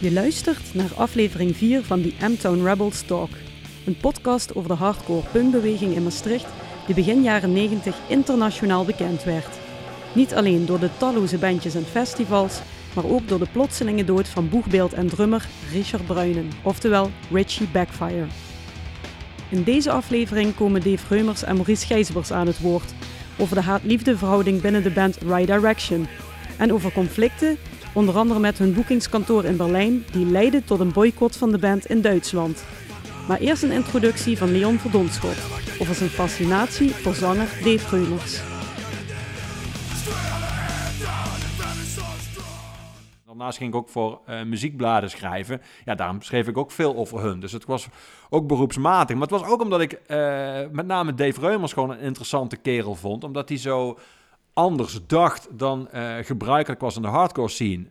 Je 0.00 0.12
luistert 0.12 0.74
naar 0.74 0.94
aflevering 0.94 1.56
4 1.56 1.82
van 1.82 2.02
The 2.02 2.26
M-Town 2.26 2.64
Rebels 2.64 3.02
Talk. 3.02 3.30
Een 3.84 3.96
podcast 3.96 4.54
over 4.54 4.68
de 4.68 4.74
hardcore 4.74 5.22
punkbeweging 5.32 5.94
in 5.94 6.02
Maastricht 6.02 6.46
die 6.86 6.94
begin 6.94 7.22
jaren 7.22 7.52
90 7.52 7.96
internationaal 8.08 8.84
bekend 8.84 9.24
werd. 9.24 9.58
Niet 10.12 10.34
alleen 10.34 10.66
door 10.66 10.80
de 10.80 10.90
talloze 10.96 11.38
bandjes 11.38 11.74
en 11.74 11.84
festivals, 11.84 12.60
maar 12.94 13.04
ook 13.04 13.28
door 13.28 13.38
de 13.38 13.46
plotselinge 13.52 14.04
dood 14.04 14.28
van 14.28 14.48
boegbeeld 14.48 14.92
en 14.92 15.08
drummer 15.08 15.48
Richard 15.72 16.06
Bruinen, 16.06 16.50
oftewel 16.62 17.10
Richie 17.30 17.68
Backfire. 17.68 18.26
In 19.48 19.62
deze 19.62 19.90
aflevering 19.90 20.54
komen 20.54 20.82
Dave 20.82 21.14
Reumers 21.14 21.42
en 21.42 21.56
Maurice 21.56 21.86
Gijsbers 21.86 22.32
aan 22.32 22.46
het 22.46 22.60
woord 22.60 22.94
over 23.38 23.56
de 23.56 23.62
haat-liefde 23.62 24.16
verhouding 24.16 24.60
binnen 24.60 24.82
de 24.82 24.90
band 24.90 25.16
Right 25.16 25.46
Direction 25.46 26.06
en 26.56 26.72
over 26.72 26.92
conflicten 26.92 27.58
onder 27.96 28.16
andere 28.16 28.40
met 28.40 28.58
hun 28.58 28.74
boekingskantoor 28.74 29.44
in 29.44 29.56
Berlijn, 29.56 30.04
die 30.12 30.26
leidde 30.26 30.64
tot 30.64 30.80
een 30.80 30.92
boycott 30.92 31.36
van 31.36 31.50
de 31.50 31.58
band 31.58 31.86
in 31.86 32.00
Duitsland. 32.00 32.64
Maar 33.28 33.38
eerst 33.38 33.62
een 33.62 33.70
introductie 33.70 34.38
van 34.38 34.50
Leon 34.50 34.78
Verdonschot 34.78 35.36
over 35.80 35.94
zijn 35.94 36.10
fascinatie 36.10 36.94
voor 36.94 37.14
zanger 37.14 37.48
Dave 37.64 37.96
Reumers. 37.96 38.40
Daarnaast 43.26 43.58
ging 43.58 43.70
ik 43.70 43.76
ook 43.76 43.88
voor 43.88 44.20
uh, 44.28 44.42
muziekbladen 44.42 45.10
schrijven. 45.10 45.60
Ja, 45.84 45.94
daarom 45.94 46.22
schreef 46.22 46.48
ik 46.48 46.56
ook 46.56 46.70
veel 46.70 46.96
over 46.96 47.20
hun. 47.20 47.40
Dus 47.40 47.52
het 47.52 47.64
was 47.64 47.88
ook 48.30 48.46
beroepsmatig. 48.46 49.16
Maar 49.16 49.28
het 49.28 49.40
was 49.40 49.48
ook 49.48 49.62
omdat 49.62 49.80
ik 49.80 49.92
uh, 49.92 50.60
met 50.72 50.86
name 50.86 51.14
Dave 51.14 51.40
Reumers 51.40 51.72
gewoon 51.72 51.90
een 51.90 52.00
interessante 52.00 52.56
kerel 52.56 52.94
vond. 52.94 53.24
Omdat 53.24 53.48
hij 53.48 53.58
zo 53.58 53.98
anders 54.56 55.00
dacht 55.06 55.48
dan 55.50 55.88
uh, 55.94 56.14
gebruikelijk 56.22 56.80
was 56.80 56.96
in 56.96 57.02
de 57.02 57.08
hardcore 57.08 57.48
scene. 57.48 57.84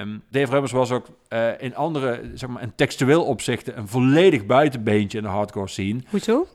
Um, 0.00 0.22
Dave 0.30 0.60
was 0.60 0.90
ook 0.90 1.06
uh, 1.28 1.48
in 1.58 1.76
andere, 1.76 2.30
zeg 2.34 2.48
maar, 2.48 2.62
in 2.62 2.72
textueel 2.74 3.24
opzichten 3.24 3.78
een 3.78 3.88
volledig 3.88 4.46
buitenbeentje 4.46 5.18
in 5.18 5.24
de 5.24 5.30
hardcore 5.30 5.68
scene. 5.68 6.00
Hoezo? 6.10 6.46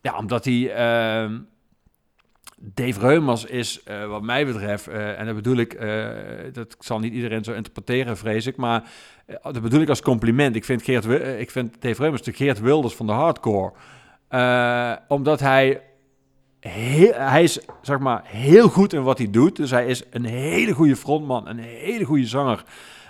Ja, 0.00 0.18
omdat 0.18 0.44
hij... 0.44 0.54
Uh, 0.54 1.38
Dave 2.56 3.00
Reumers 3.00 3.44
is, 3.44 3.80
uh, 3.88 4.06
wat 4.06 4.22
mij 4.22 4.46
betreft, 4.46 4.88
en 4.88 5.26
dat 5.26 5.34
bedoel 5.34 5.56
ik, 5.56 5.80
dat 6.52 6.76
zal 6.78 6.98
niet 6.98 7.12
iedereen 7.12 7.44
zo 7.44 7.52
interpreteren, 7.52 8.16
vrees 8.16 8.46
ik, 8.46 8.56
maar 8.56 8.88
dat 9.42 9.62
bedoel 9.62 9.80
ik 9.80 9.88
als 9.88 10.02
compliment. 10.02 10.56
Ik 10.56 10.64
vind, 10.64 10.82
Geert, 10.82 11.04
ik 11.38 11.50
vind 11.50 11.82
Dave 11.82 12.02
Reumers 12.02 12.22
de 12.22 12.32
Geert 12.32 12.60
Wilders 12.60 12.94
van 12.94 13.06
de 13.06 13.12
hardcore. 13.12 13.72
omdat 15.08 15.40
hij 15.40 15.80
hij 16.68 17.42
is 17.42 17.58
zeg 17.82 17.98
maar 17.98 18.22
heel 18.24 18.68
goed 18.68 18.92
in 18.92 19.02
wat 19.02 19.18
hij 19.18 19.30
doet. 19.30 19.56
Dus 19.56 19.70
hij 19.70 19.86
is 19.86 20.02
een 20.10 20.24
hele 20.24 20.72
goede 20.72 20.96
frontman, 20.96 21.48
een 21.48 21.58
hele 21.58 22.04
goede 22.04 22.26
zanger 22.26 22.64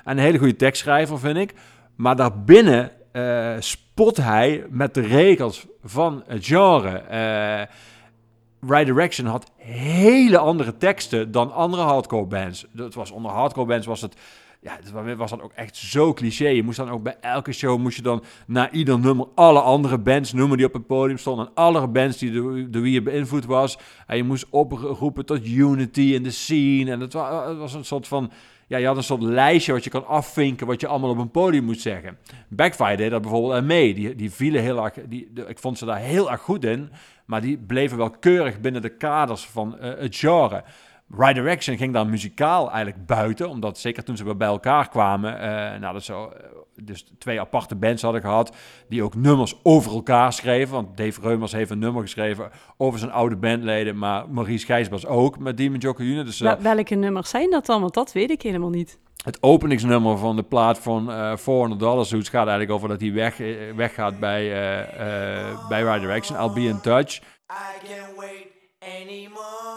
en 0.05 0.17
een 0.17 0.25
hele 0.25 0.39
goede 0.39 0.57
tekstschrijver, 0.57 1.19
vind 1.19 1.37
ik. 1.37 1.55
Maar 1.97 2.17
daarbinnen 2.17 2.91
uh, 3.13 3.55
spot 3.59 4.17
hij 4.17 4.67
met 4.71 4.95
de 4.95 5.01
regels 5.01 5.67
van 5.85 6.23
het 6.27 6.47
genre. 6.47 7.03
Uh, 7.11 8.71
right 8.71 8.87
Direction 8.87 9.27
had 9.27 9.51
hele 9.57 10.39
andere 10.39 10.77
teksten 10.77 11.31
dan 11.31 11.53
andere 11.53 11.83
hardcore 11.83 12.27
bands. 12.27 12.67
Dat 12.73 12.95
was 12.95 13.11
onder 13.11 13.31
hardcore 13.31 13.67
bands 13.67 13.87
was 13.87 14.01
het 14.01 14.17
ja, 14.65 14.79
het 14.83 15.17
was 15.17 15.31
dan 15.31 15.43
ook 15.43 15.53
echt 15.53 15.77
zo 15.77 16.13
cliché. 16.13 16.49
Je 16.49 16.63
moest 16.63 16.77
dan 16.77 16.91
ook 16.91 17.03
bij 17.03 17.17
elke 17.21 17.53
show, 17.53 17.79
moest 17.79 17.97
je 17.97 18.03
dan 18.03 18.23
na 18.47 18.71
ieder 18.71 18.99
nummer 18.99 19.27
alle 19.35 19.61
andere 19.61 19.99
bands 19.99 20.33
noemen 20.33 20.57
die 20.57 20.67
op 20.67 20.73
het 20.73 20.87
podium 20.87 21.19
stonden. 21.19 21.47
En 21.47 21.55
alle 21.55 21.89
bands 21.89 22.19
die 22.19 22.33
door, 22.33 22.83
wie 22.83 22.93
je 22.93 23.03
beïnvloed 23.03 23.45
was. 23.45 23.79
En 24.07 24.17
je 24.17 24.23
moest 24.23 24.47
oproepen 24.51 25.27
tot 25.27 25.47
unity 25.47 26.01
in 26.01 26.23
de 26.23 26.31
scene. 26.31 26.91
En 26.91 27.01
het 27.01 27.13
was, 27.13 27.49
het 27.49 27.59
was 27.59 27.75
een 27.75 27.85
soort 27.85 28.09
van, 28.09 28.31
ja, 28.67 28.79
je 28.79 28.87
had 28.87 28.97
een 28.97 29.03
soort 29.03 29.23
lijstje 29.23 29.73
wat 29.73 29.85
je 29.85 29.91
kan 29.91 30.07
afvinken, 30.07 30.67
wat 30.67 30.81
je 30.81 30.87
allemaal 30.87 31.11
op 31.11 31.19
een 31.19 31.31
podium 31.31 31.65
moet 31.65 31.81
zeggen. 31.81 32.19
Backfire 32.49 32.97
deed 32.97 33.11
dat 33.11 33.23
bijvoorbeeld 33.23 33.65
mee. 33.65 33.95
Die, 33.95 34.15
die 34.15 34.31
vielen 34.31 34.63
heel 34.63 34.85
erg, 34.85 34.95
die, 35.09 35.33
ik 35.47 35.59
vond 35.59 35.79
ze 35.79 35.85
daar 35.85 35.99
heel 35.99 36.31
erg 36.31 36.41
goed 36.41 36.65
in. 36.65 36.91
Maar 37.25 37.41
die 37.41 37.59
bleven 37.59 37.97
wel 37.97 38.11
keurig 38.11 38.61
binnen 38.61 38.83
de 38.83 38.97
kaders 38.97 39.47
van 39.47 39.77
uh, 39.81 39.83
het 39.99 40.17
genre. 40.17 40.65
Right 41.09 41.35
Direction 41.35 41.77
ging 41.77 41.93
dan 41.93 42.11
muzikaal 42.11 42.71
eigenlijk 42.71 43.07
buiten, 43.07 43.49
omdat 43.49 43.79
zeker 43.79 44.05
toen 44.05 44.17
ze 44.17 44.25
weer 44.25 44.37
bij 44.37 44.49
elkaar 44.49 44.89
kwamen, 44.89 45.35
uh, 45.35 45.41
nou, 45.81 45.93
dat 45.93 46.03
zo, 46.03 46.23
uh, 46.23 46.85
dus 46.85 47.13
twee 47.19 47.41
aparte 47.41 47.75
bands 47.75 48.03
hadden 48.03 48.21
gehad, 48.21 48.57
die 48.89 49.03
ook 49.03 49.15
nummers 49.15 49.61
over 49.63 49.93
elkaar 49.93 50.33
schreven. 50.33 50.75
Want 50.75 50.97
Dave 50.97 51.21
Reumers 51.21 51.53
heeft 51.53 51.71
een 51.71 51.79
nummer 51.79 52.03
geschreven 52.03 52.51
over 52.77 52.99
zijn 52.99 53.11
oude 53.11 53.37
bandleden, 53.37 53.99
maar 53.99 54.29
Maurice 54.29 54.67
Gijsbers 54.67 55.07
ook 55.07 55.39
met 55.39 55.57
Demon 55.57 55.79
Joker. 55.79 56.25
Dus, 56.25 56.41
uh, 56.41 56.53
welke 56.53 56.95
nummers 56.95 57.31
zijn 57.31 57.51
dat 57.51 57.67
dan? 57.67 57.81
Want 57.81 57.95
dat 57.95 58.13
weet 58.13 58.31
ik 58.31 58.43
helemaal 58.43 58.71
niet. 58.71 58.99
Het 59.25 59.43
openingsnummer 59.43 60.19
van 60.19 60.37
de 60.37 60.43
plaat 60.43 60.79
van 60.79 61.11
uh, 61.11 61.37
400 61.37 61.81
Dollars 61.81 62.09
Suits 62.09 62.29
gaat 62.29 62.47
eigenlijk 62.47 62.71
over 62.71 62.89
dat 62.89 63.01
hij 63.01 63.13
weg, 63.13 63.37
weggaat 63.77 64.19
bij, 64.19 64.49
bij 65.69 65.83
Right 65.83 66.01
Direction. 66.01 66.41
I'll 66.41 66.53
be 66.53 66.69
in 66.69 66.81
touch. 66.81 67.17
I 67.17 67.87
can't 67.87 68.17
wait 68.17 68.47
anymore. 68.81 69.75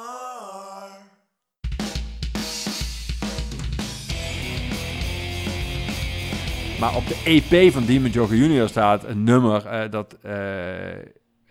Maar 6.80 6.96
op 6.96 7.08
de 7.08 7.22
EP 7.24 7.72
van 7.72 7.86
Demon 7.86 8.12
Joker 8.12 8.36
Junior 8.36 8.68
staat 8.68 9.04
een 9.04 9.24
nummer 9.24 9.66
uh, 9.66 9.92
dat 9.92 10.18
uh, 10.26 10.32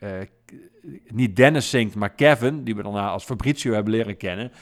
uh, 0.00 0.10
niet 1.08 1.36
Dennis 1.36 1.70
zingt, 1.70 1.94
maar 1.94 2.10
Kevin, 2.10 2.64
die 2.64 2.76
we 2.76 2.82
daarna 2.82 3.08
als 3.08 3.24
Fabrizio 3.24 3.72
hebben 3.72 3.92
leren 3.92 4.16
kennen. 4.16 4.52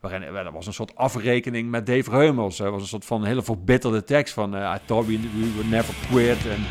Waarin 0.00 0.32
dat 0.32 0.52
was 0.52 0.66
een 0.66 0.72
soort 0.72 0.96
afrekening 0.96 1.70
met 1.70 1.86
Dave 1.86 2.10
Reumers. 2.10 2.56
Dat 2.56 2.70
was 2.70 2.82
een 2.82 2.88
soort 2.88 3.04
van 3.04 3.24
hele 3.24 3.42
verbitterde 3.42 4.04
tekst 4.04 4.34
van 4.34 4.54
I 4.54 4.78
thought 4.84 5.06
we, 5.06 5.20
we 5.20 5.52
would 5.54 5.70
never 5.70 5.94
quit. 6.10 6.46
En, 6.46 6.66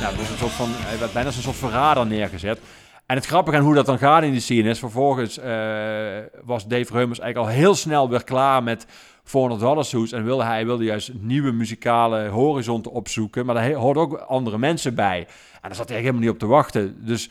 nou, 0.00 0.16
was 0.16 0.30
een 0.30 0.36
soort 0.38 0.52
van, 0.52 0.68
hij 0.70 0.98
werd 0.98 1.12
bijna 1.12 1.26
als 1.26 1.36
een 1.36 1.42
soort 1.42 1.56
verrader 1.56 2.06
neergezet. 2.06 2.60
En 3.08 3.16
het 3.16 3.26
grappige 3.26 3.56
aan 3.56 3.62
hoe 3.62 3.74
dat 3.74 3.86
dan 3.86 3.98
gaat 3.98 4.22
in 4.22 4.30
die 4.30 4.40
scene 4.40 4.68
is, 4.68 4.78
vervolgens 4.78 5.38
uh, 5.38 5.44
was 6.44 6.66
Dave 6.66 6.92
Reumers 6.92 7.18
eigenlijk 7.18 7.36
al 7.36 7.58
heel 7.60 7.74
snel 7.74 8.08
weer 8.08 8.24
klaar 8.24 8.62
met 8.62 8.86
400 9.24 9.60
Dollar 9.60 9.84
Suits 9.84 10.12
en 10.12 10.24
wilde 10.24 10.44
hij 10.44 10.66
wilde 10.66 10.84
juist 10.84 11.12
nieuwe 11.20 11.52
muzikale 11.52 12.28
horizonten 12.28 12.92
opzoeken, 12.92 13.46
maar 13.46 13.54
daar 13.54 13.72
hoorden 13.72 14.02
ook 14.02 14.14
andere 14.16 14.58
mensen 14.58 14.94
bij. 14.94 15.18
En 15.52 15.60
daar 15.62 15.74
zat 15.74 15.88
hij 15.88 15.98
helemaal 15.98 16.20
niet 16.20 16.30
op 16.30 16.38
te 16.38 16.46
wachten. 16.46 17.04
Dus 17.04 17.30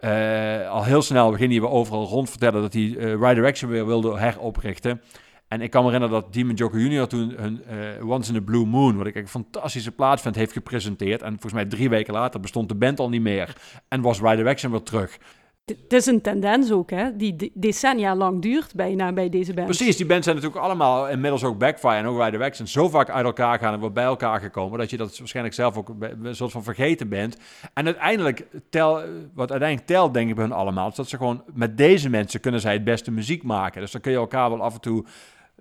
uh, 0.00 0.70
al 0.70 0.84
heel 0.84 1.02
snel 1.02 1.30
beginnen 1.30 1.60
we 1.60 1.68
overal 1.68 2.06
rond 2.06 2.30
vertellen 2.30 2.62
dat 2.62 2.72
hij 2.72 2.82
uh, 2.82 2.96
Right 3.04 3.34
Direction 3.34 3.70
weer 3.70 3.86
wilde 3.86 4.18
heroprichten. 4.18 5.02
En 5.48 5.60
ik 5.60 5.70
kan 5.70 5.84
me 5.84 5.90
herinneren 5.90 6.22
dat 6.22 6.32
Demon 6.32 6.54
Joker 6.54 6.80
Jr. 6.80 7.06
toen 7.06 7.34
hun 7.36 7.62
uh, 8.00 8.08
Once 8.10 8.32
in 8.32 8.38
a 8.38 8.42
Blue 8.44 8.66
Moon, 8.66 8.96
wat 8.96 9.06
ik 9.06 9.14
een 9.14 9.28
fantastische 9.28 9.92
plaat 9.92 10.20
vind, 10.20 10.34
heeft 10.34 10.52
gepresenteerd. 10.52 11.22
En 11.22 11.30
volgens 11.30 11.52
mij 11.52 11.64
drie 11.64 11.88
weken 11.88 12.14
later 12.14 12.40
bestond 12.40 12.68
de 12.68 12.74
band 12.74 12.98
al 12.98 13.08
niet 13.08 13.20
meer. 13.20 13.56
En 13.88 14.00
was 14.00 14.20
Right 14.20 14.36
Direction 14.36 14.72
weer 14.72 14.82
terug. 14.82 15.18
Het 15.66 15.92
is 15.92 16.06
een 16.06 16.20
tendens 16.20 16.72
ook, 16.72 16.90
hè, 16.90 17.16
die 17.16 17.52
decennia 17.54 18.16
lang 18.16 18.42
duurt 18.42 18.74
bijna 18.74 19.12
bij 19.12 19.28
deze 19.28 19.54
band. 19.54 19.66
Precies, 19.66 19.96
die 19.96 20.06
bands 20.06 20.24
zijn 20.24 20.36
natuurlijk 20.36 20.64
allemaal 20.64 21.08
inmiddels 21.08 21.44
ook 21.44 21.58
Backfire 21.58 21.94
en 21.94 22.06
ook 22.06 22.16
Right 22.16 22.32
Direction 22.32 22.66
zo 22.66 22.88
vaak 22.88 23.10
uit 23.10 23.24
elkaar 23.24 23.58
gaan 23.58 23.74
en 23.74 23.80
weer 23.80 23.92
bij 23.92 24.04
elkaar 24.04 24.40
gekomen, 24.40 24.78
dat 24.78 24.90
je 24.90 24.96
dat 24.96 25.18
waarschijnlijk 25.18 25.54
zelf 25.54 25.76
ook 25.76 25.94
een 26.22 26.36
soort 26.36 26.52
van 26.52 26.62
vergeten 26.62 27.08
bent. 27.08 27.36
En 27.74 27.84
uiteindelijk, 27.84 28.46
tel, 28.70 28.92
wat 29.34 29.50
uiteindelijk 29.50 29.88
telt, 29.88 30.14
denk 30.14 30.28
ik 30.28 30.34
bij 30.34 30.44
hun 30.44 30.52
allemaal, 30.52 30.88
is 30.88 30.94
dat 30.94 31.08
ze 31.08 31.16
gewoon 31.16 31.42
met 31.54 31.76
deze 31.78 32.08
mensen 32.08 32.40
kunnen 32.40 32.60
zij 32.60 32.72
het 32.72 32.84
beste 32.84 33.10
muziek 33.10 33.42
maken. 33.42 33.80
Dus 33.80 33.90
dan 33.90 34.00
kun 34.00 34.12
je 34.12 34.18
elkaar 34.18 34.50
wel 34.50 34.62
af 34.62 34.74
en 34.74 34.80
toe 34.80 35.04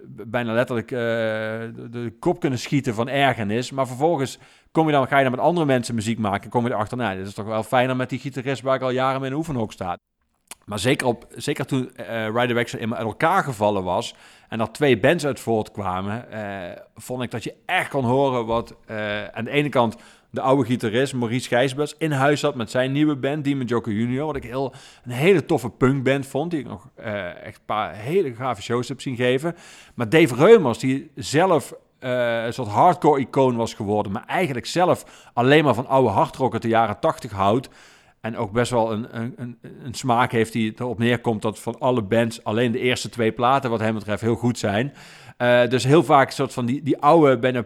bijna 0.05 0.53
letterlijk 0.53 0.91
uh, 0.91 0.99
de, 0.99 2.13
kop 2.19 2.39
kunnen 2.39 2.59
schieten 2.59 2.93
van 2.93 3.07
ergernis. 3.07 3.71
Maar 3.71 3.87
vervolgens 3.87 4.39
kom 4.71 4.85
je 4.85 4.91
dan, 4.91 5.07
ga 5.07 5.17
je 5.17 5.23
dan 5.23 5.31
met 5.31 5.41
andere 5.41 5.65
mensen 5.65 5.95
muziek 5.95 6.19
maken. 6.19 6.49
kom 6.49 6.65
je 6.65 6.73
erachter, 6.73 6.97
nou, 6.97 7.17
dit 7.17 7.27
is 7.27 7.33
toch 7.33 7.45
wel 7.45 7.63
fijner 7.63 7.95
met 7.95 8.09
die 8.09 8.19
gitarist 8.19 8.61
waar 8.61 8.75
ik 8.75 8.81
al 8.81 8.89
jaren 8.89 9.19
mee 9.19 9.29
in 9.29 9.31
de 9.31 9.39
oefenhoek 9.39 9.71
sta. 9.71 9.97
Maar 10.65 10.79
zeker, 10.79 11.07
op, 11.07 11.27
zeker 11.29 11.65
toen 11.65 11.91
Rider 12.33 12.53
Wexler 12.53 12.81
in 12.81 12.93
elkaar 12.93 13.43
gevallen 13.43 13.83
was 13.83 14.15
en 14.49 14.59
er 14.59 14.71
twee 14.71 14.99
bands 14.99 15.25
uit 15.25 15.39
voortkwamen, 15.39 16.25
uh, 16.33 16.71
vond 16.95 17.21
ik 17.21 17.31
dat 17.31 17.43
je 17.43 17.55
echt 17.65 17.89
kon 17.89 18.03
horen 18.03 18.45
wat 18.45 18.75
aan 19.31 19.45
de 19.45 19.51
ene 19.51 19.69
kant 19.69 19.95
de 20.35 20.41
oude 20.41 20.65
gitarist 20.65 21.13
Maurice 21.13 21.47
Gijsbers 21.47 21.95
in 21.97 22.11
huis 22.11 22.41
had 22.41 22.55
met 22.55 22.71
zijn 22.71 22.91
nieuwe 22.91 23.15
band, 23.15 23.43
Demon 23.43 23.65
Joker 23.65 23.93
Junior. 23.93 24.25
Wat 24.25 24.35
ik 24.35 24.43
heel, 24.43 24.73
een 25.03 25.11
hele 25.11 25.45
toffe 25.45 25.69
punkband 25.69 26.25
vond, 26.25 26.51
die 26.51 26.59
ik 26.59 26.67
nog 26.67 26.89
uh, 26.99 27.43
echt 27.43 27.57
een 27.57 27.65
paar 27.65 27.95
hele 27.95 28.33
gave 28.33 28.61
shows 28.61 28.87
heb 28.87 29.01
zien 29.01 29.15
geven. 29.15 29.55
Maar 29.93 30.09
Dave 30.09 30.35
Reumers, 30.35 30.77
die 30.77 31.11
zelf 31.15 31.73
uh, 31.99 32.45
een 32.45 32.53
soort 32.53 32.67
hardcore-icoon 32.67 33.55
was 33.55 33.73
geworden, 33.73 34.11
maar 34.11 34.25
eigenlijk 34.25 34.65
zelf 34.65 35.29
alleen 35.33 35.63
maar 35.63 35.73
van 35.73 35.87
oude 35.87 36.09
hardrock 36.09 36.53
uit 36.53 36.61
de 36.61 36.67
jaren 36.67 36.99
80 36.99 37.31
houdt. 37.31 37.69
En 38.21 38.37
ook 38.37 38.51
best 38.51 38.71
wel 38.71 38.91
een, 38.91 39.17
een, 39.19 39.33
een, 39.37 39.57
een, 39.83 39.93
smaak 39.93 40.31
heeft 40.31 40.53
die 40.53 40.73
erop 40.77 40.97
neerkomt 40.97 41.41
dat 41.41 41.59
van 41.59 41.79
alle 41.79 42.01
bands 42.01 42.43
alleen 42.43 42.71
de 42.71 42.79
eerste 42.79 43.09
twee 43.09 43.31
platen, 43.31 43.69
wat 43.69 43.79
hem 43.79 43.93
betreft, 43.93 44.21
heel 44.21 44.35
goed 44.35 44.57
zijn. 44.57 44.93
Uh, 45.37 45.67
dus 45.67 45.83
heel 45.83 46.03
vaak 46.03 46.27
een 46.27 46.33
soort 46.33 46.53
van 46.53 46.65
die, 46.65 46.83
die 46.83 46.97
oude, 46.97 47.39
bijna 47.39 47.65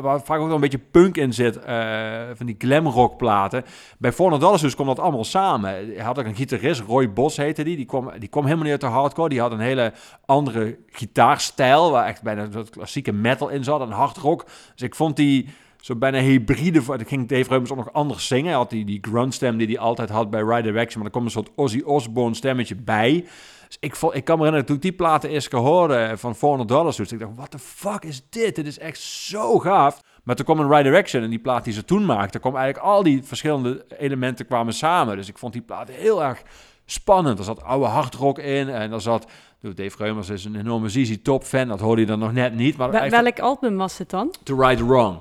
waar 0.00 0.20
vaak 0.20 0.38
ook 0.38 0.46
wel 0.46 0.54
een 0.54 0.60
beetje 0.60 0.78
punk 0.78 1.16
in 1.16 1.32
zit, 1.32 1.56
uh, 1.56 2.22
van 2.34 2.46
die 2.46 2.54
glamrock 2.58 3.16
platen. 3.16 3.64
Bij 3.98 4.12
400 4.12 4.42
Dollars 4.42 4.62
dus 4.62 4.74
komt 4.74 4.88
dat 4.88 4.98
allemaal 4.98 5.24
samen. 5.24 5.70
Hij 5.70 6.04
had 6.04 6.18
ook 6.18 6.24
een 6.24 6.34
gitarist, 6.34 6.80
Roy 6.80 7.12
Bos 7.12 7.36
heette 7.36 7.64
die, 7.64 7.76
die 7.76 7.86
kwam, 7.86 8.10
die 8.18 8.28
kwam 8.28 8.44
helemaal 8.44 8.64
niet 8.64 8.72
uit 8.72 8.80
de 8.80 8.86
hardcore. 8.86 9.28
Die 9.28 9.40
had 9.40 9.52
een 9.52 9.60
hele 9.60 9.92
andere 10.26 10.78
gitaarstijl, 10.86 11.90
waar 11.90 12.06
echt 12.06 12.22
bijna 12.22 12.42
een 12.42 12.70
klassieke 12.70 13.12
metal 13.12 13.48
in 13.48 13.64
zat, 13.64 13.80
een 13.80 13.90
hardrock. 13.90 14.44
Dus 14.74 14.82
ik 14.82 14.94
vond 14.94 15.16
die 15.16 15.48
zo 15.80 15.96
bijna 15.96 16.18
hybride. 16.18 16.82
Voor, 16.82 16.98
ging 17.06 17.28
Dave 17.28 17.48
Reumers 17.48 17.70
ook 17.70 17.76
nog 17.76 17.92
anders 17.92 18.26
zingen. 18.26 18.46
Hij 18.46 18.54
had 18.54 18.70
die, 18.70 18.84
die 18.84 18.98
grunt 19.00 19.40
die 19.40 19.66
hij 19.66 19.78
altijd 19.78 20.08
had 20.08 20.30
bij 20.30 20.40
Ride 20.40 20.62
Direction. 20.62 20.96
Maar 20.96 21.06
er 21.06 21.10
komt 21.10 21.24
een 21.24 21.30
soort 21.30 21.50
Ozzy 21.54 21.82
Osbourne 21.84 22.34
stemmetje 22.34 22.74
bij. 22.74 23.24
Dus 23.68 23.76
ik, 23.80 23.96
vond, 23.96 24.14
ik 24.14 24.24
kan 24.24 24.38
me 24.38 24.44
herinneren, 24.44 24.66
toen 24.66 24.76
ik 24.76 24.82
die 24.82 24.92
platen 24.92 25.30
eerst 25.30 25.48
gehoorde 25.48 26.12
van 26.16 26.36
400 26.36 26.68
dollars. 26.68 26.96
Dus 26.96 27.12
ik 27.12 27.18
dacht, 27.18 27.32
what 27.36 27.50
the 27.50 27.58
fuck 27.58 28.04
is 28.04 28.22
dit? 28.30 28.54
Dit 28.54 28.66
is 28.66 28.78
echt 28.78 29.00
zo 29.00 29.58
gaaf. 29.58 30.00
Maar 30.22 30.36
toen 30.36 30.44
kwam 30.44 30.60
een 30.60 30.68
Ride 30.68 30.82
Direction 30.82 31.22
en 31.22 31.30
die 31.30 31.38
plaat 31.38 31.64
die 31.64 31.72
ze 31.72 31.84
toen 31.84 32.04
maakte, 32.04 32.38
kwam 32.38 32.56
eigenlijk 32.56 32.86
al 32.86 33.02
die 33.02 33.22
verschillende 33.22 33.84
elementen 33.98 34.46
kwamen 34.46 34.72
samen. 34.72 35.16
Dus 35.16 35.28
ik 35.28 35.38
vond 35.38 35.52
die 35.52 35.62
plaat 35.62 35.88
heel 35.88 36.22
erg 36.22 36.42
spannend. 36.84 37.38
Er 37.38 37.44
zat 37.44 37.62
oude 37.62 37.86
hardrock 37.86 38.38
in 38.38 38.68
en 38.68 38.92
er 38.92 39.00
zat... 39.00 39.26
Dave 39.60 39.96
Reumers 39.98 40.28
is 40.28 40.44
een 40.44 40.56
enorme 40.56 40.88
ZZ 40.88 41.16
Top 41.22 41.44
fan, 41.44 41.68
dat 41.68 41.80
hoorde 41.80 42.00
je 42.00 42.06
dan 42.06 42.18
nog 42.18 42.32
net 42.32 42.54
niet. 42.54 42.76
Maar 42.76 43.10
welk 43.10 43.40
album 43.40 43.76
was 43.76 43.98
het 43.98 44.10
dan? 44.10 44.34
To 44.42 44.60
Ride 44.60 44.86
Wrong. 44.86 45.16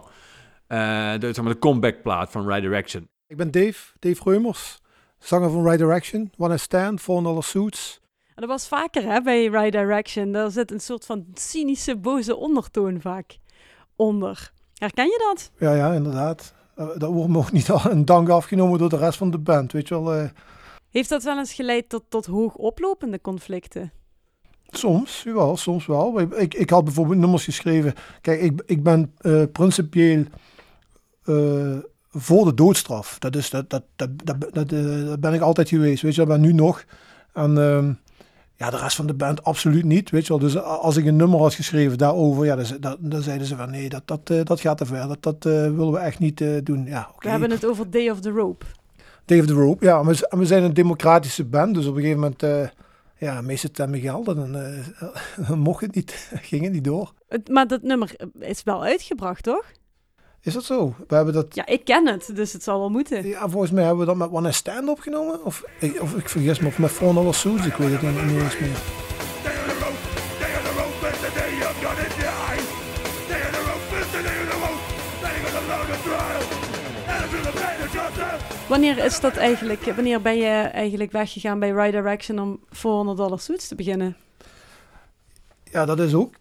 Uh, 0.67 1.11
de, 1.19 1.33
zeg 1.33 1.43
maar, 1.43 1.53
de 1.53 1.59
comeback-plaat 1.59 2.31
van 2.31 2.47
Ride 2.47 2.61
Direction. 2.61 3.07
Ik 3.27 3.37
ben 3.37 3.51
Dave, 3.51 3.91
Dave 3.99 4.21
Reumers, 4.23 4.79
zanger 5.19 5.49
van 5.49 5.63
Ride 5.63 5.77
Direction. 5.77 6.31
One 6.37 6.53
I 6.53 6.57
Stand, 6.57 7.01
Four 7.01 7.43
Suits. 7.43 8.01
En 8.37 8.43
dat 8.43 8.51
was 8.51 8.67
vaker 8.67 9.03
hè, 9.03 9.21
bij 9.21 9.45
Ride 9.45 9.77
Direction. 9.77 10.31
Daar 10.31 10.51
zit 10.51 10.71
een 10.71 10.79
soort 10.79 11.05
van 11.05 11.25
cynische, 11.33 11.97
boze 11.97 12.35
ondertoon 12.35 13.01
vaak 13.01 13.37
onder. 13.95 14.51
Herken 14.73 15.05
je 15.05 15.31
dat? 15.33 15.51
Ja, 15.59 15.75
ja, 15.75 15.93
inderdaad. 15.93 16.53
Uh, 16.77 16.87
dat 16.97 17.11
wordt 17.11 17.29
me 17.29 17.37
ook 17.37 17.51
niet 17.51 17.69
al 17.69 17.91
een 17.91 18.05
dank 18.05 18.29
afgenomen 18.29 18.79
door 18.79 18.89
de 18.89 18.97
rest 18.97 19.17
van 19.17 19.31
de 19.31 19.37
band, 19.37 19.71
weet 19.71 19.87
je 19.87 20.01
wel. 20.01 20.15
Uh... 20.15 20.29
Heeft 20.89 21.09
dat 21.09 21.23
wel 21.23 21.37
eens 21.37 21.53
geleid 21.53 21.89
tot, 21.89 22.03
tot 22.09 22.25
hoog 22.25 22.55
oplopende 22.55 23.21
conflicten? 23.21 23.91
Soms, 24.67 25.23
wel, 25.23 25.57
soms 25.57 25.85
wel. 25.85 26.19
Ik, 26.19 26.53
ik 26.53 26.69
had 26.69 26.83
bijvoorbeeld 26.83 27.19
nummers 27.19 27.43
geschreven. 27.43 27.93
Kijk, 28.21 28.41
ik, 28.41 28.61
ik 28.65 28.83
ben 28.83 29.13
uh, 29.21 29.43
principieel 29.51 30.23
uh, 31.25 31.77
voor 32.09 32.45
de 32.45 32.53
doodstraf. 32.53 33.19
Dat, 33.19 33.35
is, 33.35 33.49
dat, 33.49 33.69
dat, 33.69 33.83
dat, 33.95 34.09
dat, 34.23 34.53
dat, 34.53 35.19
ben 35.19 35.33
ik 35.33 35.41
altijd 35.41 35.69
geweest, 35.69 36.01
weet 36.01 36.15
je 36.15 36.25
wel, 36.25 36.37
ben 36.37 36.45
nu 36.45 36.53
nog. 36.53 36.85
En 37.33 37.57
uh, 37.57 37.89
ja, 38.57 38.69
de 38.69 38.77
rest 38.77 38.95
van 38.95 39.07
de 39.07 39.13
band 39.13 39.43
absoluut 39.43 39.83
niet, 39.83 40.09
weet 40.09 40.21
je 40.21 40.27
wel. 40.27 40.39
Dus 40.39 40.57
als 40.57 40.97
ik 40.97 41.05
een 41.05 41.15
nummer 41.15 41.39
had 41.39 41.53
geschreven 41.53 41.97
daarover, 41.97 42.45
ja, 42.45 42.55
dan, 42.79 42.97
dan, 42.99 43.21
zeiden 43.21 43.47
ze 43.47 43.55
van 43.55 43.71
nee, 43.71 43.89
dat, 43.89 44.01
dat, 44.05 44.29
uh, 44.29 44.43
dat 44.43 44.59
gaat 44.59 44.77
te 44.77 44.85
ver. 44.85 45.07
Dat, 45.07 45.23
dat 45.23 45.43
willen 45.43 45.91
we 45.91 45.97
echt 45.97 46.19
niet 46.19 46.37
doen. 46.63 46.85
Ja, 46.85 46.99
okay. 46.99 47.17
We 47.19 47.29
hebben 47.29 47.51
het 47.51 47.65
over 47.65 47.89
Day 47.89 48.09
of 48.09 48.19
the 48.19 48.29
Rope. 48.29 48.65
Day 49.25 49.39
of 49.39 49.45
the 49.45 49.53
Rope, 49.53 49.85
ja. 49.85 50.05
We, 50.05 50.27
we 50.29 50.45
zijn 50.45 50.63
een 50.63 50.73
democratische 50.73 51.45
band, 51.45 51.73
dus 51.73 51.85
op 51.85 51.95
een 51.95 52.01
gegeven 52.01 52.19
moment 52.21 52.71
ja, 53.17 53.41
meeste 53.41 53.67
stemmen 53.67 53.99
gelden. 53.99 54.35
Dan, 54.35 54.55
uh, 55.39 55.49
mocht 55.51 55.81
het 55.81 55.95
niet, 55.95 56.29
ging 56.49 56.63
het 56.63 56.73
niet 56.73 56.83
door. 56.83 57.13
Maar 57.51 57.67
dat 57.67 57.81
nummer 57.81 58.15
is 58.39 58.63
wel 58.63 58.83
uitgebracht, 58.83 59.43
toch? 59.43 59.65
Is 60.41 60.53
dat 60.53 60.63
zo? 60.63 60.95
We 61.07 61.15
hebben 61.15 61.33
dat... 61.33 61.55
Ja, 61.55 61.65
ik 61.65 61.85
ken 61.85 62.07
het, 62.07 62.29
dus 62.33 62.53
het 62.53 62.63
zal 62.63 62.79
wel 62.79 62.89
moeten. 62.89 63.27
Ja, 63.27 63.49
volgens 63.49 63.71
mij 63.71 63.83
hebben 63.83 63.99
we 63.99 64.05
dat 64.05 64.15
met 64.15 64.31
One 64.31 64.51
Stand 64.51 64.89
opgenomen. 64.89 65.45
Of, 65.45 65.63
of 65.99 66.15
ik 66.15 66.29
vergis 66.29 66.59
me, 66.59 66.67
of 66.67 66.77
met 66.77 66.91
Four 66.91 67.13
Dollar 67.13 67.33
Suits, 67.33 67.65
ik 67.65 67.73
weet 67.73 67.91
het 67.91 68.01
niet, 68.01 68.25
niet 68.25 68.41
eens 68.41 68.59
meer. 68.59 68.77
Wanneer 78.67 78.97
is 78.97 79.19
dat 79.19 79.35
eigenlijk? 79.35 79.81
Wanneer 79.95 80.21
ben 80.21 80.37
je 80.37 80.51
eigenlijk 80.61 81.11
weggegaan 81.11 81.59
bij 81.59 81.69
Ride 81.69 81.91
Direction 81.91 82.39
om 82.39 82.59
400 82.69 83.17
dollar 83.17 83.39
suits 83.39 83.67
te 83.67 83.75
beginnen? 83.75 84.17
Ja, 85.71 85.85
dat 85.85 85.99
is 85.99 86.13
ook 86.13 86.33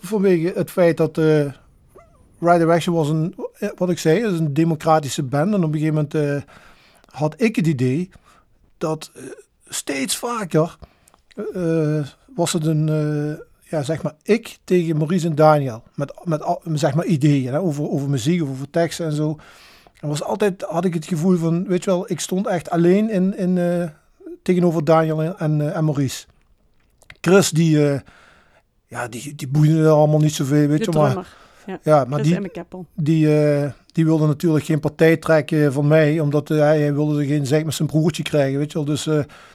vanwege 0.00 0.52
het 0.54 0.70
feit 0.70 0.96
dat 0.96 1.18
uh, 1.18 1.52
Ride 2.40 2.58
Direction 2.58 2.94
was 2.94 3.08
een, 3.08 3.34
wat 3.76 3.90
ik 3.90 3.98
zei, 3.98 4.24
is 4.24 4.38
een 4.38 4.54
democratische 4.54 5.22
band. 5.22 5.54
En 5.54 5.64
op 5.64 5.72
een 5.72 5.78
gegeven 5.78 5.94
moment 5.94 6.14
uh, 6.14 6.52
had 7.04 7.34
ik 7.40 7.56
het 7.56 7.66
idee 7.66 8.10
dat 8.78 9.10
uh, 9.16 9.22
steeds 9.68 10.16
vaker 10.16 10.76
was 12.34 12.52
het 12.52 12.66
een, 12.66 12.86
ja, 13.60 13.82
zeg 13.82 14.02
maar, 14.02 14.14
ik 14.22 14.58
tegen 14.64 14.96
Maurice 14.96 15.26
en 15.26 15.34
Daniel. 15.34 15.82
Met, 15.94 16.12
met, 16.24 16.42
zeg 16.72 16.94
maar, 16.94 17.04
ideeën 17.04 17.52
hè, 17.52 17.60
over, 17.60 17.90
over 17.90 18.08
muziek 18.08 18.42
of 18.42 18.48
over 18.48 18.70
teksten 18.70 19.06
en 19.06 19.12
zo. 19.12 19.38
En 20.00 20.08
was 20.08 20.22
altijd, 20.22 20.62
had 20.68 20.84
ik 20.84 20.94
het 20.94 21.06
gevoel 21.06 21.36
van, 21.36 21.66
weet 21.66 21.84
je 21.84 21.90
wel, 21.90 22.10
ik 22.10 22.20
stond 22.20 22.46
echt 22.46 22.70
alleen 22.70 23.10
in, 23.10 23.36
in, 23.36 23.56
uh, 23.56 23.88
tegenover 24.42 24.84
Daniel 24.84 25.36
en, 25.36 25.60
uh, 25.60 25.76
en 25.76 25.84
Maurice. 25.84 26.26
Chris, 27.20 27.50
die, 27.50 27.76
uh, 27.76 28.00
ja, 28.86 29.08
die, 29.08 29.34
die 29.34 29.48
boeide 29.48 29.88
allemaal 29.88 30.18
niet 30.18 30.34
zoveel, 30.34 30.66
weet 30.66 30.84
je 30.84 30.90
maar. 30.90 31.36
Ja, 31.66 31.78
ja 31.82 32.04
maar 32.04 32.22
die, 32.22 32.50
die, 32.94 33.28
die 33.86 34.04
wilde 34.04 34.26
natuurlijk 34.26 34.64
geen 34.64 34.80
partij 34.80 35.16
trekken 35.16 35.72
van 35.72 35.88
mij, 35.88 36.20
omdat 36.20 36.48
hij 36.48 36.94
wilde 36.94 37.26
geen 37.26 37.46
zeg 37.46 37.64
met 37.64 37.74
zijn 37.74 37.88
broertje 37.88 38.22
krijgen, 38.22 38.58
weet 38.58 38.72
je 38.72 38.78
wel. 38.78 38.86
Dus, 38.86 39.08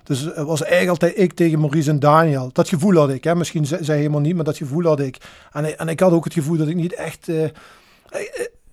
dus 0.03 0.21
het 0.21 0.45
was 0.45 0.61
eigenlijk 0.61 0.89
altijd 0.89 1.17
ik 1.17 1.33
tegen 1.33 1.59
Maurice 1.59 1.89
en 1.89 1.99
Daniel. 1.99 2.49
Dat 2.53 2.69
gevoel 2.69 2.95
had 2.95 3.09
ik, 3.09 3.23
hè. 3.23 3.35
misschien 3.35 3.65
zei 3.65 3.83
hij 3.85 3.97
helemaal 3.97 4.19
niet, 4.19 4.35
maar 4.35 4.43
dat 4.43 4.57
gevoel 4.57 4.83
had 4.83 4.99
ik. 4.99 5.17
En, 5.51 5.77
en 5.77 5.87
ik 5.87 5.99
had 5.99 6.11
ook 6.11 6.23
het 6.23 6.33
gevoel 6.33 6.57
dat 6.57 6.67
ik 6.67 6.75
niet 6.75 6.93
echt... 6.93 7.27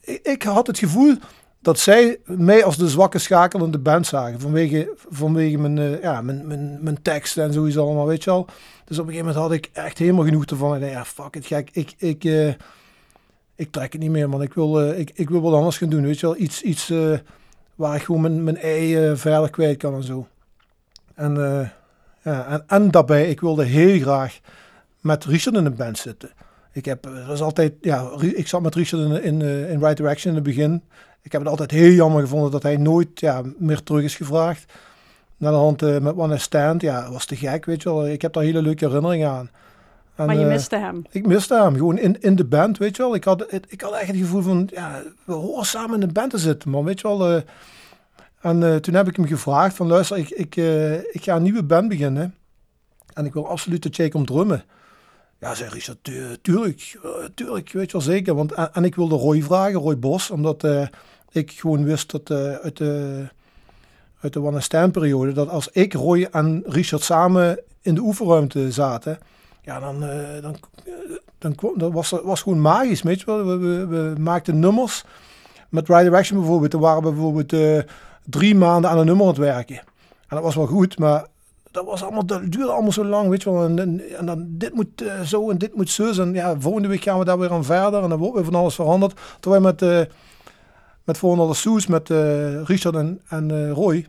Ik, 0.01 0.21
ik 0.23 0.43
had 0.43 0.67
het 0.67 0.79
gevoel 0.79 1.17
dat 1.63 1.79
zij 1.79 2.19
mij 2.25 2.65
als 2.65 2.77
de 2.77 2.89
zwakke 2.89 3.19
schakel 3.19 3.65
in 3.65 3.71
de 3.71 3.79
band 3.79 4.07
zagen. 4.07 4.41
Vanwege, 4.41 4.95
vanwege 5.09 5.59
mijn, 5.59 5.77
uh, 5.77 6.03
ja, 6.03 6.21
mijn, 6.21 6.47
mijn, 6.47 6.79
mijn 6.81 7.03
teksten 7.03 7.45
en 7.45 7.53
zoiets 7.53 7.79
allemaal, 7.79 8.07
weet 8.07 8.25
je 8.25 8.31
wel. 8.31 8.47
Dus 8.85 8.99
op 8.99 9.07
een 9.07 9.13
gegeven 9.13 9.35
moment 9.35 9.37
had 9.37 9.53
ik 9.53 9.71
echt 9.73 9.99
helemaal 9.99 10.25
genoeg 10.25 10.45
ervan. 10.45 10.75
En 10.75 10.81
dacht, 10.81 10.93
ja, 10.93 11.05
fuck 11.05 11.37
it, 11.37 11.47
gek. 11.47 11.71
Ik, 11.73 11.95
ik, 11.97 12.25
uh, 12.25 12.53
ik 13.63 13.73
trek 13.73 13.93
het 13.93 14.01
niet 14.01 14.11
meer, 14.11 14.29
man. 14.29 14.43
Ik 14.43 14.55
wil, 14.55 14.83
uh, 14.83 14.99
ik, 14.99 15.11
ik 15.15 15.31
wil 15.31 15.41
wat 15.41 15.55
anders 15.55 15.79
gaan 15.79 15.89
doen, 15.89 16.03
weet 16.03 16.21
je 16.21 16.27
wel. 16.27 16.37
Iets, 16.37 16.63
iets 16.63 16.93
waar 17.75 17.97
ik 17.97 18.03
gewoon 18.03 18.21
mijn, 18.21 18.45
mijn 18.45 18.57
ei 18.57 19.17
veilig 19.17 19.51
kwijt 19.51 19.77
kan 19.79 19.95
en 19.95 20.03
zo. 20.03 20.27
En, 21.15 21.35
ja, 22.23 22.47
en, 22.47 22.65
en 22.67 22.91
daarbij, 22.91 23.29
ik 23.29 23.41
wilde 23.41 23.65
heel 23.65 24.01
graag 24.01 24.41
met 25.01 25.25
Richard 25.25 25.57
in 25.57 25.65
de 25.65 25.71
band 25.71 25.99
zitten. 25.99 26.31
Ik 26.73 26.85
heb, 26.85 27.07
altijd, 27.41 27.73
ja, 27.81 28.11
ik 28.21 28.49
zat 28.49 28.63
met 28.63 28.75
Richard 28.75 29.03
in, 29.03 29.23
in, 29.23 29.43
in 29.69 29.79
Right 29.79 29.97
Direction 29.97 30.31
in 30.31 30.35
het 30.35 30.49
begin. 30.49 30.83
Ik 31.23 31.33
heb 31.33 31.41
het 31.41 31.51
altijd 31.51 31.71
heel 31.71 31.93
jammer 31.93 32.23
gevonden 32.23 32.51
dat 32.51 32.63
hij 32.63 32.77
nooit 32.77 33.21
ja, 33.21 33.43
meer 33.59 33.83
terug 33.83 34.03
is 34.03 34.17
gevraagd. 34.17 34.73
Naar 35.37 35.53
de 35.53 35.59
hand 35.59 35.83
uh, 35.83 35.99
met 35.99 36.17
One 36.17 36.39
Stand, 36.39 36.81
ja, 36.81 37.11
was 37.11 37.27
te 37.27 37.37
gek, 37.37 37.65
weet 37.65 37.83
je 37.83 37.89
wel. 37.89 38.09
Ik 38.09 38.23
heb 38.23 38.33
daar 38.33 38.43
hele 38.43 38.63
leuke 38.63 38.87
herinneringen 38.87 39.31
aan. 39.31 39.51
En, 40.23 40.29
maar 40.29 40.37
je 40.39 40.45
uh, 40.45 40.53
miste 40.53 40.77
hem? 40.77 41.03
Ik 41.11 41.27
miste 41.27 41.55
hem, 41.55 41.75
gewoon 41.75 41.99
in, 41.99 42.21
in 42.21 42.37
de 42.37 42.45
band, 42.45 42.79
weet 42.79 42.97
je 42.97 43.03
wel. 43.03 43.15
Ik 43.15 43.25
had, 43.25 43.53
ik 43.69 43.81
had 43.81 43.93
echt 43.93 44.07
het 44.07 44.17
gevoel 44.17 44.43
van, 44.43 44.69
ja, 44.73 45.03
we 45.25 45.33
horen 45.33 45.67
samen 45.67 46.01
in 46.01 46.07
de 46.07 46.13
band 46.13 46.31
te 46.31 46.39
zitten, 46.39 46.71
man, 46.71 46.85
weet 46.85 47.01
je 47.01 47.09
wel. 47.09 47.31
Uh, 47.33 47.41
en 48.41 48.83
toen 48.83 48.95
heb 48.95 49.09
ik 49.09 49.17
hem 49.17 49.27
gevraagd 49.27 49.77
van, 49.77 49.87
luister, 49.87 50.17
ik, 50.17 50.31
ik, 50.31 50.57
ik 51.13 51.23
ga 51.23 51.37
een 51.37 51.43
nieuwe 51.43 51.63
band 51.63 51.89
beginnen. 51.89 52.35
En 53.15 53.25
ik 53.25 53.33
wil 53.33 53.49
absoluut 53.49 53.83
dat 53.83 53.97
jij 53.97 54.09
komt 54.09 54.27
drummen. 54.27 54.65
Ja, 55.39 55.55
zei 55.55 55.71
Richard, 55.71 56.11
tuurlijk, 56.43 56.99
tuurlijk, 57.35 57.73
weet 57.73 57.91
je 57.91 57.93
wel 57.93 58.01
zeker. 58.01 58.35
Want, 58.35 58.53
en, 58.53 58.75
en 58.75 58.85
ik 58.85 58.95
wilde 58.95 59.17
Roy 59.17 59.43
vragen, 59.43 59.81
Roy 59.81 59.99
Bos, 59.99 60.31
omdat 60.31 60.67
ik 61.31 61.51
gewoon 61.51 61.85
wist 61.85 62.11
dat 62.11 62.31
uit 62.63 62.77
de, 62.77 63.25
uit 64.21 64.33
de 64.33 64.43
One 64.43 64.61
Stand 64.61 64.93
periode, 64.93 65.33
dat 65.33 65.49
als 65.49 65.69
ik, 65.69 65.93
Roy 65.93 66.29
en 66.31 66.63
Richard 66.67 67.03
samen 67.03 67.61
in 67.81 67.95
de 67.95 68.01
oefenruimte 68.01 68.73
zaten, 68.73 69.19
ja, 69.63 69.81
dan, 69.81 70.05
uh, 70.05 70.43
dan, 70.43 70.57
dan, 71.39 71.55
dan 71.77 71.93
was 71.93 72.11
het 72.11 72.23
was 72.23 72.43
gewoon 72.43 72.61
magisch, 72.61 73.03
weet 73.03 73.21
je 73.21 73.27
wel. 73.27 73.47
We, 73.47 73.87
we, 73.87 74.15
maakten 74.19 74.59
nummers. 74.59 75.05
Met 75.69 75.89
Ride 75.89 76.03
Direction 76.03 76.39
bijvoorbeeld, 76.39 76.71
dan 76.71 76.81
waren 76.81 77.03
we 77.03 77.11
bijvoorbeeld 77.11 77.53
uh, 77.53 77.79
drie 78.25 78.55
maanden 78.55 78.91
aan 78.91 78.99
een 78.99 79.07
nummer 79.07 79.25
aan 79.25 79.33
het 79.33 79.41
werken. 79.41 79.77
En 79.77 80.37
dat 80.37 80.43
was 80.43 80.55
wel 80.55 80.67
goed, 80.67 80.99
maar 80.99 81.27
dat, 81.71 81.85
was 81.85 82.03
allemaal, 82.03 82.27
dat 82.27 82.53
duurde 82.53 82.73
allemaal 82.73 82.93
zo 82.93 83.05
lang, 83.05 83.29
weet 83.29 83.43
je 83.43 83.53
wel. 83.53 83.65
En, 83.65 84.03
dan 84.25 84.47
dit 84.49 84.75
moet 84.75 85.05
zo 85.25 85.51
en 85.51 85.59
dit 85.59 85.75
moet 85.75 85.91
zo. 85.91 86.11
En 86.11 86.35
ja, 86.35 86.61
volgende 86.61 86.89
week 86.89 87.03
gaan 87.03 87.19
we 87.19 87.25
daar 87.25 87.39
weer 87.39 87.53
aan 87.53 87.65
verder. 87.65 88.03
En 88.03 88.09
dan 88.09 88.19
wordt 88.19 88.35
weer 88.35 88.45
van 88.45 88.55
alles 88.55 88.75
veranderd. 88.75 89.21
Terwijl 89.41 89.63
met... 89.63 89.83
Uh, 89.83 90.01
met 91.05 91.19
Voornal 91.19 91.55
Soes, 91.55 91.87
met 91.87 92.09
Richard 92.65 92.95
en, 92.95 93.21
en 93.29 93.71
Roy. 93.71 94.07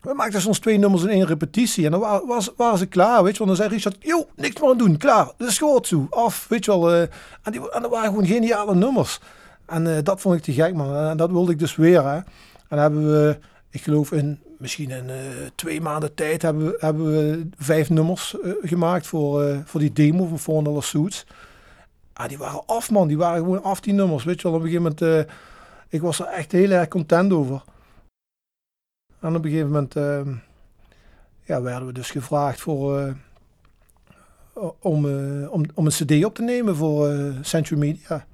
We 0.00 0.14
maakten 0.14 0.40
soms 0.40 0.58
twee 0.58 0.78
nummers 0.78 1.02
in 1.02 1.08
één 1.08 1.26
repetitie. 1.26 1.84
En 1.84 1.90
dan 1.90 2.00
wa 2.00 2.26
was, 2.26 2.50
waren 2.56 2.78
ze 2.78 2.86
klaar, 2.86 3.22
weet 3.22 3.32
je 3.32 3.38
wel. 3.38 3.46
Dan 3.46 3.56
zei 3.56 3.68
Richard, 3.68 3.96
joh, 4.00 4.28
niks 4.36 4.60
meer 4.60 4.70
aan 4.70 4.78
doen, 4.78 4.96
klaar. 4.96 5.32
De 5.36 5.50
schoot 5.50 5.88
toe, 5.88 6.06
af, 6.10 6.46
weet 6.48 6.64
je 6.64 6.70
wel. 6.70 6.92
Uh, 6.92 7.00
en, 7.42 7.52
die, 7.52 7.70
en 7.70 7.82
dat 7.82 7.90
waren 7.90 8.08
gewoon 8.08 8.26
geniale 8.26 8.74
nummers. 8.74 9.20
En 9.66 10.04
dat 10.04 10.20
vond 10.20 10.36
ik 10.36 10.42
te 10.42 10.52
gek, 10.52 10.74
man. 10.74 10.96
En 10.96 11.16
dat 11.16 11.30
wilde 11.30 11.52
ik 11.52 11.58
dus 11.58 11.76
weer, 11.76 12.04
hè. 12.04 12.16
En 12.16 12.24
dan 12.68 12.78
hebben 12.78 13.10
we, 13.10 13.38
ik 13.70 13.82
geloof 13.82 14.12
in 14.12 14.38
misschien 14.58 14.90
in 14.90 15.10
twee 15.54 15.80
maanden 15.80 16.14
tijd, 16.14 16.42
hebben 16.42 16.66
we, 16.66 16.76
hebben 16.78 17.06
we 17.06 17.48
vijf 17.56 17.90
nummers 17.90 18.36
gemaakt 18.62 19.06
voor, 19.06 19.62
voor 19.64 19.80
die 19.80 19.92
demo 19.92 20.26
van 20.26 20.38
Voornal 20.38 20.82
Suits. 20.82 21.26
ah, 22.12 22.28
die 22.28 22.38
waren 22.38 22.62
af, 22.66 22.90
man. 22.90 23.08
Die 23.08 23.18
waren 23.18 23.38
gewoon 23.38 23.62
af, 23.62 23.80
die 23.80 23.92
nummers. 23.92 24.24
Weet 24.24 24.40
je 24.40 24.48
wel, 24.48 24.56
op 24.56 24.62
een 24.62 24.70
gegeven 24.70 24.94
moment, 24.98 25.28
ik 25.88 26.00
was 26.00 26.20
er 26.20 26.26
echt 26.26 26.52
heel 26.52 26.70
erg 26.70 26.88
content 26.88 27.32
over. 27.32 27.62
En 29.20 29.36
op 29.36 29.44
een 29.44 29.50
gegeven 29.50 29.66
moment 29.66 29.96
uh, 29.96 30.20
ja, 31.42 31.62
werden 31.62 31.86
we 31.86 31.92
dus 31.92 32.10
gevraagd 32.10 32.60
voor, 32.60 33.00
uh, 33.00 33.12
om, 34.80 35.06
om, 35.46 35.64
om 35.74 35.86
een 35.86 35.92
cd 35.92 36.24
op 36.24 36.34
te 36.34 36.42
nemen 36.42 36.76
voor 36.76 37.12
Century 37.42 37.80
Media. 37.80 38.26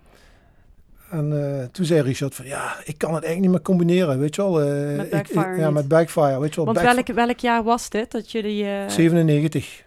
En 1.10 1.68
toen 1.72 1.84
zei 1.84 2.00
Richard 2.00 2.34
van 2.34 2.46
ja, 2.46 2.76
ik 2.84 2.98
kan 2.98 3.14
het 3.14 3.24
eigenlijk 3.24 3.40
niet 3.40 3.50
meer 3.50 3.76
combineren, 3.76 4.18
weet 4.18 4.34
je 4.34 4.42
wel. 4.42 4.66
Met 4.96 5.10
Backfire. 5.10 5.52
Ik, 5.52 5.58
ja, 5.58 5.70
met 5.70 5.88
Backfire, 5.88 6.40
weet 6.40 6.54
je 6.54 6.64
wel. 6.64 6.74
Want 6.74 6.94
welk, 6.94 7.06
welk 7.06 7.38
jaar 7.38 7.62
was 7.62 7.90
dit 7.90 8.10
dat 8.10 8.30
jullie... 8.30 8.64
Uh... 8.64 8.88
97. 8.88 9.84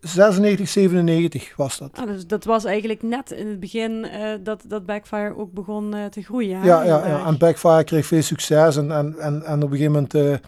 96, 0.00 0.68
97 0.68 1.56
was 1.56 1.78
dat. 1.78 1.90
Ah, 1.94 2.06
dus 2.06 2.26
dat 2.26 2.44
was 2.44 2.64
eigenlijk 2.64 3.02
net 3.02 3.30
in 3.30 3.46
het 3.46 3.60
begin 3.60 4.06
dat, 4.42 4.62
dat 4.66 4.86
Backfire 4.86 5.36
ook 5.36 5.52
begon 5.52 5.94
te 6.10 6.22
groeien. 6.22 6.64
Ja, 6.64 6.82
ja, 6.82 7.06
ja, 7.06 7.26
en 7.26 7.38
Backfire 7.38 7.84
kreeg 7.84 8.06
veel 8.06 8.22
succes 8.22 8.76
en, 8.76 8.92
en, 8.92 9.18
en, 9.18 9.44
en 9.44 9.62
op 9.62 9.70
een 9.70 9.76
gegeven 9.76 9.92
moment... 9.92 10.40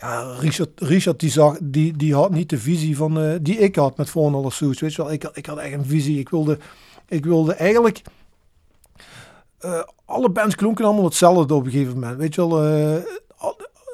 ja, 0.00 0.36
Richard, 0.40 0.80
Richard 0.80 1.20
die, 1.20 1.30
zag, 1.30 1.58
die, 1.62 1.96
die 1.96 2.14
had 2.14 2.30
niet 2.30 2.48
de 2.48 2.58
visie 2.58 2.96
van, 2.96 3.38
die 3.42 3.58
ik 3.58 3.76
had 3.76 3.96
met 3.96 4.08
Suits, 4.08 4.80
weet 4.80 4.94
je 4.94 5.02
wel. 5.02 5.12
Ik, 5.12 5.24
ik 5.32 5.46
had 5.46 5.58
echt 5.58 5.72
een 5.72 5.84
visie. 5.84 6.18
Ik 6.18 6.28
wilde, 6.28 6.58
ik 7.08 7.24
wilde 7.24 7.54
eigenlijk 7.54 8.02
alle 10.04 10.30
bands 10.30 10.54
klonken 10.54 10.84
allemaal 10.84 11.04
hetzelfde 11.04 11.54
op 11.54 11.64
een 11.64 11.70
gegeven 11.70 11.94
moment. 11.94 12.18
Weet 12.18 12.34
je 12.34 12.48
wel, 12.48 13.02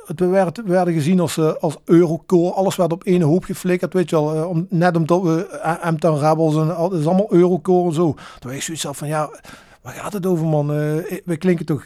het 0.06 0.20
werd, 0.20 0.62
werden 0.64 0.94
gezien 0.94 1.20
als, 1.20 1.36
uh, 1.36 1.52
als 1.60 1.76
Eurocore. 1.84 2.52
Alles 2.52 2.76
werd 2.76 2.92
op 2.92 3.04
één 3.04 3.22
hoop 3.22 3.44
geflikkerd, 3.44 3.92
weet 3.92 4.10
je 4.10 4.16
wel. 4.16 4.48
om, 4.48 4.66
net 4.70 4.96
omdat 4.96 5.22
we 5.22 5.60
Amtown 5.80 6.24
Rebels 6.24 6.56
en 6.56 6.68
het 6.68 6.92
is 6.92 7.06
allemaal 7.06 7.32
Eurocore 7.32 7.88
en 7.88 7.94
zo. 7.94 8.14
Toen 8.38 8.52
ik 8.52 8.62
zoiets 8.62 8.86
af 8.86 8.96
van, 8.96 9.08
ja, 9.08 9.30
waar 9.82 9.92
gaat 9.92 10.12
het 10.12 10.26
over, 10.26 10.46
man? 10.46 10.66
we 11.24 11.36
klinken 11.38 11.66
toch 11.66 11.84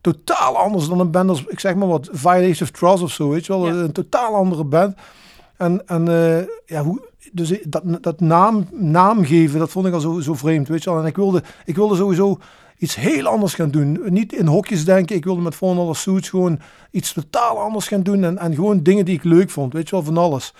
totaal 0.00 0.56
anders 0.56 0.88
dan 0.88 1.00
een 1.00 1.10
band 1.10 1.28
als, 1.28 1.44
ik 1.46 1.60
zeg 1.60 1.74
maar 1.74 1.88
wat, 1.88 2.08
Violation 2.12 2.62
of 2.62 2.70
Trust 2.70 3.02
of 3.02 3.10
zo, 3.10 3.28
weet 3.28 3.46
je 3.46 3.52
wel. 3.52 3.68
Een 3.68 3.92
totaal 3.92 4.34
andere 4.34 4.64
band. 4.64 4.96
En, 5.56 5.86
en 5.86 6.04
ja, 6.66 6.82
hoe, 6.82 7.00
dus 7.32 7.58
dat, 7.68 7.82
dat 8.00 8.20
naam, 8.20 8.68
naam 8.72 9.24
geven, 9.24 9.58
dat 9.58 9.70
vond 9.70 9.86
ik 9.86 9.92
al 9.92 10.00
zo, 10.00 10.20
zo 10.20 10.34
vreemd, 10.34 10.68
weet 10.68 10.84
je 10.84 10.90
wel. 10.90 11.00
En 11.00 11.06
ik 11.06 11.16
wilde, 11.16 11.42
ik 11.64 11.76
wilde 11.76 11.96
sowieso 11.96 12.38
iets 12.78 12.94
heel 12.94 13.26
anders 13.26 13.54
gaan 13.54 13.70
doen. 13.70 14.00
Niet 14.04 14.32
in 14.32 14.46
hokjes 14.46 14.84
denken. 14.84 15.16
Ik 15.16 15.24
wilde 15.24 15.40
met 15.40 15.54
Phone 15.54 15.80
All 15.80 15.94
Suits 15.94 16.28
gewoon 16.28 16.60
iets 16.90 17.12
totaal 17.12 17.58
anders 17.58 17.88
gaan 17.88 18.02
doen. 18.02 18.24
En, 18.24 18.38
en 18.38 18.54
gewoon 18.54 18.82
dingen 18.82 19.04
die 19.04 19.14
ik 19.14 19.24
leuk 19.24 19.50
vond. 19.50 19.72
Weet 19.72 19.88
je 19.88 19.94
wel, 19.94 20.04
van 20.04 20.16
alles. 20.16 20.54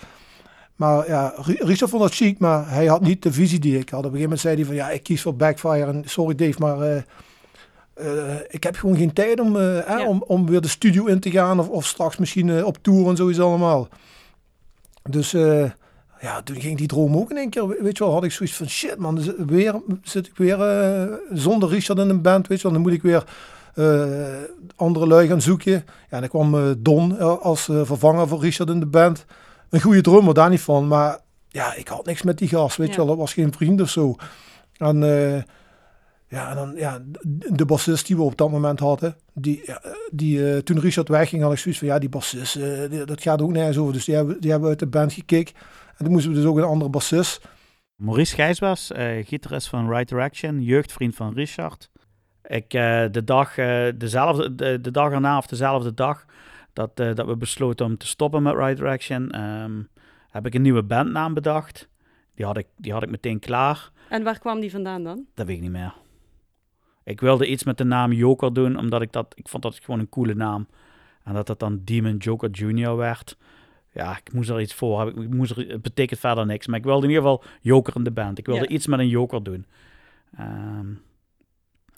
Maar 0.75 1.07
ja, 1.07 1.33
Richard 1.45 1.89
vond 1.89 2.01
dat 2.01 2.13
chic, 2.13 2.39
maar 2.39 2.69
hij 2.69 2.85
had 2.85 3.01
niet 3.01 3.23
de 3.23 3.33
visie 3.33 3.59
die 3.59 3.79
ik 3.79 3.89
had. 3.89 3.99
Op 3.99 4.05
een 4.05 4.19
gegeven 4.19 4.21
moment 4.21 4.39
zei 4.39 4.55
hij 4.55 4.65
van 4.65 4.75
ja, 4.75 4.89
ik 4.89 5.03
kies 5.03 5.21
voor 5.21 5.35
Backfire. 5.35 5.85
En 5.85 6.03
sorry 6.05 6.35
Dave, 6.35 6.59
maar 6.59 6.79
uh, 6.81 7.01
uh, 8.01 8.35
ik 8.49 8.63
heb 8.63 8.75
gewoon 8.75 8.97
geen 8.97 9.13
tijd 9.13 9.39
om, 9.39 9.55
uh, 9.55 9.87
ja. 9.87 10.07
om, 10.07 10.23
om 10.27 10.45
weer 10.45 10.61
de 10.61 10.67
studio 10.67 11.05
in 11.05 11.19
te 11.19 11.31
gaan. 11.31 11.59
Of, 11.59 11.69
of 11.69 11.85
straks 11.85 12.17
misschien 12.17 12.65
op 12.65 12.77
tour 12.81 13.09
en 13.09 13.15
zoiets 13.15 13.39
allemaal. 13.39 13.87
Dus 15.09 15.35
ja, 16.21 16.41
toen 16.41 16.61
ging 16.61 16.77
die 16.77 16.87
droom 16.87 17.17
ook 17.17 17.29
in 17.31 17.37
één 17.37 17.49
keer, 17.49 17.67
weet 17.67 17.97
je 17.97 18.03
wel, 18.03 18.13
had 18.13 18.23
ik 18.23 18.31
zoiets 18.31 18.55
van 18.55 18.69
shit 18.69 18.97
man, 18.97 19.45
weer 19.47 19.81
zit 20.03 20.27
ik 20.27 20.37
weer 20.37 20.59
uh, 20.59 21.13
zonder 21.31 21.69
Richard 21.69 21.99
in 21.99 22.09
een 22.09 22.21
band, 22.21 22.47
weet 22.47 22.57
je 22.57 22.63
wel, 22.63 22.73
dan 22.73 22.81
moet 22.81 22.91
ik 22.91 23.01
weer 23.01 23.23
uh, 23.75 24.07
andere 24.75 25.07
lui 25.07 25.27
gaan 25.27 25.41
zoeken. 25.41 25.71
Ja, 25.71 25.83
en 26.09 26.19
dan 26.19 26.29
kwam 26.29 26.55
uh, 26.55 26.71
Don 26.77 27.19
als 27.41 27.63
vervanger 27.63 28.27
voor 28.27 28.39
Richard 28.39 28.69
in 28.69 28.79
de 28.79 28.85
band. 28.85 29.25
Een 29.69 29.81
goede 29.81 30.01
drummer, 30.01 30.33
daar 30.33 30.49
niet 30.49 30.61
van, 30.61 30.87
maar 30.87 31.19
ja, 31.47 31.73
ik 31.73 31.87
had 31.87 32.05
niks 32.05 32.21
met 32.21 32.37
die 32.37 32.47
gast, 32.47 32.77
weet 32.77 32.89
je 32.89 32.95
wel, 32.95 33.05
dat 33.05 33.17
was 33.17 33.33
geen 33.33 33.53
vriend 33.53 33.81
of 33.81 33.89
zo. 33.89 34.15
En 34.77 34.99
ja, 36.29 36.49
en 36.49 36.55
dan 36.55 36.73
ja, 36.75 37.01
de 37.49 37.65
bassist 37.65 38.07
die 38.07 38.15
we 38.15 38.21
op 38.21 38.37
dat 38.37 38.51
moment 38.51 38.79
hadden, 38.79 39.15
die, 39.33 39.63
die 40.11 40.63
toen 40.63 40.79
Richard 40.79 41.07
wegging, 41.07 41.41
had 41.41 41.51
ik 41.51 41.57
zoiets 41.57 41.79
van 41.79 41.89
ja, 41.89 41.99
die 41.99 42.09
bassist, 42.09 42.59
dat 43.05 43.21
gaat 43.21 43.41
ook 43.41 43.51
nergens 43.51 43.77
over. 43.77 43.93
Dus 43.93 44.05
die 44.05 44.15
hebben, 44.15 44.41
die 44.41 44.51
hebben 44.51 44.69
uit 44.69 44.79
de 44.79 44.87
band 44.87 45.13
gekeken. 45.13 45.55
En 45.97 46.03
toen 46.03 46.11
moesten 46.11 46.31
we 46.31 46.37
dus 46.37 46.45
ook 46.45 46.57
een 46.57 46.63
andere 46.63 46.89
bassist. 46.89 47.47
Maurice 47.95 48.35
Gijsbers, 48.35 48.91
uh, 48.91 49.25
gitarist 49.25 49.67
van 49.67 49.89
Right 49.89 50.09
Direction, 50.09 50.61
jeugdvriend 50.61 51.15
van 51.15 51.33
Richard. 51.33 51.89
Ik, 52.43 52.73
uh, 52.73 53.05
de, 53.11 53.23
dag, 53.23 53.57
uh, 53.57 53.87
dezelfde, 53.95 54.55
de, 54.55 54.81
de, 54.81 54.91
dag 54.91 55.11
erna 55.11 55.37
of 55.37 55.47
dezelfde 55.47 55.93
dag 55.93 56.25
dat, 56.73 56.95
dat 56.95 57.25
we 57.25 57.37
besloten 57.37 57.85
om 57.85 57.97
te 57.97 58.07
stoppen 58.07 58.43
met 58.43 58.53
Right 58.53 58.77
Direction, 58.77 59.41
um, 59.41 59.89
heb 60.29 60.45
ik 60.45 60.53
een 60.53 60.61
nieuwe 60.61 60.83
bandnaam 60.83 61.33
bedacht. 61.33 61.89
Die 62.35 62.45
had, 62.45 62.57
ik, 62.57 62.67
die 62.75 62.93
had 62.93 63.03
ik 63.03 63.09
meteen 63.09 63.39
klaar. 63.39 63.91
En 64.09 64.23
waar 64.23 64.39
kwam 64.39 64.59
die 64.59 64.71
vandaan 64.71 65.03
dan? 65.03 65.25
Dat 65.33 65.45
weet 65.45 65.55
ik 65.55 65.61
niet 65.61 65.71
meer. 65.71 65.93
Ik 67.03 67.19
wilde 67.19 67.47
iets 67.47 67.63
met 67.63 67.77
de 67.77 67.83
naam 67.83 68.11
Joker 68.11 68.53
doen, 68.53 68.77
omdat 68.77 69.01
ik 69.01 69.11
dat, 69.11 69.33
ik 69.35 69.47
vond 69.47 69.63
dat 69.63 69.79
gewoon 69.83 69.99
een 69.99 70.09
coole 70.09 70.35
naam. 70.35 70.67
En 71.23 71.33
dat 71.33 71.47
het 71.47 71.59
dan 71.59 71.81
Demon 71.83 72.17
Joker 72.17 72.49
Junior 72.49 72.97
werd 72.97 73.37
ja, 73.97 74.17
ik 74.17 74.33
moest 74.33 74.49
er 74.49 74.61
iets 74.61 74.73
voor 74.73 74.97
hebben. 74.97 75.23
Ik 75.23 75.33
moest 75.33 75.51
er, 75.51 75.67
het 75.67 75.81
betekent 75.81 76.19
verder 76.19 76.45
niks. 76.45 76.67
Maar 76.67 76.79
ik 76.79 76.85
wilde 76.85 77.03
in 77.03 77.09
ieder 77.09 77.23
geval 77.23 77.43
joker 77.61 77.95
in 77.95 78.03
de 78.03 78.11
band. 78.11 78.37
Ik 78.37 78.45
wilde 78.45 78.67
iets 78.67 78.87
met 78.87 78.99
een 78.99 79.07
joker 79.07 79.43
doen. 79.43 79.65
Um, 80.39 81.01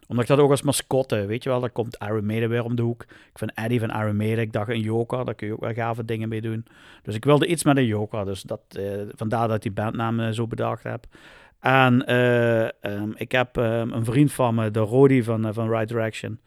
omdat 0.08 0.24
ik 0.24 0.36
dat 0.36 0.40
ook 0.40 0.52
als 0.52 0.62
mascotte, 0.62 1.26
weet 1.26 1.44
je 1.44 1.50
wel, 1.50 1.60
daar 1.60 1.70
komt 1.70 1.98
Iron 2.02 2.26
Maiden 2.26 2.50
weer 2.50 2.64
om 2.64 2.76
de 2.76 2.82
hoek. 2.82 3.04
Ik 3.04 3.38
vind 3.38 3.52
Eddie 3.54 3.80
van 3.80 3.90
Iron 3.90 4.16
Maiden, 4.16 4.40
ik 4.40 4.54
dacht 4.54 4.70
een 4.70 4.82
joker, 4.82 5.26
daar 5.26 5.36
kun 5.36 5.48
je 5.48 5.54
ook 5.54 5.60
wel 5.60 5.74
gave 5.74 6.06
dingen 6.06 6.30
mee 6.30 6.42
doen. 6.42 6.66
Dus 7.04 7.16
ik 7.16 7.26
wilde 7.26 7.48
iets 7.48 7.64
met 7.64 7.78
een 7.78 7.86
joker, 7.86 8.26
dus 8.26 8.42
dat, 8.42 8.62
uh, 8.78 9.02
vandaar 9.16 9.48
dat 9.48 9.56
ik 9.56 9.62
die 9.62 9.72
bandnaam 9.72 10.20
uh, 10.20 10.30
zo 10.30 10.48
bedacht 10.48 10.84
heb. 10.84 11.06
En 11.60 12.12
uh, 12.12 12.68
um, 12.82 13.14
ik 13.16 13.32
heb 13.32 13.56
um, 13.56 13.92
een 13.92 14.06
vriend 14.06 14.32
van 14.32 14.56
me, 14.56 14.72
de 14.72 14.80
Rodi 14.80 15.24
van, 15.24 15.54
van 15.54 15.70
Right 15.70 15.88
Direction, 15.88 16.40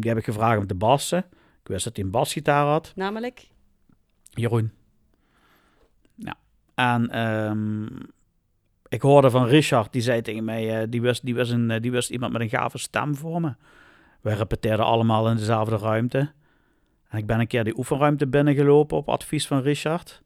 die 0.00 0.10
heb 0.10 0.18
ik 0.18 0.24
gevraagd 0.24 0.58
om 0.58 0.66
te 0.66 0.74
bassen. 0.74 1.18
Ik 1.62 1.68
wist 1.68 1.84
dat 1.84 1.96
hij 1.96 2.04
een 2.04 2.10
basgitaar 2.10 2.66
had. 2.66 2.92
Namelijk? 2.94 3.48
Jeroen. 4.30 4.72
Ja. 6.14 6.36
En 6.74 7.20
um, 7.20 7.88
ik 8.88 9.02
hoorde 9.02 9.30
van 9.30 9.46
Richard, 9.46 9.92
die 9.92 10.02
zei 10.02 10.22
tegen 10.22 10.44
mij, 10.44 10.82
uh, 10.82 10.86
die, 10.88 11.00
wist, 11.00 11.24
die, 11.24 11.34
was 11.34 11.50
een, 11.50 11.70
uh, 11.70 11.80
die 11.80 11.90
wist 11.90 12.10
iemand 12.10 12.32
met 12.32 12.40
een 12.40 12.48
gave 12.48 12.78
stem 12.78 13.14
voor 13.14 13.40
me. 13.40 13.54
We 14.20 14.34
repeteerden 14.34 14.84
allemaal 14.84 15.30
in 15.30 15.36
dezelfde 15.36 15.76
ruimte. 15.76 16.32
En 17.08 17.18
ik 17.18 17.26
ben 17.26 17.40
een 17.40 17.46
keer 17.46 17.64
die 17.64 17.78
oefenruimte 17.78 18.26
binnengelopen 18.26 18.96
op 18.96 19.08
advies 19.08 19.46
van 19.46 19.62
Richard. 19.62 20.22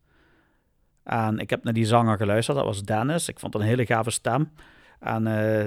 En 1.03 1.39
ik 1.39 1.51
heb 1.51 1.65
naar 1.65 1.73
die 1.73 1.85
zanger 1.85 2.17
geluisterd, 2.17 2.57
dat 2.57 2.67
was 2.67 2.83
Dennis. 2.83 3.29
Ik 3.29 3.39
vond 3.39 3.53
het 3.53 3.63
een 3.63 3.69
hele 3.69 3.87
gave 3.87 4.11
stem. 4.11 4.51
En 5.01 5.27
uh, 5.27 5.67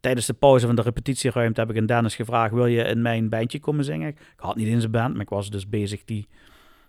tijdens 0.00 0.26
de 0.26 0.32
pauze 0.32 0.66
van 0.66 0.76
de 0.76 0.82
repetitieruimte 0.82 1.60
heb 1.60 1.70
ik 1.70 1.78
aan 1.78 1.86
Dennis 1.86 2.16
gevraagd: 2.16 2.54
Wil 2.54 2.66
je 2.66 2.82
in 2.82 3.02
mijn 3.02 3.28
bandje 3.28 3.60
komen 3.60 3.84
zingen? 3.84 4.08
Ik 4.08 4.18
had 4.36 4.56
niet 4.56 4.66
in 4.66 4.80
zijn 4.80 4.92
band, 4.92 5.12
maar 5.12 5.22
ik 5.22 5.28
was 5.28 5.50
dus 5.50 5.68
bezig 5.68 6.04
die 6.04 6.28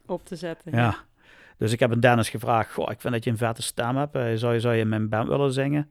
op 0.10 0.26
te 0.26 0.36
zetten. 0.36 0.72
Ja. 0.72 0.96
Dus 1.58 1.72
ik 1.72 1.80
heb 1.80 1.92
een 1.92 2.00
Dennis 2.00 2.30
gevraagd, 2.30 2.74
goh, 2.74 2.92
ik 2.92 3.02
vind 3.02 3.14
dat 3.14 3.24
je 3.24 3.30
een 3.30 3.38
vette 3.38 3.62
stem 3.62 3.98
hebt. 3.98 4.16
Uh, 4.16 4.34
zou, 4.36 4.54
je, 4.54 4.60
zou 4.60 4.74
je 4.76 4.82
in 4.82 4.90
mijn 4.90 5.10
band 5.10 5.28
willen 5.28 5.54
zingen? 5.54 5.90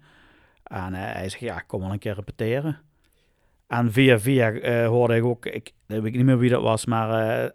En 0.63 0.93
uh, 0.93 0.99
hij 0.99 1.29
zegt, 1.29 1.43
ja, 1.43 1.59
kom 1.59 1.81
wel 1.81 1.93
een 1.93 1.99
keer 1.99 2.15
repeteren. 2.15 2.79
En 3.67 3.93
via 3.93 4.19
via 4.19 4.51
uh, 4.51 4.87
hoorde 4.87 5.17
ik 5.17 5.25
ook, 5.25 5.47
ik, 5.47 5.73
weet 5.87 6.05
ik 6.05 6.15
niet 6.15 6.25
meer 6.25 6.39
wie 6.39 6.51
dat 6.51 6.63
was, 6.63 6.87
maar 6.87 7.53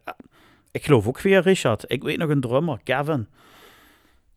ik 0.72 0.86
geloof 0.86 1.08
ook 1.08 1.20
via 1.20 1.40
Richard. 1.40 1.84
Ik 1.88 2.04
weet 2.04 2.18
nog 2.18 2.30
een 2.30 2.42
drummer, 2.42 2.80
Kevin. 2.84 3.28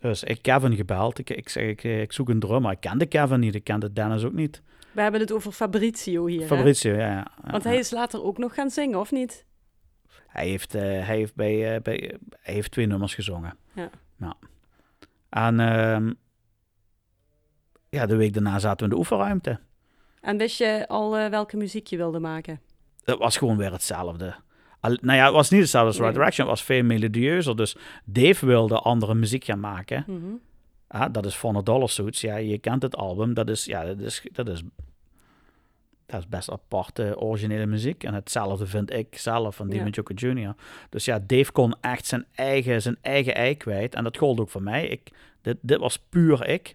Dus 0.01 0.25
ik 0.25 0.43
Kevin 0.43 0.77
gebeld. 0.77 1.19
Ik, 1.19 1.31
ik 1.31 1.49
zeg, 1.49 1.65
ik, 1.65 1.85
ik 1.85 2.13
zoek 2.13 2.29
een 2.29 2.41
drummer. 2.41 2.71
Ik 2.71 2.81
kende 2.81 3.07
Kevin 3.07 3.41
niet, 3.41 3.55
ik 3.55 3.65
kende 3.65 3.93
Dennis 3.93 4.25
ook 4.25 4.33
niet. 4.33 4.63
We 4.93 5.01
hebben 5.03 5.21
het 5.21 5.33
over 5.33 5.53
Fabrizio 5.53 6.27
hier. 6.27 6.47
Fabrizio, 6.47 6.93
ja, 6.93 7.09
ja, 7.09 7.27
Want 7.51 7.65
hij 7.65 7.77
is 7.77 7.91
later 7.91 8.25
ook 8.25 8.39
nog 8.39 8.55
gaan 8.55 8.71
zingen, 8.71 9.01
of 9.01 9.11
niet? 9.11 9.46
Hij 10.37 10.49
heeft, 10.49 10.75
uh, 10.75 10.83
hij 10.83 11.17
heeft, 11.17 11.35
bij, 11.35 11.83
bij, 11.83 12.15
hij 12.41 12.55
heeft 12.55 12.71
twee 12.71 12.87
nummers 12.87 13.15
gezongen. 13.15 13.57
Ja. 13.73 13.91
Nou. 14.17 14.35
En 15.29 15.59
uh, 15.59 16.13
ja, 17.89 18.07
de 18.07 18.17
week 18.17 18.33
daarna 18.33 18.59
zaten 18.59 18.79
we 18.79 18.85
in 18.85 18.91
de 18.91 18.97
oefenruimte. 18.97 19.59
En 20.21 20.37
wist 20.37 20.59
je 20.59 20.89
al 20.89 21.19
uh, 21.19 21.29
welke 21.29 21.57
muziek 21.57 21.87
je 21.87 21.97
wilde 21.97 22.19
maken? 22.19 22.61
Het 23.05 23.19
was 23.19 23.37
gewoon 23.37 23.57
weer 23.57 23.73
hetzelfde. 23.73 24.35
Al, 24.81 24.97
nou 25.01 25.19
ja, 25.19 25.25
het 25.25 25.35
was 25.35 25.51
niet 25.51 25.61
hetzelfde 25.61 25.89
als 25.89 25.99
Right 25.99 26.15
Direction. 26.15 26.49
Het 26.49 26.57
was 26.57 26.67
veel 26.67 26.83
melodieuzer. 26.83 27.57
Dus 27.57 27.77
Dave 28.05 28.47
wilde 28.47 28.79
andere 28.79 29.15
muziek 29.15 29.45
gaan 29.45 29.61
maken. 29.61 30.05
Mm 30.07 30.21
-hmm. 30.21 30.41
ah, 30.87 31.13
dat 31.13 31.27
is 31.27 31.37
Von 31.37 31.65
Dollar 31.65 31.89
Suits. 31.89 32.21
Ja, 32.21 32.37
je 32.37 32.59
kent 32.59 32.83
het 32.83 32.97
album. 32.97 33.35
Dat 33.35 33.49
is, 33.49 33.65
ja, 33.65 33.85
dat 33.85 34.01
is, 34.01 34.27
dat 34.33 34.49
is 34.49 34.63
dat 36.07 36.21
is 36.21 36.29
best 36.29 36.51
aparte 36.51 37.21
originele 37.21 37.67
muziek. 37.67 38.05
En 38.05 38.15
hetzelfde 38.15 38.67
vind 38.67 38.93
ik 38.93 39.19
zelf 39.19 39.57
van 39.57 39.69
Demon 39.69 39.87
ja. 39.87 39.91
Joker 39.91 40.15
Jr. 40.15 40.55
Dus 40.91 41.05
ja, 41.05 41.19
Dave 41.27 41.53
kon 41.53 41.77
echt 41.81 42.07
zijn 42.07 42.27
eigen, 42.35 42.83
zijn 42.83 42.97
eigen 43.01 43.35
ei 43.35 43.57
kwijt. 43.57 43.95
En 43.95 44.05
dat 44.05 44.17
gold 44.17 44.41
ook 44.41 44.51
voor 44.51 44.63
mij. 44.63 44.87
Ik, 44.87 45.11
dit, 45.43 45.57
dit 45.61 45.79
was 45.79 45.99
puur 45.99 46.49
ik, 46.49 46.75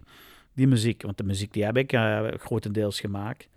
die 0.54 0.66
muziek. 0.66 1.02
Want 1.02 1.18
de 1.18 1.24
muziek 1.24 1.52
die 1.52 1.64
heb 1.64 1.76
ik 1.76 1.92
uh, 1.92 2.20
grotendeels 2.36 3.00
gemaakt. 3.00 3.48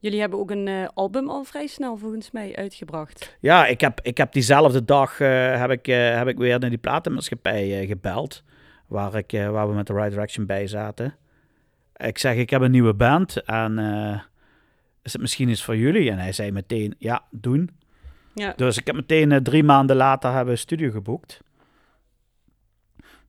Jullie 0.00 0.20
hebben 0.20 0.38
ook 0.38 0.50
een 0.50 0.66
uh, 0.66 0.88
album 0.94 1.28
al 1.28 1.44
vrij 1.44 1.66
snel 1.66 1.96
volgens 1.96 2.30
mij 2.30 2.56
uitgebracht. 2.56 3.36
Ja, 3.40 3.66
ik 3.66 3.80
heb, 3.80 4.00
ik 4.02 4.16
heb 4.16 4.32
diezelfde 4.32 4.84
dag 4.84 5.20
uh, 5.20 5.60
heb 5.60 5.70
ik, 5.70 5.86
heb 5.86 6.28
ik 6.28 6.36
weer 6.36 6.58
naar 6.58 6.70
die 6.70 6.78
platenmaatschappij 6.78 7.86
gebeld. 7.86 8.42
Waar, 8.86 9.14
ik, 9.14 9.30
waar 9.30 9.68
we 9.68 9.74
met 9.74 9.86
de 9.86 9.92
Right 9.92 10.10
Direction 10.10 10.46
bij 10.46 10.66
zaten. 10.66 11.14
Ik 11.96 12.18
zeg, 12.18 12.36
ik 12.36 12.50
heb 12.50 12.62
een 12.62 12.70
nieuwe 12.70 12.94
band 12.94 13.42
en 13.42 13.78
eh, 13.78 14.20
is 15.04 15.12
het 15.12 15.20
misschien 15.20 15.48
iets 15.48 15.62
voor 15.64 15.76
jullie? 15.76 16.10
En 16.10 16.18
hij 16.18 16.32
zei 16.32 16.50
meteen, 16.52 16.94
ja, 16.98 17.22
doen. 17.30 17.70
Ja. 18.34 18.52
Dus 18.56 18.76
ik 18.76 18.86
heb 18.86 18.96
meteen 18.96 19.32
eh, 19.32 19.38
drie 19.40 19.62
maanden 19.64 19.96
later 19.96 20.28
hebben 20.28 20.46
we 20.46 20.52
een 20.52 20.58
studio 20.58 20.90
geboekt. 20.90 21.40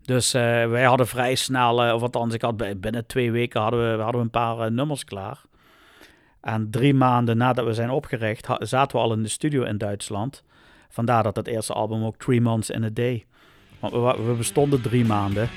Dus 0.01 0.33
eh, 0.33 0.41
wij 0.69 0.83
hadden 0.83 1.07
vrij 1.07 1.35
snel, 1.35 1.83
eh, 1.83 1.93
of 1.93 2.01
althans, 2.01 2.33
ik 2.33 2.41
had 2.41 2.57
bij- 2.57 2.77
binnen 2.79 3.05
twee 3.05 3.31
weken 3.31 3.61
hadden 3.61 3.79
we, 3.97 4.01
hadden 4.03 4.19
we 4.21 4.25
een 4.25 4.29
paar 4.31 4.71
nummers 4.71 5.03
klaar. 5.03 5.41
En 6.41 6.71
drie 6.71 6.93
maanden 6.93 7.37
nadat 7.37 7.65
we 7.65 7.73
zijn 7.73 7.89
opgericht, 7.89 8.45
ha- 8.45 8.65
zaten 8.65 8.97
we 8.97 9.03
al 9.03 9.13
in 9.13 9.23
de 9.23 9.29
studio 9.29 9.63
in 9.63 9.77
Duitsland. 9.77 10.43
Vandaar 10.89 11.23
dat 11.23 11.35
het 11.35 11.47
eerste 11.47 11.73
album 11.73 12.03
ook 12.03 12.17
Three 12.17 12.41
Months 12.41 12.69
in 12.69 12.83
a 12.83 12.89
Day. 12.93 13.25
Want 13.79 13.93
we, 13.93 14.23
we 14.27 14.33
bestonden 14.33 14.81
drie 14.81 15.05
maanden. 15.05 15.49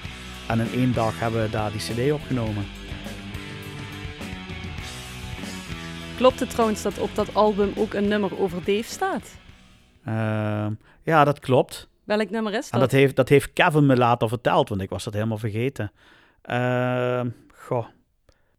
En 0.48 0.60
in 0.60 0.70
één 0.72 0.92
dag 0.92 1.20
hebben 1.20 1.42
we 1.42 1.50
daar 1.50 1.70
die 1.70 1.80
cd 1.80 2.12
opgenomen. 2.12 2.64
Klopt 6.18 6.40
het 6.40 6.50
trouwens 6.50 6.82
dat 6.82 6.98
op 6.98 7.14
dat 7.14 7.34
album 7.34 7.72
ook 7.76 7.94
een 7.94 8.08
nummer 8.08 8.40
over 8.40 8.58
Dave 8.64 8.82
staat? 8.82 9.34
Ehm, 10.04 10.72
ja, 11.02 11.24
dat 11.24 11.38
klopt. 11.38 11.88
Welk 12.04 12.30
nummer 12.30 12.52
is 12.52 12.64
dat? 12.64 12.72
En 12.72 12.78
dat 12.78 12.90
heeft, 12.90 13.16
dat 13.16 13.28
heeft 13.28 13.52
Kevin 13.52 13.86
me 13.86 13.96
later 13.96 14.28
verteld, 14.28 14.68
want 14.68 14.80
ik 14.80 14.90
was 14.90 15.04
dat 15.04 15.12
helemaal 15.12 15.38
vergeten. 15.38 15.92
Ehm, 16.42 17.28
goh. 17.54 17.86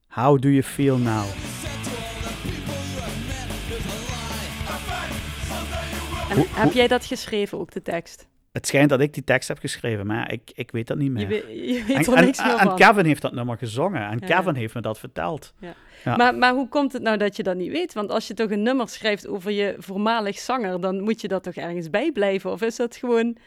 How 0.08 0.42
do 0.42 0.50
you 0.50 0.64
feel 0.64 0.98
now? 0.98 1.26
En 6.30 6.46
heb 6.50 6.72
jij 6.72 6.88
dat 6.88 7.06
geschreven, 7.06 7.60
ook 7.60 7.72
de 7.72 7.82
tekst? 7.82 8.28
Het 8.52 8.68
schijnt 8.68 8.90
dat 8.90 9.00
ik 9.00 9.14
die 9.14 9.24
tekst 9.24 9.48
heb 9.48 9.58
geschreven, 9.60 10.06
maar 10.08 10.32
ik, 10.32 10.52
ik 10.54 10.72
weet 10.72 10.88
dat 10.88 10.98
niet 10.98 11.06
Je, 11.08 11.12
meer. 11.14 11.28
weet- 11.28 11.44
je 11.48 11.84
weet 11.88 12.08
En, 12.08 12.14
er 12.14 12.18
en, 12.20 12.26
niks 12.26 12.44
meer 12.44 12.52
en 12.58 12.60
van. 12.68 12.76
Kevin 12.76 13.06
heeft 13.06 13.22
dat 13.22 13.34
nummer 13.34 13.58
gezongen 13.58 14.08
en 14.10 14.18
Ja. 14.26 14.36
Kevin 14.36 14.56
heeft 14.56 14.74
me 14.74 14.82
dat 14.82 15.00
verteld. 15.00 15.54
ja. 16.04 16.16
Maar, 16.18 16.36
maar 16.36 16.54
hoe 16.54 16.68
komt 16.70 16.94
het 16.94 17.02
nou 17.02 17.18
dat 17.18 17.36
je 17.36 17.44
dat 17.44 17.56
niet 17.56 17.72
weet? 17.72 17.94
Want 17.94 18.10
als 18.12 18.28
je 18.28 18.34
toch 18.34 18.52
een 18.52 18.62
nummer 18.64 18.90
schrijft 18.90 19.28
over 19.28 19.52
je 19.52 19.76
voormalig 19.78 20.40
zanger, 20.40 20.82
dan 20.82 21.02
moet 21.02 21.22
je 21.22 21.28
dat 21.28 21.44
toch 21.44 21.54
ergens 21.54 21.90
bij 21.90 22.12
blijven? 22.12 22.52
Of 22.52 22.62
is 22.62 22.76
dat 22.76 22.96
gewoon 22.96 23.38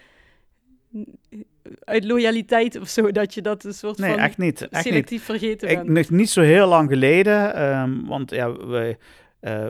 uit 1.85 2.04
loyaliteit 2.04 2.80
of 2.80 2.88
zo, 2.88 3.11
dat 3.11 3.35
je 3.35 3.42
dat 3.42 3.64
een 3.64 3.75
soort 3.75 3.99
Nee, 3.99 4.11
van 4.11 4.18
echt 4.18 4.38
niet. 4.38 4.61
Echt 4.61 4.73
niet. 4.73 4.82
selectief 4.82 5.25
vergeten 5.25 5.68
Ik, 5.71 5.82
nog 5.85 6.11
niet 6.11 6.30
zo 6.30 6.40
heel 6.40 6.66
lang 6.68 6.88
geleden, 6.88 7.54
ehm, 7.54 8.04
want 8.04 8.30
ja, 8.30 8.52
we, 8.52 8.97
eh, 9.40 9.66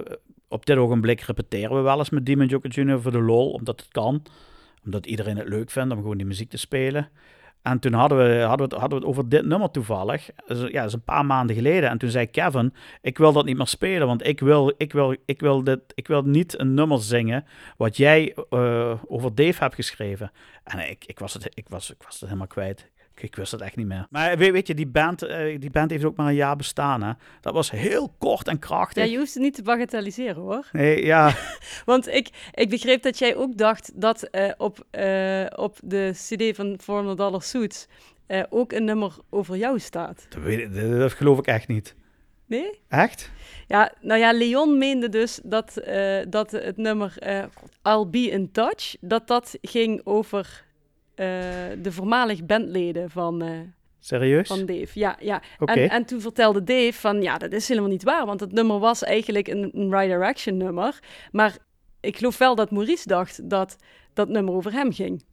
op 0.48 0.66
dit 0.66 0.76
ogenblik 0.76 1.20
repeteren 1.20 1.76
we 1.76 1.82
wel 1.82 1.98
eens 1.98 2.10
met 2.10 2.26
Demon 2.26 2.46
Joker 2.46 2.70
Jr. 2.70 3.00
voor 3.00 3.12
de 3.12 3.20
lol, 3.20 3.50
omdat 3.50 3.80
het 3.80 3.88
kan. 3.90 4.22
Omdat 4.84 5.06
iedereen 5.06 5.36
het 5.36 5.48
leuk 5.48 5.70
vindt 5.70 5.92
om 5.92 5.98
gewoon 5.98 6.16
die 6.16 6.26
muziek 6.26 6.50
te 6.50 6.56
spelen. 6.56 7.08
En 7.62 7.78
toen 7.78 7.92
hadden 7.92 8.18
we, 8.18 8.40
hadden 8.40 8.68
we, 8.68 8.74
het, 8.74 8.80
hadden 8.80 8.98
we 8.98 9.04
het 9.04 9.14
over 9.14 9.28
dit 9.28 9.44
nummer 9.44 9.70
toevallig. 9.70 10.30
Ja, 10.46 10.80
dat 10.80 10.86
is 10.86 10.92
een 10.92 11.04
paar 11.04 11.26
maanden 11.26 11.56
geleden. 11.56 11.90
En 11.90 11.98
toen 11.98 12.10
zei 12.10 12.26
Kevin, 12.26 12.74
ik 13.00 13.18
wil 13.18 13.32
dat 13.32 13.44
niet 13.44 13.56
meer 13.56 13.66
spelen, 13.66 14.06
want 14.06 14.26
ik 14.26 14.40
wil, 14.40 14.72
ik 14.76 14.92
wil, 14.92 15.16
ik 15.24 15.40
wil, 15.40 15.64
dit, 15.64 15.80
ik 15.94 16.06
wil 16.06 16.22
niet 16.22 16.58
een 16.58 16.74
nummer 16.74 17.02
zingen 17.02 17.44
wat 17.76 17.96
jij 17.96 18.34
eh, 18.50 18.94
over 19.06 19.34
Dave 19.34 19.62
hebt 19.62 19.74
geschreven. 19.74 20.32
En 20.64 20.90
ik, 20.90 21.04
ik, 21.04 21.18
was 21.18 21.34
het, 21.34 21.50
ik, 21.54 21.68
was, 21.68 21.90
ik 21.90 22.02
was 22.02 22.14
het 22.14 22.22
helemaal 22.22 22.46
kwijt. 22.46 22.90
Ik, 23.22 23.36
wist 23.36 23.52
het 23.52 23.60
echt 23.60 23.76
niet 23.76 23.86
meer. 23.86 24.06
Maar 24.10 24.38
weet, 24.38 24.52
weet 24.52 24.66
je, 24.66 24.74
die 24.74 24.86
band, 24.86 25.22
eh, 25.22 25.60
die 25.60 25.70
band 25.70 25.90
heeft 25.90 26.04
ook 26.04 26.16
maar 26.16 26.26
een 26.26 26.34
jaar 26.34 26.56
bestaan. 26.56 27.02
Hè? 27.02 27.12
Dat 27.40 27.54
was 27.54 27.70
heel 27.70 28.14
kort 28.18 28.48
en 28.48 28.58
krachtig. 28.58 29.04
Ja, 29.04 29.10
je 29.10 29.18
hoeft 29.18 29.34
het 29.34 29.42
niet 29.42 29.54
te 29.54 29.62
bagatelliseren 29.62 30.42
hoor. 30.42 30.68
Nee, 30.72 31.04
ja, 31.04 31.34
Want 31.84 32.08
ik, 32.08 32.28
ik 32.52 32.70
begreep 32.70 33.02
dat 33.02 33.18
jij 33.18 33.36
ook 33.36 33.56
dacht 33.56 33.92
dat 33.94 34.22
eh, 34.22 34.50
op, 34.56 34.86
eh, 34.90 35.46
op 35.54 35.78
de 35.84 36.10
CD 36.12 36.56
van 36.56 36.76
400 36.78 37.18
Dollar 37.18 37.42
Suits 37.42 37.86
ook 38.48 38.72
een 38.72 38.84
nummer 38.84 39.16
over 39.30 39.56
jou 39.56 39.78
staat. 39.78 40.26
dat, 40.28 40.42
weet 40.42 40.74
dat, 40.74 40.98
dat 40.98 41.12
geloof 41.12 41.38
ik 41.38 41.46
echt 41.46 41.68
niet. 41.68 41.94
Nee? 42.46 42.80
Echt? 42.88 43.30
Ja, 43.66 43.92
nou 44.00 44.20
ja, 44.20 44.32
Leon 44.32 44.78
meende 44.78 45.08
dus 45.08 45.40
dat, 45.44 45.82
dat 46.28 46.50
het 46.50 46.76
nummer 46.76 47.14
I'll 47.82 48.06
Be 48.10 48.30
In 48.30 48.52
Touch, 48.52 48.96
dat 49.00 49.26
dat 49.28 49.58
ging 49.60 50.00
over 50.04 50.64
de 51.82 51.92
voormalig 51.92 52.44
bandleden 52.46 53.10
van, 53.10 53.42
eh, 53.42 53.58
Serieus? 53.98 54.48
van 54.48 54.66
Dave. 54.66 54.98
Ja, 54.98 55.16
ja. 55.20 55.42
Oké. 55.58 55.72
En, 55.72 55.90
en 55.90 56.04
toen 56.04 56.20
vertelde 56.20 56.62
Dave 56.62 56.92
van, 56.92 57.22
ja, 57.22 57.38
dat 57.38 57.52
is 57.52 57.68
helemaal 57.68 57.90
niet 57.90 58.02
waar, 58.02 58.26
want 58.26 58.40
het 58.40 58.52
nummer 58.52 58.78
was 58.78 59.02
eigenlijk 59.02 59.48
een, 59.48 59.70
een 59.74 59.90
Right 59.90 60.10
Direction 60.10 60.56
nummer. 60.56 60.98
Maar 61.30 61.58
ik 62.00 62.16
geloof 62.16 62.38
wel 62.38 62.54
dat 62.54 62.70
Maurice 62.70 63.08
dacht 63.08 63.50
dat 63.50 63.76
dat 64.12 64.28
nummer 64.28 64.54
over 64.54 64.72
hem 64.72 64.92
ging. 64.92 65.24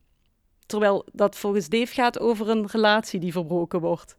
Terwijl 0.66 1.06
dat 1.12 1.38
volgens 1.38 1.70
Dave 1.70 1.94
gaat 1.94 2.20
over 2.20 2.50
een 2.50 2.68
relatie 2.68 3.20
die 3.20 3.32
verbroken 3.32 3.80
wordt. 3.80 4.18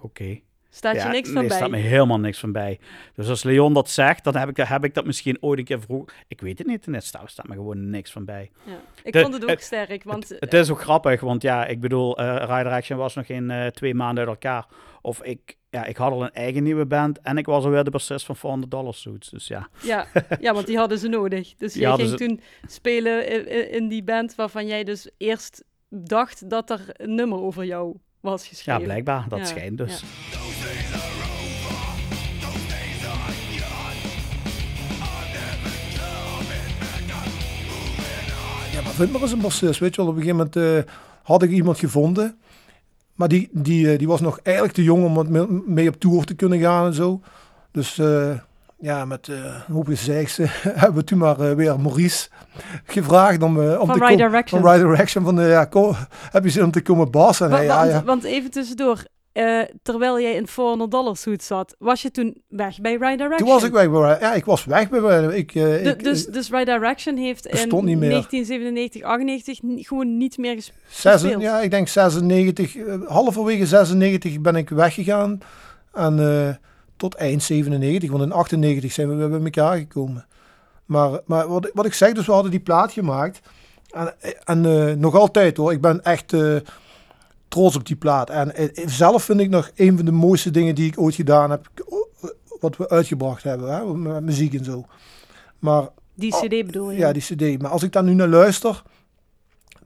Oké. 0.00 0.40
Staat 0.72 0.94
Ja, 0.94 1.06
je 1.06 1.12
niks 1.12 1.30
van 1.30 1.42
er 1.42 1.48
bij? 1.48 1.56
staat 1.56 1.70
me 1.70 1.76
helemaal 1.76 2.20
niks 2.20 2.38
van 2.38 2.52
bij. 2.52 2.78
Dus 3.14 3.28
als 3.28 3.42
Leon 3.42 3.72
dat 3.74 3.90
zegt, 3.90 4.24
dan 4.24 4.36
heb 4.36 4.48
ik, 4.48 4.56
heb 4.56 4.84
ik 4.84 4.94
dat 4.94 5.04
misschien 5.04 5.36
ooit 5.40 5.58
een 5.58 5.64
keer 5.64 5.80
vroeg. 5.80 6.04
Ik 6.28 6.40
weet 6.40 6.58
het 6.58 6.66
niet, 6.66 6.86
net 6.86 7.04
staat, 7.04 7.30
staat 7.30 7.48
me 7.48 7.54
gewoon 7.54 7.90
niks 7.90 8.10
van 8.12 8.24
bij. 8.24 8.50
Ja. 8.64 8.72
Ik 9.04 9.12
De- 9.12 9.20
vond 9.20 9.34
het 9.34 9.42
ook 9.42 9.48
het- 9.50 9.62
sterk, 9.62 10.04
want... 10.04 10.28
het, 10.28 10.40
het 10.40 10.54
is 10.54 10.70
ook 10.70 10.80
grappig, 10.80 11.20
want 11.20 11.42
ja, 11.42 11.66
ik 11.66 11.80
bedoel, 11.80 12.18
eh 12.18 12.36
Rider 12.36 12.72
Action 12.72 12.98
was 12.98 13.14
nog 13.14 13.26
geen 13.26 13.50
eh, 13.50 13.66
twee 13.66 13.94
maanden 13.94 14.18
uit 14.24 14.32
elkaar. 14.32 14.66
Of 15.02 15.22
ik, 15.22 15.56
ja, 15.70 15.84
ik 15.84 15.96
had 15.96 16.12
al 16.12 16.22
een 16.22 16.32
eigen 16.32 16.62
nieuwe 16.62 16.86
band 16.86 17.20
en 17.20 17.36
ik 17.36 17.46
was 17.46 17.64
alweer 17.64 17.84
de 17.84 17.90
bassist 17.90 18.26
van 18.26 18.36
400 18.36 18.70
Dollar 18.70 18.94
Suits. 18.94 19.28
Dus 19.28 19.46
ja, 19.46 19.68
Ja, 19.82 20.06
ja, 20.40 20.52
want 20.54 20.66
die 20.66 20.76
hadden 20.78 20.98
ze 20.98 21.08
nodig. 21.08 21.54
Dus 21.56 21.74
jij 21.74 21.88
hadden 21.88 22.06
ging 22.06 22.18
toen 22.18 22.40
spelen 22.66 23.70
in, 23.72 23.88
die 23.88 24.02
band 24.02 24.34
waarvan 24.34 24.66
jij 24.66 24.84
dus 24.84 25.10
eerst 25.16 25.64
dacht 25.88 26.50
dat 26.50 26.70
er 26.70 26.80
een 26.92 27.14
nummer 27.14 27.38
over 27.40 27.64
jou 27.64 27.96
was 28.20 28.42
ja 28.42 28.48
geschreven. 28.48 28.82
blijkbaar, 28.82 29.24
dat 29.28 29.38
Ja, 29.38 29.44
schijnt 29.44 29.78
dus. 29.78 30.00
Ja, 30.00 30.38
maar 38.82 38.92
vind 38.92 39.12
maar 39.12 39.20
eens 39.22 39.32
een 39.32 39.40
bassist. 39.40 39.80
Weet 39.80 39.94
je 39.94 40.00
wel, 40.02 40.10
op 40.10 40.16
een 40.16 40.22
gegeven 40.22 40.50
moment 40.54 40.86
eh, 40.86 40.92
had 41.22 41.42
ik 41.42 41.50
iemand 41.50 41.78
gevonden. 41.78 42.38
Maar 43.14 43.28
die, 43.28 43.48
die, 43.52 43.92
eh, 43.92 43.98
die 43.98 44.08
was 44.08 44.20
nog 44.20 44.38
eigenlijk 44.42 44.76
te 44.76 44.82
jong 44.82 45.04
om 45.18 45.62
mee 45.66 45.88
op 45.88 46.00
tour 46.00 46.24
te 46.24 46.34
kunnen 46.34 46.58
gaan 46.60 46.86
en 46.86 46.94
zo. 46.94 47.20
Dus 47.72 47.98
eh, 47.98 48.30
ja, 48.78 49.04
met 49.04 49.28
eh, 49.28 49.36
een 49.36 49.72
hoop 49.74 49.86
gezegd 49.86 50.36
hebben 50.82 50.94
we 50.94 51.04
toen 51.04 51.18
maar 51.18 51.56
weer 51.56 51.80
Maurice 51.80 52.28
gevraagd 52.84 53.42
om, 53.42 53.60
eh, 53.62 53.80
om 53.80 53.86
Van 53.86 53.86
te 53.86 53.92
Right 53.92 54.00
komen- 54.02 54.16
Direction. 54.16 54.60
Van 54.60 54.70
Right 54.70 54.86
Direction. 54.88 55.24
Van, 55.24 55.46
ja, 55.46 55.64
kom, 55.64 55.94
heb 56.32 56.44
je 56.44 56.50
zin 56.50 56.64
om 56.64 56.70
te 56.70 56.82
komen 56.82 57.10
bassen? 57.10 57.46
En 57.46 57.52
Wa- 57.52 57.56
hij, 57.58 57.66
ja, 57.66 57.76
want, 57.76 57.90
ja. 57.92 58.02
want 58.04 58.24
even 58.24 58.50
tussendoor, 58.50 59.04
eh, 59.46 59.74
terwijl 59.82 60.20
jij 60.20 60.34
in 60.34 60.46
400 60.46 60.90
dollar 60.90 61.16
suit 61.16 61.42
zat, 61.42 61.74
was 61.78 62.02
je 62.02 62.10
toen 62.10 62.42
weg 62.48 62.80
bij 62.80 62.92
Right 62.92 63.18
Direction? 63.18 63.38
Toen 63.38 63.48
was 63.48 63.62
ik 63.64 63.72
weg. 63.72 63.90
bij- 63.90 64.18
Ja, 64.20 64.34
ik 64.34 64.44
was 64.44 64.64
weg. 64.64 64.88
Bij, 64.88 65.24
ik, 65.36 65.54
eh, 65.54 65.86
ik, 65.86 66.04
dus, 66.04 66.26
dus 66.26 66.50
Right 66.50 66.66
Direction 66.66 67.16
heeft 67.16 67.44
in 67.46 67.50
bestond 67.50 67.84
niet 67.84 67.98
meer. 67.98 68.08
1997, 68.10 69.02
98 69.02 69.62
ni- 69.62 69.82
gewoon 69.82 70.16
niet 70.16 70.38
meer 70.38 70.54
gespeeld. 70.54 70.80
Zes, 70.88 71.22
ja, 71.22 71.60
ik 71.60 71.70
denk 71.70 71.88
96, 71.88 72.76
eh, 72.76 72.94
halverwege 73.06 73.66
96 73.66 74.40
ben 74.40 74.56
ik 74.56 74.68
weggegaan. 74.68 75.38
En 75.92 76.60
tot 76.96 77.14
eind 77.14 77.42
97, 77.42 78.10
want 78.10 78.22
in 78.22 78.32
98 78.32 78.92
zijn 78.92 79.08
we 79.08 79.14
weer 79.14 79.28
bij 79.30 79.40
elkaar 79.40 79.76
gekomen. 79.76 80.26
Maar, 80.86 81.20
maar 81.26 81.48
wat, 81.48 81.70
wat 81.74 81.86
ik 81.86 81.94
zeg, 81.94 82.12
dus 82.12 82.26
we 82.26 82.32
hadden 82.32 82.50
die 82.50 82.60
plaat 82.60 82.92
gemaakt. 82.92 83.40
En, 83.90 84.14
en 84.44 85.00
nog 85.00 85.14
altijd 85.14 85.56
hoor, 85.56 85.72
ik 85.72 85.80
ben 85.80 86.02
echt 86.04 86.32
trots 87.50 87.76
op 87.76 87.86
die 87.86 87.96
plaat. 87.96 88.30
En 88.30 88.54
eh, 88.54 88.86
zelf 88.88 89.22
vind 89.24 89.40
ik 89.40 89.48
nog 89.48 89.70
een 89.76 89.96
van 89.96 90.04
de 90.04 90.12
mooiste 90.12 90.50
dingen 90.50 90.74
die 90.74 90.86
ik 90.86 91.00
ooit 91.00 91.14
gedaan 91.14 91.50
heb. 91.50 91.66
eh, 91.74 92.28
Wat 92.60 92.76
we 92.76 92.88
uitgebracht 92.88 93.42
hebben, 93.42 93.74
hè, 93.74 93.84
met 93.94 94.22
muziek 94.22 94.54
en 94.54 94.64
zo. 94.64 94.84
Maar 95.58 95.88
Die 96.14 96.32
cd 96.32 96.48
bedoel 96.66 96.90
je? 96.90 96.98
ja, 96.98 97.12
die 97.12 97.22
cd. 97.22 97.62
Maar 97.62 97.70
als 97.70 97.82
ik 97.82 97.92
daar 97.92 98.02
nu 98.04 98.14
naar 98.14 98.28
luister, 98.28 98.82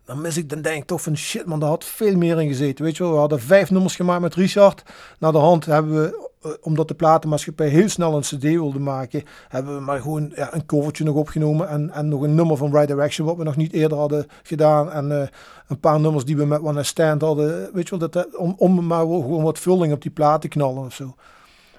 dan 0.04 0.20
mis 0.20 0.36
ik, 0.36 0.48
dan 0.48 0.62
denk 0.62 0.76
ik 0.82 0.86
toch 0.88 1.02
van 1.02 1.16
shit 1.16 1.46
man, 1.46 1.60
daar 1.60 1.68
had 1.68 1.84
veel 1.84 2.16
meer 2.16 2.40
in 2.40 2.48
gezeten. 2.48 2.84
Weet 2.84 2.96
je 2.96 3.02
wel, 3.02 3.12
we 3.12 3.18
hadden 3.18 3.40
vijf 3.40 3.70
nummers 3.70 3.96
gemaakt 3.96 4.20
met 4.20 4.34
Richard. 4.34 4.82
Na 5.18 5.30
de 5.30 5.38
hand 5.38 5.64
hebben 5.66 6.02
we, 6.02 6.06
eh, 6.08 6.22
omdat 6.60 6.88
de 6.88 6.94
platenmaatschappij 6.94 7.68
heel 7.68 7.88
snel 7.88 8.16
een 8.16 8.20
cd 8.20 8.42
wilde 8.42 8.78
maken, 8.78 9.22
hebben 9.48 9.74
we 9.74 9.80
maar 9.80 10.00
gewoon 10.00 10.32
ja, 10.34 10.54
een 10.54 10.66
covertje 10.66 11.04
nog 11.04 11.14
opgenomen. 11.14 11.68
En, 11.68 11.90
en 11.90 12.08
nog 12.08 12.22
een 12.22 12.34
nummer 12.34 12.56
van 12.56 12.72
Right 12.72 12.88
Direction, 12.88 13.26
wat 13.26 13.36
we 13.36 13.44
nog 13.44 13.56
niet 13.56 13.72
eerder 13.72 13.98
hadden 13.98 14.26
gedaan. 14.42 14.90
En 14.90 15.20
eh, 15.20 15.28
een 15.68 15.80
paar 15.80 16.00
nummers 16.00 16.24
die 16.24 16.36
we 16.36 16.44
met 16.44 16.60
One 16.60 16.82
Stand 16.82 17.22
hadden. 17.22 17.70
Weet 17.72 17.88
je 17.88 17.98
wel, 17.98 18.08
dat, 18.08 18.26
eh, 18.26 18.40
om, 18.40 18.54
om 18.58 18.86
maar 18.86 19.00
gewoon 19.00 19.42
wat 19.42 19.58
vulling 19.58 19.92
op 19.92 20.02
die 20.02 20.10
plaat 20.10 20.40
te 20.40 20.48
knallen 20.48 20.84
of 20.84 20.94
zo. 20.94 21.14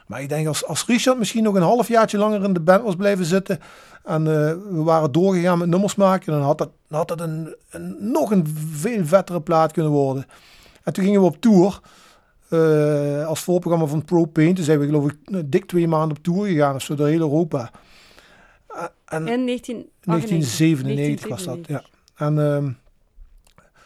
Maar 0.08 0.22
ik 0.22 0.30
denk 0.30 0.48
als, 0.48 0.66
als 0.66 0.86
Richard 0.86 1.18
misschien 1.18 1.44
nog 1.44 1.56
een 1.56 1.62
halfjaartje 1.62 2.18
langer 2.18 2.44
in 2.44 2.54
de 2.54 2.60
band 2.60 2.84
was 2.84 2.96
blijven 2.96 3.26
zitten. 3.26 3.60
En 4.04 4.28
eh, 4.28 4.54
we 4.72 4.84
waren 4.84 5.12
doorgegaan 5.12 5.58
met 5.58 5.68
nummers 5.68 5.96
maken. 5.96 6.32
Dan 6.32 6.42
had 6.42 6.58
dat, 6.58 6.70
had 6.88 7.08
dat 7.08 7.22
een, 7.22 7.56
een, 7.70 7.96
nog 8.00 8.32
een 8.32 8.48
veel 8.72 9.06
vettere 9.06 9.42
plaat 9.42 9.72
kunnen 9.72 9.92
worden. 9.92 10.26
En 10.84 10.94
toen 10.94 11.04
gingen 11.04 11.20
we 11.22 11.26
op 11.26 11.42
tour. 11.42 11.80
Eh, 12.50 13.28
als 13.28 13.40
voorprogramma 13.40 13.86
van 13.86 14.06
Pro 14.06 14.26
Paint. 14.26 14.56
Toen 14.56 14.66
zijn 14.66 14.80
we 14.80 14.86
geloof 14.86 15.12
ik 15.12 15.52
dik 15.52 15.66
twee 15.66 15.88
maanden 15.88 16.18
op 16.18 16.24
tour 16.24 16.48
gegaan. 16.48 16.76
Of 16.76 16.82
zo 16.82 16.96
door 16.96 17.08
heel 17.08 17.20
Europa. 17.20 17.72
Eh, 18.68 18.84
en 19.06 19.28
In 19.28 19.46
1998. 19.46 20.06
1997 20.06 21.30
was 21.30 21.44
dat, 21.44 21.68
ja. 21.68 21.84
En 22.16 22.40
ehm, 22.40 22.72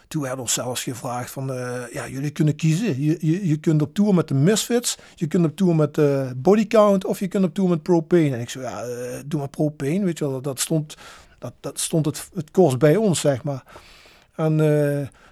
toen 0.08 0.22
werd 0.22 0.40
ons 0.40 0.54
zelfs 0.54 0.84
gevraagd 0.84 1.32
van, 1.32 1.54
eh, 1.54 1.94
ja, 1.94 2.08
jullie 2.08 2.32
kunnen 2.32 2.56
kiezen. 2.56 3.02
Je, 3.02 3.18
je, 3.20 3.48
je 3.48 3.58
kunt 3.58 3.82
op 3.82 3.94
tour 3.94 4.14
met 4.14 4.28
de 4.28 4.34
Misfits, 4.34 4.98
je 5.16 5.28
kunt 5.28 5.46
op 5.46 5.56
tour 5.56 5.76
met 5.76 5.98
uh, 5.98 6.32
Body 6.36 6.68
Count 6.68 7.06
of 7.06 7.20
je 7.20 7.28
kunt 7.28 7.44
op 7.44 7.54
tour 7.54 7.70
met 7.70 7.84
Propane. 7.84 8.34
En 8.34 8.40
ik 8.40 8.50
zei, 8.50 8.64
ja, 8.64 8.84
doe 9.26 9.40
maar 9.40 9.50
Propane, 9.50 10.04
weet 10.04 10.18
je 10.18 10.30
wel. 10.30 10.42
Dat 10.42 10.60
stond, 10.60 10.98
dat, 11.40 11.54
dat 11.60 11.80
stond 11.80 12.06
het, 12.06 12.30
het 12.34 12.52
kost 12.52 12.78
bij 12.78 12.96
ons, 12.96 13.20
zeg 13.20 13.44
maar. 13.44 13.64
En 14.36 14.60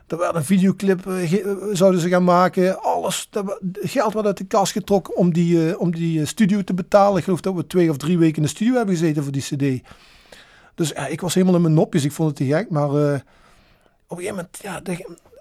er 0.08 0.18
werd 0.18 0.36
een 0.36 0.44
videoclip, 0.44 1.12
zouden 1.72 2.02
ze 2.02 2.10
gaan 2.10 2.24
maken. 2.24 2.82
Alles, 2.82 3.28
dat, 3.30 3.60
geld 3.74 4.14
werd 4.14 4.26
uit 4.26 4.38
de 4.38 4.46
kas 4.46 4.72
getrokken 4.72 5.16
om 5.16 5.34
die, 5.34 5.80
om 5.80 5.92
die 5.92 6.26
studio 6.26 6.64
te 6.64 6.74
betalen. 6.74 7.18
Ik 7.18 7.24
geloof 7.24 7.42
dat 7.42 7.54
we 7.54 7.68
twee 7.68 7.90
of 7.90 7.98
drie 7.98 8.18
weken 8.18 8.36
in 8.36 8.42
de 8.42 8.48
studio 8.48 8.76
hebben 8.76 8.96
gezeten 8.96 9.24
voor 9.24 9.32
die 9.32 9.42
cd. 9.42 9.88
Dus 10.76 10.92
ik 10.92 11.22
was 11.22 11.34
helemaal 11.34 11.56
in 11.56 11.62
mijn 11.62 11.74
nopjes. 11.74 12.04
Ik 12.04 12.12
vond 12.12 12.30
het 12.30 12.38
te 12.38 12.56
gek. 12.56 12.70
Maar 12.70 12.90
op 12.90 12.96
een 12.96 13.22
gegeven 14.08 14.36
moment, 14.36 14.60
ja, 14.62 14.82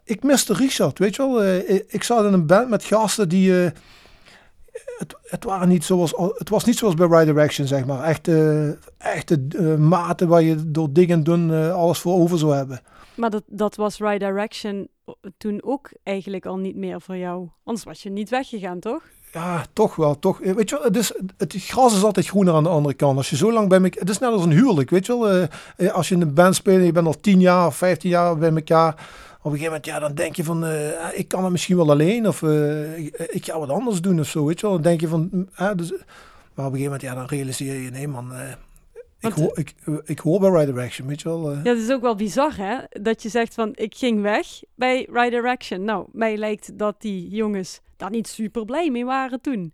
ik 0.05 0.23
miste 0.23 0.53
Richard. 0.53 0.99
Weet 0.99 1.17
je 1.17 1.23
wel, 1.23 1.45
ik 1.89 2.03
zat 2.03 2.25
in 2.25 2.33
een 2.33 2.47
band 2.47 2.69
met 2.69 2.85
gasten 2.85 3.29
die. 3.29 3.53
Het, 3.53 5.17
het, 5.23 5.45
waren 5.45 5.69
niet 5.69 5.85
zoals, 5.85 6.15
het 6.37 6.49
was 6.49 6.65
niet 6.65 6.79
zoals 6.79 6.95
bij 6.95 7.07
Ride 7.07 7.25
Direction, 7.25 7.67
zeg 7.67 7.87
maar. 7.87 8.03
Echte, 8.03 8.79
echte 8.99 9.39
maten 9.79 10.29
waar 10.29 10.43
je 10.43 10.71
door 10.71 10.93
dik 10.93 11.09
en 11.11 11.23
dun 11.23 11.73
alles 11.73 11.99
voor 11.99 12.15
over 12.15 12.39
zou 12.39 12.55
hebben. 12.55 12.81
Maar 13.17 13.31
dat, 13.31 13.43
dat 13.47 13.77
was 13.77 13.99
Ride 13.99 14.25
Direction 14.25 14.89
toen 15.37 15.63
ook 15.63 15.91
eigenlijk 16.03 16.47
al 16.47 16.57
niet 16.57 16.77
meer 16.77 17.01
voor 17.01 17.17
jou. 17.17 17.49
Anders 17.65 17.85
was 17.85 18.03
je 18.03 18.11
niet 18.11 18.29
weggegaan, 18.29 18.81
toch? 18.81 19.03
ja, 19.37 19.65
toch 19.73 19.97
wel. 19.97 20.19
Toch, 20.19 20.41
eh, 20.41 20.53
weet 20.53 20.71
je 20.71 20.81
het, 20.83 20.97
is, 20.97 21.13
het 21.37 21.55
gras 21.57 21.95
is 21.95 22.03
altijd 22.03 22.27
groener 22.27 22.55
aan 22.55 22.63
de 22.63 22.69
andere 22.69 22.95
kant. 22.95 23.17
Als 23.17 23.31
je 23.31 23.37
zo 23.37 23.53
lang 23.53 23.69
bij 23.69 23.81
elkaar... 23.81 24.01
Het 24.01 24.11
is 24.11 24.19
net 24.19 24.31
als 24.31 24.45
een 24.45 24.53
huwelijk, 24.53 24.91
weet 24.91 25.07
je 25.07 25.19
wel. 25.19 25.49
Uh, 25.77 25.93
als 25.95 26.09
je 26.09 26.15
in 26.15 26.21
een 26.21 26.35
band 26.35 26.55
speelt 26.55 26.79
en 26.79 26.85
je 26.85 26.93
bent 26.93 27.07
al 27.07 27.21
10 27.21 27.41
jaar 27.41 27.67
of 27.67 27.77
15 27.77 28.11
jaar 28.11 28.39
bij 28.39 28.53
elkaar... 28.53 28.93
Op 29.39 29.53
een 29.53 29.59
gegeven 29.59 29.65
moment, 29.65 29.87
ja, 29.87 29.99
dan 29.99 30.15
denk 30.15 30.37
je 30.37 30.45
van, 30.45 30.65
uh, 30.65 31.19
ik 31.19 31.29
kan 31.29 31.43
het 31.43 31.53
misschien 31.53 31.77
wel 31.77 31.91
alleen 31.91 32.29
of 32.29 32.43
ik, 33.29 33.45
ga 33.45 33.59
wat 33.59 33.69
anders 33.69 34.01
doen 34.01 34.21
of 34.21 34.27
zo, 34.27 34.45
weet 34.45 34.61
je 34.61 34.67
wel. 34.67 34.75
Dan 34.75 34.85
denk 34.85 35.01
je 35.01 35.09
van, 35.09 35.49
uh, 35.61 35.71
dus, 35.77 35.91
maar 35.91 36.67
op 36.67 36.73
een 36.73 36.79
gegeven 36.79 36.83
moment, 36.83 37.03
ja, 37.03 37.15
dan 37.15 37.27
realiseer 37.27 37.81
je, 37.81 37.91
nee 37.91 38.09
man, 38.09 38.33
ik, 39.27 39.33
hoor, 39.33 39.59
ik, 39.59 39.75
ik 40.05 40.19
hoor 40.19 40.41
bij 40.41 40.51
Ride 40.51 40.73
Direction, 40.73 41.09
weet 41.09 41.21
je 41.23 41.29
wel. 41.29 41.53
Ja, 41.53 41.63
dat 41.63 41.77
is 41.77 41.91
ook 41.91 42.01
wel 42.01 42.15
bizar, 42.15 42.57
hè? 42.57 42.79
Dat 42.89 43.23
je 43.23 43.29
zegt 43.29 43.55
van, 43.55 43.71
ik 43.75 43.95
ging 43.95 44.23
weg 44.23 44.47
bij 44.75 45.09
Ride 45.13 45.31
Direction. 45.31 45.85
Nou, 45.85 46.07
mij 46.13 46.37
lijkt 46.37 46.79
dat 46.79 47.01
die 47.01 47.29
jongens 47.29 47.81
daar 47.97 48.11
niet 48.11 48.29
super 48.29 48.65
blij 48.65 48.91
mee 48.91 49.05
waren 49.05 49.41
toen. 49.41 49.73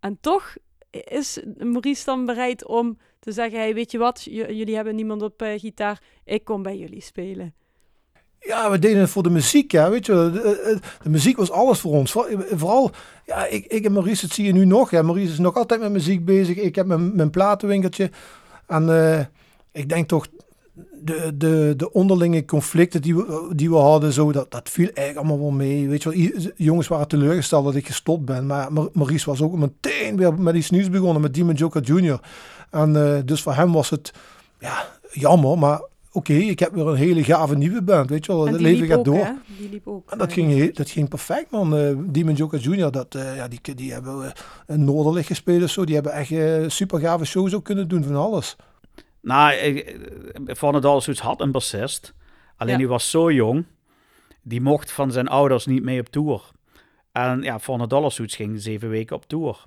En 0.00 0.18
toch 0.20 0.54
is 0.90 1.40
Maurice 1.58 2.04
dan 2.04 2.24
bereid 2.24 2.66
om 2.66 2.98
te 3.20 3.32
zeggen: 3.32 3.58
hey, 3.58 3.74
weet 3.74 3.90
je 3.90 3.98
wat, 3.98 4.22
jullie 4.24 4.74
hebben 4.74 4.94
niemand 4.94 5.22
op 5.22 5.42
uh, 5.42 5.58
gitaar, 5.58 6.02
ik 6.24 6.44
kom 6.44 6.62
bij 6.62 6.76
jullie 6.76 7.02
spelen. 7.02 7.54
Ja, 8.38 8.70
we 8.70 8.78
deden 8.78 9.00
het 9.00 9.10
voor 9.10 9.22
de 9.22 9.30
muziek, 9.30 9.72
ja, 9.72 9.90
weet 9.90 10.06
je. 10.06 10.12
De, 10.12 10.78
de, 11.02 11.10
muziek 11.10 11.36
was 11.36 11.50
alles 11.50 11.80
voor 11.80 11.92
ons. 11.92 12.12
Vooral, 12.50 12.90
ja, 13.26 13.46
ik, 13.46 13.66
ik 13.66 13.84
en 13.84 13.92
Maurice, 13.92 14.26
dat 14.26 14.34
zie 14.34 14.44
je 14.44 14.52
nu 14.52 14.64
nog. 14.64 14.90
Ja. 14.90 15.02
Maurice 15.02 15.32
is 15.32 15.38
nog 15.38 15.54
altijd 15.54 15.80
met 15.80 15.92
muziek 15.92 16.24
bezig. 16.24 16.56
Ik 16.56 16.74
heb 16.74 16.86
mijn, 16.86 17.16
mijn 17.16 17.30
platenwinkeltje. 17.30 18.10
En 18.66 18.88
uh, 18.88 19.20
ik 19.72 19.88
denk 19.88 20.08
toch 20.08 20.26
de, 20.92 21.36
de, 21.36 21.74
de 21.76 21.92
onderlinge 21.92 22.44
conflicten 22.44 23.02
die 23.02 23.16
we, 23.16 23.50
die 23.54 23.70
we 23.70 23.76
hadden, 23.76 24.12
zo, 24.12 24.32
dat, 24.32 24.50
dat 24.50 24.68
viel 24.68 24.86
eigenlijk 24.86 25.18
allemaal 25.18 25.46
wel 25.46 25.56
mee. 25.56 25.88
Weet 25.88 26.02
je 26.02 26.10
wel, 26.10 26.52
jongens 26.56 26.88
waren 26.88 27.08
teleurgesteld 27.08 27.64
dat 27.64 27.74
ik 27.74 27.86
gestopt 27.86 28.24
ben. 28.24 28.46
Maar 28.46 28.68
Maurice 28.92 29.30
was 29.30 29.42
ook 29.42 29.56
meteen 29.56 30.16
weer 30.16 30.34
met 30.34 30.54
iets 30.54 30.70
nieuws 30.70 30.90
begonnen, 30.90 31.22
met 31.22 31.34
Demon 31.34 31.54
Joker 31.54 31.82
Jr. 31.82 32.20
En 32.70 32.94
uh, 32.94 33.18
dus 33.24 33.42
voor 33.42 33.54
hem 33.54 33.72
was 33.72 33.90
het 33.90 34.12
ja, 34.58 34.88
jammer, 35.12 35.58
maar 35.58 35.80
oké, 36.14 36.32
okay, 36.32 36.48
ik 36.48 36.58
heb 36.58 36.74
weer 36.74 36.86
een 36.86 36.96
hele 36.96 37.24
gave 37.24 37.56
nieuwe 37.56 37.82
band, 37.82 38.10
weet 38.10 38.26
je 38.26 38.32
wel. 38.32 38.46
Het 38.46 38.60
leven 38.60 38.86
gaat 38.86 38.98
ook, 38.98 39.04
door. 39.04 39.24
Hè? 39.24 39.32
Die 39.58 39.68
liep 39.68 39.86
ook. 39.86 40.10
En 40.10 40.18
dat, 40.18 40.32
ging, 40.32 40.74
dat 40.74 40.90
ging 40.90 41.08
perfect, 41.08 41.50
man. 41.50 41.78
Uh, 41.78 41.98
Demon 42.06 42.34
Joker 42.34 42.58
Jr., 42.58 42.90
dat, 42.90 43.14
uh, 43.14 43.36
ja, 43.36 43.48
die, 43.48 43.74
die 43.74 43.92
hebben 43.92 44.24
uh, 44.24 44.30
een 44.66 44.84
Noorderlicht 44.84 45.26
gespeeld 45.26 45.62
of 45.62 45.70
zo. 45.70 45.84
Die 45.84 45.94
hebben 45.94 46.12
echt 46.12 46.72
super 46.72 47.00
gave 47.00 47.24
shows 47.24 47.54
ook 47.54 47.64
kunnen 47.64 47.88
doen 47.88 48.04
van 48.04 48.16
alles. 48.16 48.56
Nou, 49.20 49.82
Van 50.44 50.74
het 50.74 50.82
zoiets 50.82 51.20
had 51.20 51.40
een 51.40 51.52
bassist. 51.52 52.14
Alleen 52.56 52.72
ja. 52.72 52.78
die 52.78 52.88
was 52.88 53.10
zo 53.10 53.32
jong. 53.32 53.64
Die 54.42 54.60
mocht 54.60 54.92
van 54.92 55.12
zijn 55.12 55.28
ouders 55.28 55.66
niet 55.66 55.82
mee 55.82 56.00
op 56.00 56.08
tour. 56.08 56.50
En 57.12 57.42
ja, 57.42 57.58
Van 57.58 57.80
het 57.80 57.90
Dollarsuits 57.90 58.36
ging 58.36 58.60
zeven 58.60 58.88
weken 58.88 59.16
op 59.16 59.26
tour. 59.26 59.64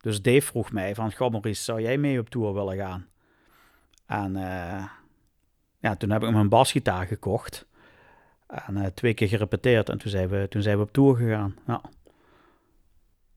Dus 0.00 0.22
Dave 0.22 0.40
vroeg 0.40 0.72
mij 0.72 0.94
van, 0.94 1.12
goh 1.12 1.30
Maurice, 1.30 1.62
zou 1.62 1.82
jij 1.82 1.98
mee 1.98 2.18
op 2.18 2.30
tour 2.30 2.54
willen 2.54 2.76
gaan? 2.76 3.06
En 4.06 4.36
uh, 4.36 4.84
ja, 5.80 5.96
toen 5.96 6.10
heb 6.10 6.22
ik 6.22 6.28
hem 6.28 6.36
een 6.36 6.48
basgitaar 6.48 7.06
gekocht. 7.06 7.66
En 8.46 8.76
uh, 8.76 8.86
twee 8.86 9.14
keer 9.14 9.28
gerepeteerd. 9.28 9.88
En 9.88 9.98
toen 9.98 10.10
zijn 10.10 10.28
we, 10.28 10.46
toen 10.48 10.62
zijn 10.62 10.76
we 10.76 10.82
op 10.82 10.92
tour 10.92 11.16
gegaan. 11.16 11.56
Ja. 11.66 11.80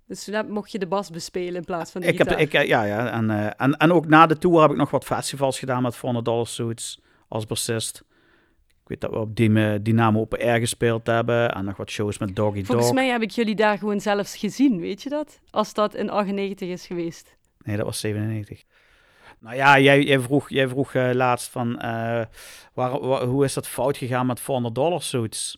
Dus 0.08 0.24
toen 0.24 0.52
mocht 0.52 0.72
je 0.72 0.80
de 0.80 0.88
bas 0.88 1.10
bespelen 1.10 1.56
in 1.56 1.66
plaats 1.66 1.92
van 1.92 2.02
de 2.02 2.08
ik 2.08 2.18
gitaar. 2.18 2.38
Heb, 2.38 2.54
ik, 2.54 2.68
ja, 2.68 2.84
ja. 2.84 3.12
En, 3.12 3.30
uh, 3.30 3.46
en, 3.58 3.78
en 3.78 3.92
ook 3.92 4.08
na 4.08 4.26
de 4.26 4.38
tour 4.38 4.62
heb 4.62 4.72
ik 4.72 4.78
nog 4.78 4.92
wat 4.92 5.04
festivals 5.04 5.60
gedaan 5.60 5.82
met 5.82 5.96
400 5.96 6.26
Dollar 6.26 6.48
Suits 6.48 7.02
als 7.28 7.46
bassist. 7.46 8.04
Ik 8.68 8.88
weet 8.88 9.02
dat 9.02 9.12
we 9.12 9.20
op 9.20 9.36
Dynamo 9.84 10.20
Open 10.20 10.40
Air 10.40 10.60
gespeeld 10.60 11.08
hebben. 11.08 11.52
En 11.54 11.66
nog 11.66 11.78
wat 11.78 11.90
shows 11.90 12.18
met 12.18 12.36
Doggy 12.36 12.58
Dog. 12.58 12.66
Volgens 12.66 12.92
mij 12.92 13.08
heb 13.08 13.22
ik 13.22 13.32
jullie 13.32 13.56
daar 13.56 13.78
gewoon 13.78 14.00
zelfs 14.00 14.38
gezien, 14.38 14.80
weet 14.80 15.02
je 15.04 15.10
dat? 15.10 15.40
Als 15.50 15.74
dat 15.74 15.96
in 15.96 16.10
98 16.10 16.70
is 16.70 16.86
geweest. 16.86 17.36
Nee, 17.64 17.78
dat 17.78 17.86
was 17.86 18.00
97. 18.00 18.64
Nou 19.42 19.56
ja, 19.56 19.80
jij, 19.80 20.20
vroeg, 20.20 20.48
vroeg 20.48 20.94
uh, 20.94 21.10
laatst 21.14 21.50
van... 21.50 21.70
Uh, 21.76 22.22
waar, 22.74 22.92
hoe 23.26 23.44
is 23.44 23.54
dat 23.54 23.68
fout 23.68 23.98
gegaan 23.98 24.26
met 24.26 24.40
400 24.40 24.76
Dollar 24.76 25.02
Suits? 25.02 25.58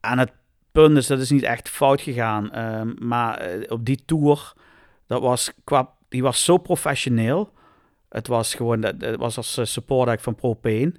En 0.00 0.18
het 0.18 0.32
punt 0.72 0.96
is, 0.96 1.06
dat 1.06 1.18
is 1.18 1.30
niet 1.30 1.42
echt 1.42 1.68
fout 1.68 2.00
gegaan. 2.00 2.50
Uh, 2.54 2.82
maar 2.98 3.56
uh, 3.56 3.70
op 3.70 3.84
die 3.84 4.02
tour, 4.04 4.52
dat 5.06 5.20
was 5.20 5.52
die 6.08 6.22
was 6.22 6.44
zo 6.44 6.56
professioneel. 6.56 7.52
Het 8.08 8.26
was 8.26 8.54
gewoon, 8.54 8.82
het 8.82 9.16
was 9.16 9.36
als 9.36 9.60
support 9.62 10.08
act 10.08 10.22
van 10.22 10.34
Propane. 10.34 10.94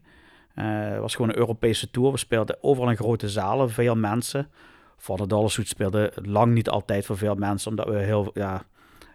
het 0.54 1.00
was 1.00 1.16
gewoon 1.16 1.30
een 1.30 1.38
Europese 1.38 1.90
tour. 1.90 2.12
We 2.12 2.18
speelden 2.18 2.58
overal 2.62 2.90
in 2.90 2.96
grote 2.96 3.30
zalen, 3.30 3.70
veel 3.70 3.96
mensen. 3.96 4.50
Voor 4.98 5.18
de 5.18 5.28
Dollarsuit 5.28 5.68
speelde 5.68 6.12
lang 6.16 6.54
niet 6.54 6.70
altijd 6.70 7.06
voor 7.06 7.18
veel 7.18 7.36
mensen, 7.36 7.70
omdat 7.70 7.88
we 7.88 7.98
heel, 7.98 8.32
ja, 8.34 8.66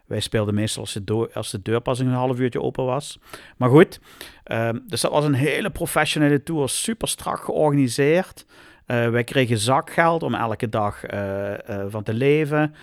wij 0.06 0.20
speelden 0.20 0.54
meestal 0.54 0.82
als 0.82 0.92
de, 0.92 1.30
als 1.34 1.50
de 1.50 1.62
deur 1.62 1.80
een 1.84 2.08
half 2.08 2.38
uurtje 2.38 2.62
open 2.62 2.84
was. 2.84 3.18
Maar 3.56 3.68
goed, 3.68 4.00
um, 4.44 4.84
dus 4.86 5.00
dat 5.00 5.10
was 5.10 5.24
een 5.24 5.34
hele 5.34 5.70
professionele 5.70 6.42
tour, 6.42 6.68
super 6.68 7.08
strak 7.08 7.38
georganiseerd. 7.38 8.46
Uh, 8.86 9.08
wij 9.08 9.24
kregen 9.24 9.58
zakgeld 9.58 10.22
om 10.22 10.34
elke 10.34 10.68
dag 10.68 11.10
uh, 11.10 11.50
uh, 11.50 11.84
van 11.88 12.02
te 12.02 12.14
leven. 12.14 12.74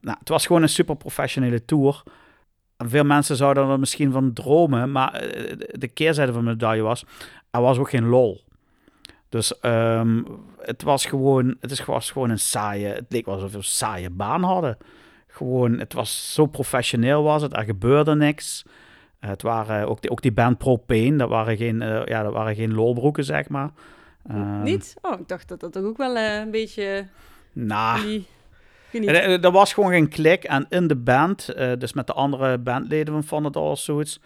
nou, 0.00 0.16
het 0.18 0.28
was 0.28 0.46
gewoon 0.46 0.62
een 0.62 0.68
super 0.68 0.96
professionele 0.96 1.64
tour. 1.64 2.02
Veel 2.76 3.04
mensen 3.04 3.36
zouden 3.36 3.68
er 3.68 3.78
misschien 3.78 4.12
van 4.12 4.32
dromen, 4.32 4.92
maar 4.92 5.12
de 5.72 5.88
keerzijde 5.88 6.32
van 6.32 6.44
de 6.44 6.50
medaille 6.50 6.82
was, 6.82 7.04
er 7.50 7.60
was 7.60 7.78
ook 7.78 7.90
geen 7.90 8.06
lol. 8.06 8.44
Dus 9.28 9.54
um, 9.62 10.24
het 10.58 10.82
was 10.82 11.06
gewoon, 11.06 11.56
het 11.60 11.70
is, 11.70 11.84
was 11.84 12.10
gewoon 12.10 12.30
een 12.30 12.38
saaie, 12.38 12.86
het 12.86 13.04
leek 13.08 13.26
alsof 13.26 13.50
we 13.50 13.56
een 13.56 13.64
saaie 13.64 14.10
baan 14.10 14.42
hadden. 14.42 14.76
Gewoon, 15.40 15.78
het 15.78 15.92
was 15.92 16.34
zo 16.34 16.46
professioneel 16.46 17.22
was 17.22 17.42
het, 17.42 17.56
er 17.56 17.64
gebeurde 17.64 18.14
niks. 18.14 18.64
het 19.18 19.42
waren 19.42 19.88
ook 19.88 20.00
die, 20.02 20.10
ook 20.10 20.22
die 20.22 20.32
band 20.32 20.58
Propane, 20.58 21.16
dat 21.16 21.28
waren 21.28 21.56
geen, 21.56 21.78
ja, 22.04 22.22
dat 22.22 22.32
waren 22.32 22.54
geen 22.54 22.74
lolbroeken, 22.74 23.24
zeg 23.24 23.48
maar. 23.48 23.70
Um, 24.30 24.62
niet? 24.62 24.94
Oh, 25.02 25.20
ik 25.20 25.28
dacht 25.28 25.48
dat 25.48 25.60
dat 25.60 25.76
ook 25.76 25.96
wel 25.96 26.16
uh, 26.16 26.38
een 26.38 26.50
beetje... 26.50 27.06
Nou, 27.52 28.24
die... 28.90 29.08
er, 29.08 29.44
er, 29.44 29.50
was 29.50 29.72
gewoon 29.72 29.90
geen 29.90 30.08
klik. 30.08 30.44
En 30.44 30.66
in 30.68 30.86
de 30.86 30.96
band, 30.96 31.54
dus 31.78 31.92
met 31.92 32.06
de 32.06 32.12
andere 32.12 32.58
bandleden 32.58 33.14
van 33.14 33.24
Van 33.24 33.44
het 33.44 33.56
All 33.56 33.76
zoiets, 33.76 34.20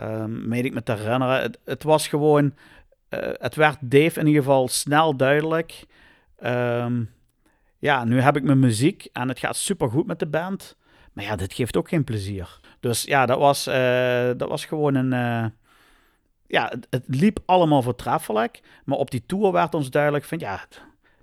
um, 0.00 0.48
meen 0.48 0.64
ik 0.64 0.74
me 0.74 0.82
te 0.82 0.92
herinneren, 0.92 1.42
het, 1.42 1.58
het 1.64 1.82
was 1.82 2.08
gewoon... 2.08 2.54
Het 3.38 3.54
werd 3.54 3.78
Dave 3.80 4.20
in 4.20 4.26
ieder 4.26 4.42
geval 4.42 4.68
snel 4.68 5.16
duidelijk. 5.16 5.84
Um, 6.44 7.10
ja, 7.78 8.04
nu 8.04 8.20
heb 8.20 8.36
ik 8.36 8.42
mijn 8.42 8.58
muziek 8.58 9.08
en 9.12 9.28
het 9.28 9.38
gaat 9.38 9.56
super 9.56 9.90
goed 9.90 10.06
met 10.06 10.18
de 10.18 10.26
band. 10.26 10.76
Maar 11.12 11.24
ja, 11.24 11.36
dit 11.36 11.52
geeft 11.52 11.76
ook 11.76 11.88
geen 11.88 12.04
plezier. 12.04 12.60
Dus 12.80 13.02
ja, 13.02 13.26
dat 13.26 13.38
was, 13.38 13.64
dat 14.36 14.48
was 14.48 14.64
gewoon 14.64 14.94
een 14.94 15.12
ja, 16.48 16.68
het, 16.68 16.86
het, 16.90 17.04
liep 17.06 17.38
allemaal 17.44 17.82
voortreffelijk. 17.82 18.60
Maar 18.84 18.98
op 18.98 19.10
die 19.10 19.26
tour 19.26 19.52
werd 19.52 19.74
ons 19.74 19.90
duidelijk 19.90 20.24
van 20.24 20.38
ja, 20.38 20.64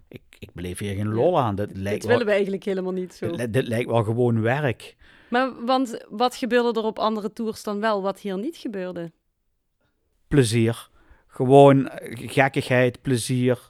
ik, 0.07 0.21
ik 0.39 0.49
beleef 0.53 0.79
hier 0.79 0.95
geen 0.95 1.13
lol 1.13 1.39
aan. 1.39 1.55
Dit, 1.55 1.77
lijkt 1.77 2.01
dit 2.01 2.09
willen 2.09 2.25
we 2.25 2.31
eigenlijk 2.31 2.63
helemaal 2.63 2.91
niet 2.91 3.13
zo. 3.13 3.31
Dit, 3.31 3.53
dit, 3.53 3.67
lijkt 3.67 3.89
wel 3.89 4.03
gewoon 4.03 4.41
werk. 4.41 4.95
Maar 5.27 5.65
want 5.65 6.05
wat 6.09 6.35
gebeurde 6.35 6.79
er 6.79 6.85
op 6.85 6.99
andere 6.99 7.33
tours 7.33 7.63
dan 7.63 7.79
wel, 7.79 8.01
wat 8.01 8.19
hier 8.19 8.37
niet 8.37 8.57
gebeurde? 8.57 9.11
Plezier. 10.27 10.89
Gewoon 11.27 11.89
gekkigheid, 12.09 13.01
plezier. 13.01 13.69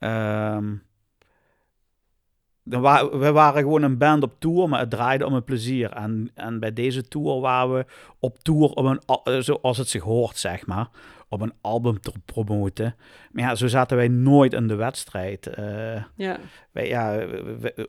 Um, 0.00 0.08
wa 0.10 0.87
we 2.68 3.30
waren 3.32 3.62
gewoon 3.62 3.82
een 3.82 3.98
band 3.98 4.22
op 4.22 4.34
tour, 4.38 4.68
maar 4.68 4.80
het 4.80 4.90
draaide 4.90 5.26
om 5.26 5.34
een 5.34 5.44
plezier. 5.44 5.90
En, 5.92 6.30
en 6.34 6.60
bij 6.60 6.72
deze 6.72 7.08
tour 7.08 7.40
waren 7.40 7.74
we 7.74 7.84
op 8.18 8.38
tour 8.38 8.70
om 8.70 8.86
een, 8.86 9.00
eh, 9.24 9.38
zoals 9.38 9.78
het 9.78 9.88
zich 9.88 10.02
hoort, 10.02 10.36
zeg 10.38 10.66
maar, 10.66 10.88
om 11.28 11.42
een 11.42 11.52
album 11.60 12.00
te 12.00 12.12
promoten. 12.24 12.96
Maar 13.32 13.44
ja, 13.44 13.54
zo 13.54 13.66
zaten 13.66 13.96
wij 13.96 14.08
nooit 14.08 14.52
in 14.52 14.66
de 14.68 14.74
wedstrijd. 14.74 15.46
Eh, 15.46 16.02
Ja. 16.14 16.36
wij, 16.72 16.88
ja, 16.88 17.26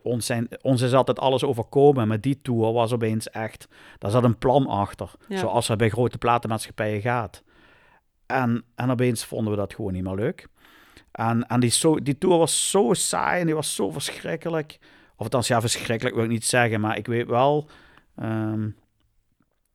ons, 0.03 0.25
zijn, 0.25 0.47
ons 0.61 0.81
is 0.81 0.93
altijd 0.93 1.19
alles 1.19 1.43
overkomen, 1.43 2.07
maar 2.07 2.21
die 2.21 2.41
tour 2.41 2.73
was 2.73 2.93
opeens 2.93 3.29
echt, 3.29 3.67
daar 3.97 4.11
zat 4.11 4.23
een 4.23 4.37
plan 4.37 4.67
achter. 4.67 5.11
Ja. 5.27 5.37
Zoals 5.37 5.67
het 5.67 5.77
bij 5.77 5.89
grote 5.89 6.17
platenmaatschappijen 6.17 7.01
gaat. 7.01 7.43
En, 8.25 8.63
en 8.75 8.89
opeens 8.91 9.25
vonden 9.25 9.51
we 9.51 9.57
dat 9.59 9.73
gewoon 9.73 9.93
niet 9.93 10.03
meer 10.03 10.15
leuk. 10.15 10.47
En, 11.19 11.47
en 11.47 11.59
die, 11.59 11.69
zo, 11.69 11.99
die 11.99 12.17
tour 12.17 12.37
was 12.37 12.69
zo 12.69 12.93
saai 12.93 13.39
en 13.39 13.45
die 13.45 13.55
was 13.55 13.75
zo 13.75 13.91
verschrikkelijk. 13.91 14.79
Of 15.15 15.23
althans, 15.23 15.47
ja, 15.47 15.61
verschrikkelijk 15.61 16.15
wil 16.15 16.23
ik 16.23 16.29
niet 16.29 16.45
zeggen, 16.45 16.81
maar 16.81 16.97
ik 16.97 17.07
weet 17.07 17.27
wel... 17.27 17.69
ehm, 18.15 18.69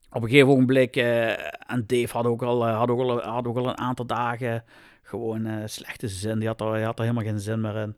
op 0.09 0.21
een 0.23 0.29
gegeven 0.29 0.49
ogenblik, 0.49 0.95
eh 0.95 1.29
en 1.71 1.83
Dave 1.87 2.17
had 2.17 2.25
ook, 2.25 2.41
al, 2.41 2.67
eh, 2.67 2.77
had, 2.77 2.89
ook 2.89 2.99
al, 2.99 3.21
had 3.21 3.47
ook 3.47 3.57
al 3.57 3.67
een 3.67 3.77
aantal 3.77 4.05
dagen 4.05 4.63
gewoon 5.01 5.45
eh, 5.45 5.63
slechte 5.65 6.07
zin. 6.07 6.39
Die 6.39 6.47
had, 6.47 6.61
er, 6.61 6.73
die 6.73 6.83
had 6.83 6.97
er 6.97 7.03
helemaal 7.03 7.23
geen 7.23 7.39
zin 7.39 7.61
meer 7.61 7.75
in. 7.75 7.95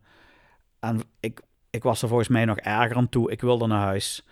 En 0.79 1.01
ik, 1.19 1.41
ik 1.69 1.83
was 1.83 2.01
er 2.01 2.07
volgens 2.07 2.29
mij 2.29 2.45
nog 2.45 2.57
erger 2.57 2.97
aan 2.97 3.09
toe. 3.09 3.31
Ik 3.31 3.41
wilde 3.41 3.67
naar 3.67 3.83
huis. 3.83 4.25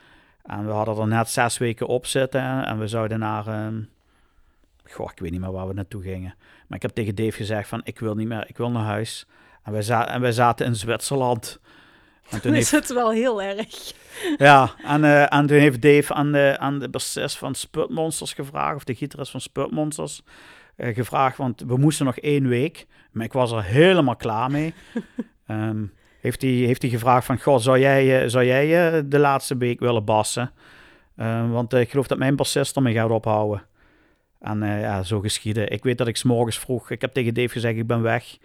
En 0.44 0.66
we 0.66 0.72
hadden 0.72 0.98
er 0.98 1.08
net 1.08 1.30
zes 1.30 1.58
weken 1.58 1.88
op 1.88 2.06
zitten. 2.06 2.66
En 2.66 2.80
we 2.80 2.88
zouden 2.88 3.20
naar... 3.20 3.48
ehm, 3.48 3.82
goh, 4.92 5.12
ik 5.12 5.20
weet 5.20 5.32
niet 5.32 5.40
meer 5.40 5.52
waar 5.52 5.68
we 5.68 5.74
naartoe 5.74 6.02
gingen. 6.02 6.36
Maar 6.68 6.78
ik 6.78 6.82
heb 6.82 6.92
tegen 6.92 7.16
Dave 7.16 7.32
gezegd 7.32 7.68
van, 7.70 7.82
ik 7.84 8.00
wil 8.00 8.16
niet 8.16 8.28
meer, 8.28 8.50
ik 8.50 8.58
wil 8.58 8.72
naar 8.72 8.84
huis. 8.84 9.28
En 9.64 9.72
wij, 9.72 9.82
za 9.82 10.08
en 10.08 10.22
wij 10.22 10.32
zaten 10.32 10.66
in 10.66 10.76
Zwitserland. 10.76 11.60
En 12.30 12.42
toen 12.42 12.54
heeft 12.54 12.66
is 12.66 12.72
het 12.72 12.94
wel 12.94 13.12
heel 13.12 13.42
erg. 13.42 13.94
ja, 14.38 14.74
en, 14.84 15.04
eh, 15.04 15.34
en 15.34 15.48
toen 15.48 15.58
heeft 15.58 15.82
Dave 15.82 16.14
aan 16.14 16.32
de, 16.32 16.56
aan 16.60 16.80
de 16.80 16.90
bassist 16.90 17.38
van 17.38 17.56
Sputmonsters 17.56 18.34
gevraagd, 18.34 18.76
of 18.76 18.84
de 18.84 18.96
gitarist 18.96 19.32
van 19.32 19.42
Sputmonsters, 19.42 20.22
eh, 20.76 20.96
gevraagd, 20.96 21.38
want 21.38 21.64
we 21.68 21.78
moesten 21.78 22.06
nog 22.06 22.18
één 22.18 22.48
week. 22.48 22.88
Maar 23.12 23.26
ik 23.26 23.34
was 23.34 23.52
er 23.52 23.64
helemaal 23.64 24.16
klaar 24.16 24.52
mee. 24.52 24.74
Ehm, 25.48 25.84
heeft 26.22 26.42
hij 26.42 26.52
heeft 26.52 26.86
gevraagd 26.86 27.26
van, 27.26 27.40
goh, 27.40 27.60
zou 27.60 27.80
jij, 27.80 28.30
zou 28.30 28.46
jij 28.46 29.08
de 29.08 29.20
laatste 29.20 29.58
week 29.58 29.80
willen 29.80 30.06
bassen? 30.06 30.52
Ehm, 31.16 31.50
want 31.50 31.74
ik 31.74 31.90
geloof 31.90 32.08
dat 32.08 32.18
mijn 32.18 32.36
bassist 32.36 32.76
ermee 32.76 32.94
gaat 32.94 33.10
ophouden. 33.10 33.64
En 34.46 34.64
eh, 34.64 34.82
ja, 34.82 35.04
zo 35.04 35.20
geschieden. 35.20 35.72
Ik 35.72 35.84
weet 35.84 35.98
dat 35.98 36.08
ik 36.08 36.18
s'morgens 36.18 36.60
vroeg, 36.60 36.90
ik 36.90 37.02
heb 37.02 37.14
tegen 37.14 37.34
Dave 37.34 37.50
gezegd, 37.50 37.78
ik 37.78 37.88
ben 37.88 38.02
weg. 38.02 38.38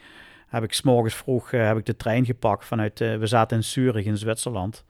Heb 0.48 0.62
ik 0.62 0.72
s'morgens 0.72 1.14
vroeg 1.14 1.52
eh, 1.52 1.66
heb 1.66 1.76
ik 1.78 1.86
de 1.86 1.96
trein 1.96 2.24
gepakt 2.24 2.64
vanuit, 2.64 3.00
eh, 3.00 3.16
we 3.16 3.26
zaten 3.26 3.56
in 3.56 3.64
Zurich 3.64 4.04
in 4.04 4.16
Zwitserland 4.16 4.84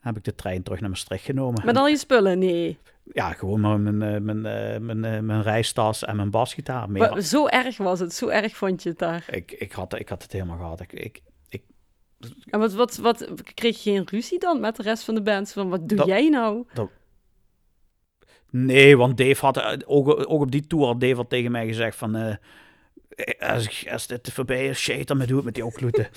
heb 0.00 0.16
ik 0.16 0.24
de 0.24 0.34
trein 0.34 0.62
terug 0.62 0.80
naar 0.80 0.90
Maastricht 0.90 1.24
genomen. 1.24 1.64
Met 1.64 1.76
al 1.76 1.86
je 1.88 1.96
spullen? 1.96 2.38
Nee. 2.38 2.78
Ja, 3.12 3.32
gewoon 3.32 3.60
maar 3.60 3.80
mijn, 3.80 4.24
mijn, 4.24 4.40
mijn, 4.86 5.04
eh, 5.04 5.20
mijn 5.20 5.42
reistas 5.42 6.04
en 6.04 6.16
mijn 6.16 6.30
basgitaar. 6.30 6.90
Meer. 6.90 7.08
Wa- 7.08 7.20
Zo 7.20 7.46
erg 7.46 7.76
was 7.76 8.00
het. 8.00 8.12
Zo 8.14 8.28
erg 8.28 8.56
vond 8.56 8.82
je 8.82 8.88
het 8.88 8.98
daar. 8.98 9.24
Ik, 9.30 9.52
ik, 9.52 9.72
had, 9.72 9.98
ik 9.98 10.08
had 10.08 10.22
het 10.22 10.32
helemaal 10.32 10.56
gehad. 10.56 10.80
Ik, 10.80 10.92
ik, 10.92 11.22
En 12.50 12.58
wat, 12.58 12.72
wat, 12.72 12.96
wat, 12.96 13.28
kreeg 13.54 13.82
je 13.82 13.90
geen 13.90 14.06
ruzie 14.10 14.38
dan 14.38 14.60
met 14.60 14.76
de 14.76 14.82
rest 14.82 15.04
van 15.04 15.14
de 15.14 15.22
band? 15.22 15.52
Van, 15.52 15.68
wat 15.68 15.88
doe 15.88 15.98
Dat- 15.98 16.06
jij 16.06 16.28
nou? 16.28 16.64
Nee, 18.54 18.96
want 18.96 19.16
Dave 19.16 19.44
had, 19.44 19.56
eh, 19.56 19.72
ook, 19.86 20.08
ook 20.08 20.40
op 20.40 20.50
die 20.50 20.66
tour 20.66 20.86
had 20.86 21.00
Dave 21.00 21.16
al 21.16 21.26
tegen 21.26 21.50
mij 21.50 21.66
gezegd 21.66 21.96
van... 21.96 22.14
eh, 22.14 23.50
als, 23.50 23.86
als 23.90 24.06
dit 24.06 24.32
voorbij 24.32 24.66
is, 24.66 24.78
shit, 24.78 25.06
dan 25.06 25.18
doe 25.18 25.36
het 25.36 25.44
met 25.44 25.54
die 25.54 25.64
okkloeten. 25.64 26.08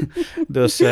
dus, 0.48 0.82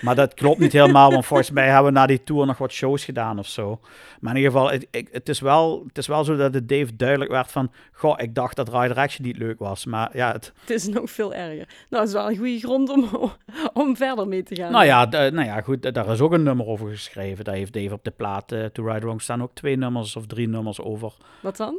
maar 0.00 0.14
dat 0.14 0.34
klopt 0.34 0.58
niet 0.58 0.72
helemaal, 0.72 1.10
want 1.12 1.26
volgens 1.26 1.50
mij 1.50 1.66
hebben 1.68 1.84
we 1.92 1.98
na 1.98 2.06
die 2.06 2.22
tour 2.24 2.46
nog 2.46 2.58
wat 2.58 2.72
shows 2.72 3.04
gedaan 3.04 3.38
of 3.38 3.46
zo. 3.46 3.80
Maar 4.20 4.32
in 4.36 4.38
ieder 4.42 4.52
geval, 4.52 4.70
het, 4.70 4.86
ik- 4.90 5.08
het, 5.12 5.28
is, 5.28 5.40
wel, 5.40 5.84
het 5.86 5.98
is 5.98 6.06
wel 6.06 6.24
zo 6.24 6.36
dat 6.36 6.54
het 6.54 6.68
Dave 6.68 6.96
duidelijk 6.96 7.30
werd 7.30 7.50
van... 7.52 7.70
Goh, 7.92 8.14
ik 8.20 8.34
dacht 8.34 8.56
dat 8.56 8.68
Ride 8.68 8.94
Action 8.94 9.26
niet 9.26 9.36
leuk 9.38 9.58
was. 9.58 9.84
Maar 9.84 10.16
ja, 10.16 10.32
het, 10.32 10.52
Het 10.60 10.70
is 10.70 10.86
nog 10.88 11.10
veel 11.10 11.34
erger. 11.34 11.56
Nou, 11.66 11.66
dat 11.88 12.06
is 12.06 12.12
wel 12.12 12.30
een 12.30 12.36
goede 12.36 12.58
grond 12.58 12.88
om, 12.90 13.08
om 13.82 13.96
verder 13.96 14.28
mee 14.28 14.42
te 14.42 14.54
gaan. 14.56 14.72
Nou 14.72 14.84
ja, 14.84 15.04
nou 15.04 15.44
ja, 15.44 15.60
goed, 15.60 15.94
daar 15.94 16.08
is 16.08 16.20
ook 16.20 16.32
een 16.32 16.42
nummer 16.42 16.66
over 16.66 16.88
geschreven. 16.90 17.44
Daar 17.44 17.54
heeft 17.54 17.72
Dave 17.72 17.92
op 17.92 18.04
de 18.04 18.10
plaat 18.10 18.52
eh, 18.52 18.64
To 18.64 18.84
Ride 18.86 19.00
Along 19.06 19.22
staan 19.22 19.42
ook 19.42 19.54
twee 19.54 19.76
nummers 19.76 20.16
of 20.16 20.26
drie 20.26 20.48
nummers 20.48 20.80
over. 20.80 21.12
Wat 21.40 21.56
dan? 21.56 21.76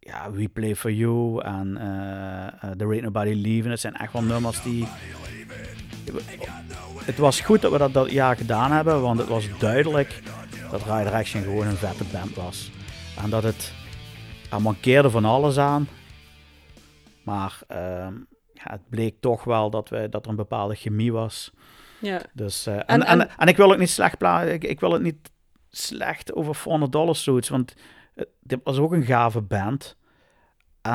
Ja, 0.00 0.30
We 0.30 0.48
Play 0.48 0.76
For 0.76 0.90
You 0.92 1.42
en 1.44 1.76
eh, 1.76 2.70
There 2.70 2.90
Ain't 2.90 3.02
Nobody 3.02 3.32
Leaving. 3.34 3.68
Het 3.70 3.80
zijn 3.80 3.94
echt 3.94 4.12
wel 4.12 4.22
nummers 4.22 4.62
die... 4.62 4.86
Het 7.04 7.18
was 7.18 7.40
goed 7.40 7.60
dat 7.62 7.72
we 7.72 7.78
dat 7.78 7.92
dat 7.92 8.10
jaar 8.10 8.36
gedaan 8.36 8.72
hebben, 8.72 9.02
want 9.02 9.18
het 9.18 9.28
was 9.28 9.48
duidelijk 9.58 10.22
dat 10.70 10.82
Rider 10.82 11.12
Action 11.12 11.42
gewoon 11.42 11.66
een 11.66 11.76
vette 11.76 12.04
band 12.12 12.34
was. 12.34 12.70
En 13.22 13.30
dat 13.30 13.42
het... 13.42 13.72
Er 14.50 14.62
mankeerde 14.62 15.10
van 15.10 15.24
alles 15.24 15.58
aan. 15.58 15.88
Maar 17.22 17.58
ehm, 17.66 18.14
ja, 18.52 18.62
het 18.70 18.88
bleek 18.88 19.20
toch 19.20 19.44
wel 19.44 19.70
dat, 19.70 19.88
we, 19.88 20.08
dat 20.08 20.24
er 20.24 20.30
een 20.30 20.36
bepaalde 20.36 20.74
chemie 20.74 21.12
was. 21.12 21.50
Ja. 22.00 22.20
Dus, 22.32 22.66
eh, 22.66 22.74
en, 22.74 22.82
En- 22.86 23.02
en, 23.02 23.20
en- 23.20 23.30
en, 23.38 23.48
ik 23.48 23.56
wil 23.56 23.72
ook 23.72 23.78
niet 23.78 23.90
slecht 23.90 24.18
plaatsen. 24.18 24.52
Ik, 24.52 24.64
ik 24.64 24.80
wil 24.80 24.92
het 24.92 25.02
niet 25.02 25.30
slecht 25.70 26.34
over 26.34 26.54
400 26.54 26.92
Dollar 26.92 27.16
Suits. 27.16 27.48
Want 27.48 27.74
dit 28.40 28.60
was 28.64 28.78
ook 28.78 28.92
een 28.92 29.04
gave 29.04 29.40
band. 29.40 29.96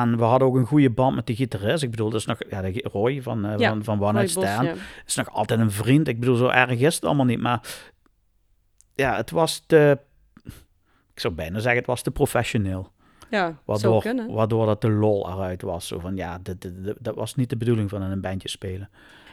En 0.00 0.16
we 0.16 0.24
hadden 0.24 0.48
ook 0.48 0.56
een 0.56 0.66
goede 0.66 0.90
band 0.90 1.14
met 1.14 1.26
de 1.26 1.34
gitarist. 1.34 1.82
Ik 1.82 1.90
bedoel, 1.90 2.10
dat 2.10 2.20
is 2.20 2.26
nog 2.26 2.38
ja, 2.50 2.60
de, 2.62 2.88
Roy 2.92 3.22
van, 3.22 3.44
eh, 3.44 3.58
Ja, 3.58 3.68
van, 3.68 3.84
van 3.84 3.94
One 4.02 4.04
Roy 4.04 4.20
Night 4.20 4.34
Bos, 4.34 4.44
Stand. 4.44 4.66
ja. 4.66 4.74
Is 5.06 5.14
nog 5.14 5.30
altijd 5.30 5.60
een 5.60 5.70
vriend. 5.70 6.08
Ik 6.08 6.20
bedoel, 6.20 6.36
zo 6.36 6.48
erg 6.48 6.70
is 6.80 6.94
het 6.94 7.04
allemaal 7.04 7.24
niet. 7.24 7.40
Maar 7.40 7.60
ja, 8.94 9.16
het 9.16 9.30
was 9.30 9.62
te... 9.66 9.98
Ik 11.14 11.20
zou 11.20 11.34
bijna 11.34 11.58
zeggen, 11.58 11.78
het 11.78 11.86
was 11.86 12.02
te 12.02 12.10
professioneel. 12.10 12.92
Ja, 13.30 13.58
Waardoor, 13.64 14.02
waardoor 14.28 14.66
dat 14.66 14.80
de 14.80 14.90
lol 14.90 15.28
eruit 15.32 15.62
was. 15.62 15.86
Zo 15.86 15.98
van, 15.98 16.16
ja, 16.16 16.38
dit, 16.42 16.60
dit- 16.62 16.84
dit- 16.84 16.96
dat 17.00 17.14
was 17.14 17.34
niet 17.34 17.50
de 17.50 17.56
bedoeling 17.56 17.90
van 17.90 18.02
een 18.02 18.20
bandje 18.20 18.48
spelen. 18.48 18.90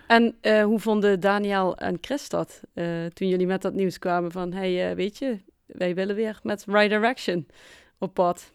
En 0.08 0.36
eh, 0.42 0.64
hoe 0.64 0.80
vonden 0.80 1.20
Daniel 1.20 1.78
en 1.78 1.98
Chris 2.02 2.30
dat 2.30 2.62
eh, 2.74 3.06
toen 3.06 3.28
jullie 3.28 3.48
met 3.48 3.62
dat 3.62 3.74
nieuws 3.74 4.00
kwamen 4.00 4.32
van... 4.32 4.54
hey, 4.54 4.96
weet 4.96 5.18
je, 5.18 5.40
wij 5.66 5.96
willen 5.96 6.16
weer 6.16 6.40
met 6.44 6.66
Rider 6.68 7.06
Action 7.06 7.48
op 7.98 8.14
pad. 8.14 8.52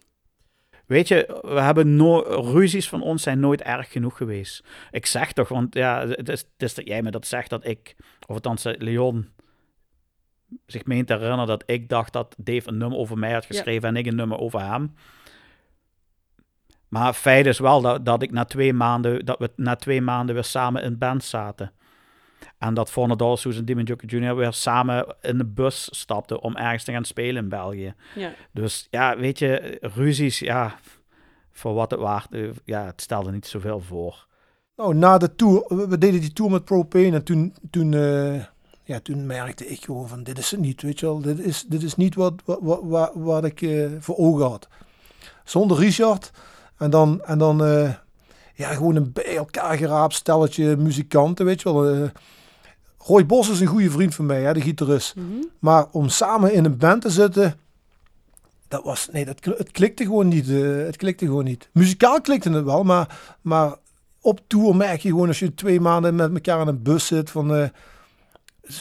Weet 0.86 1.08
je, 1.08 1.40
we 1.42 1.60
hebben 1.60 1.96
no 1.96 2.18
ruzies 2.52 2.88
van 2.88 3.02
ons 3.02 3.22
zijn 3.22 3.40
nooit 3.40 3.62
erg 3.62 3.92
genoeg 3.92 4.16
geweest. 4.16 4.64
Ik 4.90 5.06
zeg 5.06 5.32
toch, 5.32 5.48
want 5.48 5.74
ja, 5.74 6.08
het 6.08 6.28
is, 6.28 6.40
het 6.40 6.62
is 6.62 6.74
dat 6.74 6.86
jij 6.86 7.02
me 7.02 7.10
dat 7.10 7.26
zegt 7.26 7.50
dat 7.50 7.66
ik, 7.66 7.96
of 8.26 8.34
althans 8.34 8.64
eh, 8.64 8.74
Leon, 8.78 9.28
zich 10.66 10.84
meent 10.84 11.06
te 11.06 11.12
herinneren 11.12 11.46
dat 11.46 11.62
ik 11.66 11.88
dacht 11.88 12.12
dat 12.12 12.34
Dave 12.38 12.68
een 12.68 12.76
nummer 12.76 12.98
over 12.98 13.18
mij 13.18 13.32
had 13.32 13.44
geschreven 13.44 13.88
en 13.88 13.96
ik 13.96 14.06
een 14.06 14.16
nummer 14.16 14.38
over 14.38 14.60
hem. 14.60 14.94
Maar 16.88 17.12
feit 17.12 17.46
is 17.46 17.58
wel 17.58 17.80
dat, 17.80 18.04
dat 18.04 18.22
ik 18.22 18.30
na 18.30 18.44
twee 18.44 18.72
maanden, 18.72 19.24
dat 19.24 19.38
we 19.38 19.50
na 19.56 19.76
twee 19.76 20.00
maanden 20.00 20.34
weer 20.34 20.44
samen 20.44 20.82
in 20.82 20.98
band 20.98 21.24
zaten. 21.24 21.72
En 22.58 22.74
dat 22.74 22.90
Forner 22.90 23.16
Dolsus 23.16 23.58
en 23.58 23.64
Demon 23.64 23.84
Joker 23.84 24.08
Jr. 24.08 24.36
weer 24.36 24.52
samen 24.52 25.16
in 25.20 25.38
de 25.38 25.44
bus 25.44 25.88
stapten 25.90 26.40
om 26.40 26.56
ergens 26.56 26.84
te 26.84 26.92
gaan 26.92 27.04
spelen 27.04 27.42
in 27.42 27.48
België. 27.48 27.94
Ja. 28.14 28.32
Dus 28.52 28.86
ja, 28.90 29.16
weet 29.16 29.38
je, 29.38 29.78
ruzies, 29.80 30.38
ja, 30.38 30.78
voor 31.52 31.74
wat 31.74 31.90
het 31.90 32.00
waard, 32.00 32.32
eh, 32.32 32.48
ja, 32.64 32.84
het 32.84 33.00
stelde 33.00 33.32
niet 33.32 33.46
zoveel 33.46 33.80
voor. 33.80 34.26
Nou, 34.76 34.94
na 34.94 35.18
de 35.18 35.34
tour, 35.34 35.88
we, 35.88 35.98
deden 35.98 36.20
die 36.20 36.32
tour 36.32 36.50
met 36.50 36.64
Propane 36.64 37.12
en 37.12 37.24
toen, 37.24 37.54
toen, 37.70 37.94
eh, 37.94 38.44
ja, 38.82 39.00
toen 39.00 39.26
merkte 39.26 39.66
ik 39.66 39.84
gewoon 39.84 40.08
van, 40.08 40.22
dit 40.22 40.38
is 40.38 40.50
het 40.50 40.60
niet, 40.60 40.82
weet 40.82 41.00
je 41.00 41.06
wel. 41.06 41.20
Dit 41.20 41.38
is, 41.38 41.64
dit 41.68 41.82
is 41.82 41.96
niet 41.96 42.14
wat, 42.14 42.34
wat, 42.44 42.80
wat, 42.82 43.12
wat, 43.14 43.44
ik 43.44 43.62
eh, 43.62 43.86
voor 43.98 44.16
ogen 44.16 44.46
had. 44.46 44.68
Zonder 45.44 45.78
Richard 45.78 46.30
en 46.76 46.90
dan, 46.90 47.22
en 47.24 47.38
dan 47.38 47.64
eh, 47.64 47.94
ja, 48.54 48.68
gewoon 48.74 48.96
een 48.96 49.12
bij 49.12 49.36
elkaar 49.36 49.76
geraapt 49.76 50.14
stelletje 50.14 50.76
muzikanten, 50.76 51.44
weet 51.44 51.62
je 51.62 51.72
wel. 51.72 52.10
Roy 53.06 53.26
Bos 53.26 53.48
is 53.50 53.60
een 53.60 53.66
goede 53.66 53.90
vriend 53.90 54.14
van 54.14 54.26
mij, 54.26 54.42
hè, 54.42 54.52
de 54.52 54.60
gitarist. 54.60 55.14
Mhm. 55.16 55.26
Maar 55.58 55.86
om 55.92 56.08
samen 56.08 56.52
in 56.52 56.64
een 56.64 56.76
band 56.76 57.02
te 57.02 57.10
zitten, 57.10 57.54
dat 58.68 58.84
was, 58.84 59.08
nee, 59.12 59.24
dat, 59.24 59.44
het 59.44 59.70
klikte 59.70 60.04
gewoon 60.04 60.28
niet. 60.28 60.48
eh, 60.50 60.76
het 60.76 60.96
klikte 60.96 61.24
gewoon 61.26 61.44
niet. 61.44 61.68
Muzikaal 61.72 62.20
klikte 62.20 62.50
het 62.50 62.64
wel, 62.64 62.82
maar, 62.84 63.18
maar 63.40 63.74
op 64.20 64.40
tour 64.46 64.76
merk 64.76 65.00
je 65.00 65.08
gewoon 65.08 65.28
als 65.28 65.38
je 65.38 65.54
twee 65.54 65.80
maanden 65.80 66.14
met 66.14 66.32
elkaar 66.34 66.60
in 66.60 66.66
een 66.66 66.82
bus 66.82 67.06
zit 67.06 67.30
van, 67.30 67.54
eh, 67.54 67.68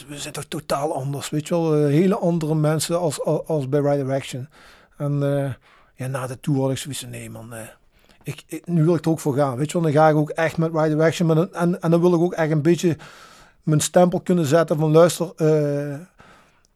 we 0.08 0.18
zijn 0.18 0.32
toch 0.32 0.44
totaal 0.44 0.94
anders, 0.94 1.30
weet 1.30 1.48
je 1.48 1.54
wel. 1.54 1.74
eh, 1.76 1.86
hele 1.86 2.16
andere 2.18 2.54
mensen 2.54 2.98
als, 3.00 3.22
als, 3.24 3.46
als 3.46 3.68
bij 3.68 3.80
Rider 3.80 4.12
Action. 4.14 4.48
En 4.96 5.18
ja, 5.94 6.06
na 6.06 6.26
de 6.26 6.40
tour 6.40 6.60
had 6.60 6.70
ik 6.70 6.78
zoiets 6.78 7.00
van, 7.00 7.10
nee 7.10 7.30
man, 7.30 7.52
ik, 8.22 8.42
ik- 8.46 8.66
nu 8.66 8.84
wil 8.84 8.94
ik 8.94 9.04
er 9.04 9.10
ook 9.10 9.20
voor 9.20 9.34
gaan, 9.34 9.56
weet 9.56 9.66
je 9.66 9.72
wel. 9.72 9.82
Dan 9.82 9.92
ga 10.00 10.08
ik 10.08 10.16
ook 10.16 10.30
echt 10.30 10.56
met 10.56 10.70
Rider 10.74 11.00
Action, 11.02 11.26
maar 11.26 11.36
dan, 11.36 11.54
en, 11.54 11.82
en 11.82 11.90
dan 11.90 12.00
wil 12.00 12.14
ik 12.14 12.20
ook 12.20 12.32
echt 12.32 12.50
een 12.50 12.62
beetje 12.62 12.96
mijn 13.66 13.80
stempel 13.80 14.20
kunnen 14.20 14.46
zetten 14.46 14.78
van, 14.78 14.90
luister, 14.90 15.32
eh, 15.36 16.00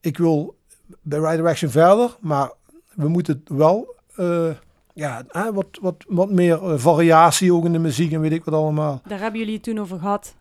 ik 0.01 0.19
wil 0.19 0.57
bij 1.03 1.19
Rider 1.19 1.47
Action 1.47 1.71
verder, 1.71 2.17
maar 2.21 2.53
we 2.95 3.09
moeten 3.09 3.43
wel 3.47 3.95
eh, 4.17 4.51
ja, 4.95 5.25
wat, 5.53 5.67
wat, 5.81 5.95
wat 6.09 6.31
meer 6.31 6.65
eh, 6.65 6.79
variatie 6.79 7.55
ook 7.55 7.65
in 7.65 7.73
de 7.73 7.79
muziek 7.79 8.13
en 8.13 8.21
weet 8.21 8.33
ik 8.33 8.45
wat 8.45 8.55
allemaal. 8.55 9.01
Daar 9.07 9.21
hebben 9.21 9.41
jullie 9.41 9.55
het 9.55 9.63
toen 9.63 9.79
over 9.79 9.99
gehad. 9.99 10.35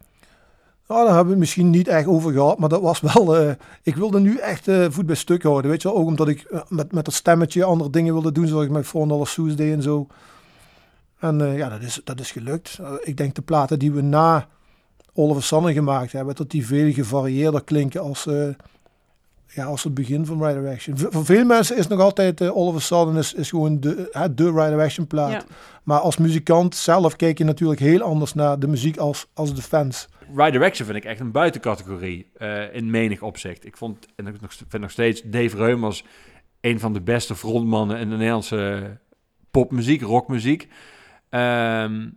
Nou, 0.88 1.06
daar 1.06 1.16
hebben 1.16 1.26
we 1.26 1.30
het 1.30 1.40
misschien 1.40 1.70
niet 1.70 1.88
echt 1.88 2.08
over 2.08 2.32
gehad, 2.32 2.60
maar 2.60 2.70
dat 2.70 2.82
was 2.82 3.00
wel... 3.00 3.56
ik 3.84 3.96
wilde 3.96 4.20
nu 4.20 4.38
echt 4.38 4.68
voet 4.90 5.06
bij 5.06 5.16
stuk 5.16 5.44
houden, 5.44 5.72
weet 5.72 5.82
je 5.82 5.88
wel. 5.88 5.98
Ook 5.98 6.08
omdat 6.08 6.28
ik 6.28 6.64
met, 6.68 6.92
met 6.92 7.06
dat 7.06 7.14
stemmetje 7.14 7.64
andere 7.64 7.90
dingen 7.90 8.14
wilde 8.14 8.32
doen, 8.32 8.48
zoals 8.48 8.66
ik 8.66 8.72
met 8.72 8.86
Four 8.86 9.08
Dollar 9.08 9.28
Soes 9.28 9.56
deed 9.56 9.74
en 9.74 9.82
zo. 9.82 10.08
En 11.20 11.56
ja, 11.56 11.70
dat 11.70 11.82
is, 11.82 12.02
dat 12.04 12.20
is 12.20 12.32
gelukt. 12.32 12.80
Ik 13.02 13.18
denk 13.18 13.36
de 13.36 13.42
platen 13.42 13.80
die 13.80 13.92
we 13.92 14.02
na 14.02 14.48
Oliver 15.20 15.44
Sanne 15.44 15.74
gemaakt 15.74 16.12
hebben, 16.12 16.36
dat 16.36 16.50
die 16.52 16.66
veel 16.66 16.92
gevarieerder 16.94 17.64
klinken 17.64 18.02
als, 18.02 18.28
eh, 18.28 18.48
ja, 19.48 19.66
als 19.66 19.84
het 19.84 19.94
begin 19.94 20.26
van 20.26 20.46
Rider 20.46 20.70
Action. 20.72 20.98
V- 20.98 21.06
voor 21.10 21.26
veel 21.26 21.46
mensen 21.46 21.78
is 21.78 21.88
nog 21.88 22.00
altijd 22.00 22.42
uh, 22.42 22.58
Oliver 22.58 22.82
Sudden 22.82 23.16
is, 23.16 23.34
is 23.34 23.50
gewoon 23.50 23.80
de, 23.80 24.10
hè, 24.12 24.34
de 24.34 24.44
Rider 24.46 24.80
Action 24.82 25.08
plaat. 25.08 25.32
Ja. 25.32 25.44
Maar 25.84 26.00
als 26.00 26.18
muzikant 26.18 26.76
zelf 26.76 27.16
kijk 27.16 27.38
je 27.38 27.44
natuurlijk 27.44 27.80
heel 27.80 28.02
anders 28.02 28.34
naar 28.34 28.60
de 28.60 28.68
muziek 28.68 28.98
als, 28.98 29.28
als 29.34 29.56
de 29.56 29.62
fans. 29.62 30.08
Right 30.36 30.52
Direction 30.52 30.86
vind 30.86 30.98
ik 30.98 31.06
echt 31.06 31.20
een 31.20 31.32
buitencategorie 31.32 32.30
eh, 32.38 32.76
in 32.76 32.90
menig 32.90 33.22
opzicht. 33.22 33.66
Ik 33.66 33.78
vond, 33.78 34.06
en 34.16 34.28
ik 34.28 34.42
nog- 34.42 34.54
vind 34.68 34.82
nog 34.82 34.92
steeds 34.92 35.22
Dave 35.26 35.58
Reumers 35.58 36.04
een 36.62 36.80
van 36.80 36.94
de 36.94 37.02
beste 37.02 37.36
frontmannen 37.36 37.98
in 38.00 38.10
de 38.10 38.16
Nederlandse 38.16 38.98
popmuziek, 39.52 40.02
rockmuziek. 40.02 40.68
Ehm, 41.30 42.08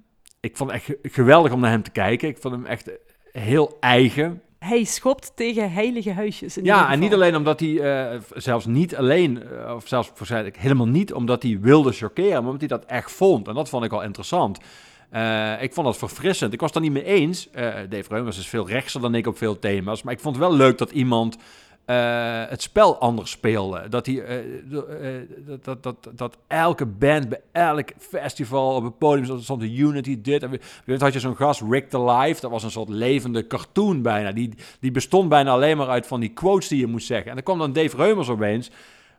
ik 0.43 0.57
vond 0.57 0.71
het 0.71 0.79
echt 0.81 0.89
ge- 1.03 1.09
geweldig 1.11 1.53
om 1.53 1.61
naar 1.61 1.71
hem 1.71 1.83
te 1.83 1.91
kijken. 1.91 2.29
Ik 2.29 2.39
vond 2.41 2.55
hem 2.55 2.67
echt 2.67 2.91
heel 3.33 3.77
eigen. 3.81 4.43
Hij 4.59 4.85
schopt 4.85 5.33
tegen 5.35 5.73
heilige 5.73 6.13
huisjes. 6.13 6.57
In 6.57 6.65
Ja, 6.65 6.91
en 6.93 6.99
niet 6.99 7.13
alleen 7.15 7.37
omdat 7.37 7.61
hij, 7.61 7.81
eh, 7.81 8.21
zelfs 8.35 8.67
niet 8.67 8.97
alleen, 8.97 9.43
eh, 9.43 9.75
of 9.75 9.89
zelfs 9.89 10.13
waarschijnlijk 10.17 10.57
helemaal 10.59 10.89
niet 10.89 11.13
omdat 11.13 11.43
hij 11.43 11.59
wilde 11.61 11.93
chockeren, 11.93 12.31
maar 12.31 12.53
omdat 12.53 12.59
hij 12.69 12.69
dat 12.79 12.85
echt 12.85 13.13
vond. 13.13 13.49
En 13.49 13.55
dat 13.55 13.69
vond 13.69 13.85
ik 13.85 13.91
wel 13.91 14.03
interessant. 14.03 14.59
Eh, 15.11 15.63
ik 15.63 15.73
vond 15.75 15.87
dat 15.87 15.97
verfrissend. 15.99 16.53
Ik 16.53 16.61
was 16.61 16.69
het 16.69 16.79
er 16.79 16.85
niet 16.91 16.93
mee 16.93 17.05
eens. 17.05 17.49
Dave 17.89 18.05
Reumers 18.09 18.39
is 18.39 18.47
veel 18.49 18.69
rechtser 18.69 19.01
dan 19.01 19.15
ik 19.15 19.27
op 19.27 19.37
veel 19.39 19.59
thema's. 19.59 20.03
Maar 20.03 20.13
ik 20.15 20.21
vond 20.21 20.37
het 20.37 20.45
wel 20.45 20.55
leuk 20.57 20.79
dat 20.79 20.91
iemand 20.91 21.37
eh, 21.85 22.43
het 22.49 22.63
spel 22.63 22.99
anders 22.99 23.31
speelde. 23.31 23.89
Dat, 23.89 24.07
eh, 24.07 24.15
do- 24.65 24.85
eh, 24.87 25.09
dat, 25.47 25.65
dat, 25.65 25.83
dat, 25.83 25.97
dat 26.15 26.37
elke 26.47 26.87
band 26.87 27.29
bij 27.29 27.41
elk 27.53 27.89
festival 27.99 28.75
op 28.75 28.85
het 28.85 28.99
podium 28.99 29.41
stond, 29.43 29.61
de 29.61 29.75
Unity 29.75 30.19
dit. 30.23 30.43
En 30.43 30.51
we- 30.51 30.61
weet, 30.85 31.01
had 31.01 31.13
je 31.13 31.21
zo'n 31.21 31.37
gast, 31.37 31.63
Rick 31.71 31.91
the 31.91 32.05
Life. 32.05 32.41
Dat 32.41 32.51
was 32.51 32.63
een 32.63 32.71
soort 32.71 32.89
levende 32.89 33.47
cartoon 33.47 34.03
bijna. 34.03 34.33
Die, 34.33 34.55
die 34.81 34.91
bestond 34.91 35.29
bijna 35.29 35.51
alleen 35.51 35.77
maar 35.77 35.89
uit 35.89 36.07
van 36.07 36.21
die 36.21 36.33
quotes 36.33 36.69
die 36.69 36.79
je 36.81 36.87
moest 36.87 37.07
zeggen. 37.07 37.29
En 37.29 37.35
dan 37.35 37.45
kwam 37.45 37.59
dan 37.59 37.73
Dave 37.73 37.97
Reumers 37.97 38.29
opeens 38.29 38.71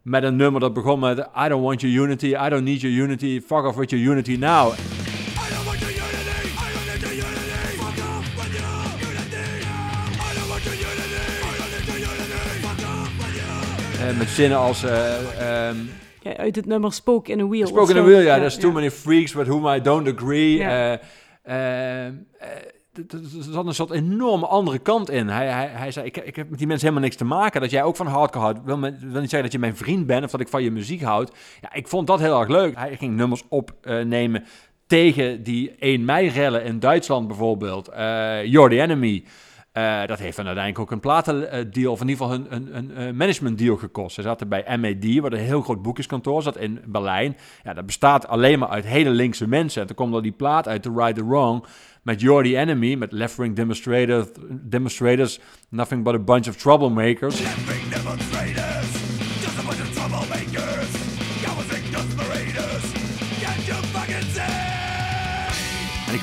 met 0.02 0.23
een 0.23 0.36
nummer 0.36 0.62
dat 0.62 0.73
begon 0.73 0.99
met 0.99 1.17
I 1.19 1.47
don't 1.47 1.63
want 1.63 1.82
your 1.82 1.95
unity, 2.06 2.26
I 2.45 2.49
don't 2.49 2.63
need 2.63 2.82
your 2.82 2.95
unity, 2.97 3.41
fuck 3.41 3.63
off 3.65 3.76
with 3.76 3.89
your 3.89 4.06
unity 4.06 4.36
now. 4.39 4.71
Met 14.18 14.28
zinnen 14.30 14.58
als 14.58 14.84
eh, 14.84 15.68
ehm, 15.68 15.78
Ja, 16.22 16.36
uit 16.38 16.56
het 16.56 16.66
nummer 16.66 16.94
Spoke 16.94 17.32
in 17.32 17.39
a 17.39 17.48
Wheel. 17.48 17.68
Spoken 17.68 17.84
of 17.84 17.89
in 17.89 17.96
zo. 17.96 18.04
wheel, 18.04 18.20
ja. 18.20 18.36
There's 18.38 18.58
too 18.58 18.72
many 18.72 18.92
freaks 18.92 19.34
with 19.34 19.48
whom 19.48 19.68
I 19.68 19.82
don't 19.82 20.08
agree. 20.18 20.58
Ja. 20.58 21.00
Eh, 21.42 22.06
eh, 22.06 22.06
eh, 22.08 22.13
d- 23.08 23.13
Er 23.13 23.20
zat 23.52 23.66
een 23.66 23.74
soort 23.74 23.92
enorme 23.92 24.46
andere 24.48 24.80
kant 24.80 25.10
in. 25.10 25.28
Hij, 25.28 25.48
hij, 25.48 25.68
hij 25.72 25.92
zei, 25.92 26.06
ik, 26.06 26.18
ik 26.18 26.36
heb 26.36 26.50
met 26.50 26.58
die 26.58 26.68
mensen 26.68 26.88
helemaal 26.88 27.08
niks 27.08 27.20
te 27.20 27.26
maken. 27.26 27.62
Dat 27.62 27.72
jij 27.72 27.84
ook 27.84 27.96
van 27.96 28.08
hardcore 28.08 28.44
houdt, 28.44 28.60
wil, 28.66 28.80
wil 28.80 28.92
niet 29.22 29.30
zeggen 29.30 29.42
dat 29.42 29.52
je 29.52 29.60
mijn 29.60 29.76
vriend 29.78 30.06
bent... 30.08 30.24
of 30.26 30.32
dat 30.32 30.39
ik 30.39 30.48
van 30.48 30.63
je 30.63 30.72
muziek 30.72 31.02
houd. 31.02 31.32
Ja, 31.62 31.74
ik 31.74 31.88
vond 31.88 32.08
dat 32.08 32.20
heel 32.20 32.39
erg 32.39 32.50
leuk. 32.50 32.76
Hij 32.78 32.96
ging 32.98 33.16
nummers 33.16 33.44
opnemen 33.50 34.44
tegen 34.88 35.44
die 35.44 35.72
1 35.80 36.06
mei-rellen 36.06 36.63
in 36.63 36.80
Duitsland 36.80 37.28
bijvoorbeeld. 37.28 37.88
Eh 37.88 38.46
You're 38.46 38.70
the 38.76 38.82
Enemy. 38.82 39.24
Eh, 39.74 40.06
dat 40.06 40.20
heeft 40.20 40.36
dan 40.36 40.46
uiteindelijk 40.46 40.84
ook 40.86 40.92
een 40.92 41.00
platendeal, 41.00 41.92
of 41.92 42.02
in 42.02 42.08
ieder 42.08 42.26
geval 42.26 42.34
een, 42.34 42.56
een, 42.56 42.78
een, 42.78 42.96
eh, 42.96 43.14
managementdeal 43.14 43.76
gekost. 43.76 44.16
Ze 44.16 44.22
zaten 44.22 44.48
bij 44.48 44.78
MAD, 44.78 45.20
waar 45.20 45.34
een 45.34 45.40
heel 45.40 45.62
groot 45.62 45.82
boekjeskantoor 45.82 46.42
zat 46.42 46.58
in 46.58 46.82
Berlijn. 46.86 47.38
Ja, 47.64 47.74
dat 47.74 47.86
bestaat 47.86 48.28
alleen 48.28 48.60
maar 48.60 48.70
uit 48.70 48.86
hele 48.86 49.10
linkse 49.10 49.48
mensen. 49.48 49.82
En 49.82 49.88
toen 49.88 49.96
kwam 49.96 50.14
er 50.14 50.22
die 50.22 50.32
plaat 50.32 50.68
uit, 50.68 50.82
The 50.84 50.92
Right 50.96 51.16
the 51.16 51.26
Wrong, 51.26 51.66
met 52.02 52.22
You're 52.22 52.50
the 52.50 52.58
Enemy, 52.58 52.96
met 52.96 53.12
left-wing 53.12 53.56
demonstrators, 53.56 54.28
demonstrators, 54.50 55.40
nothing 55.70 56.04
but 56.04 56.14
a 56.14 56.20
bunch 56.20 56.48
of 56.48 56.56
troublemakers. 56.56 57.42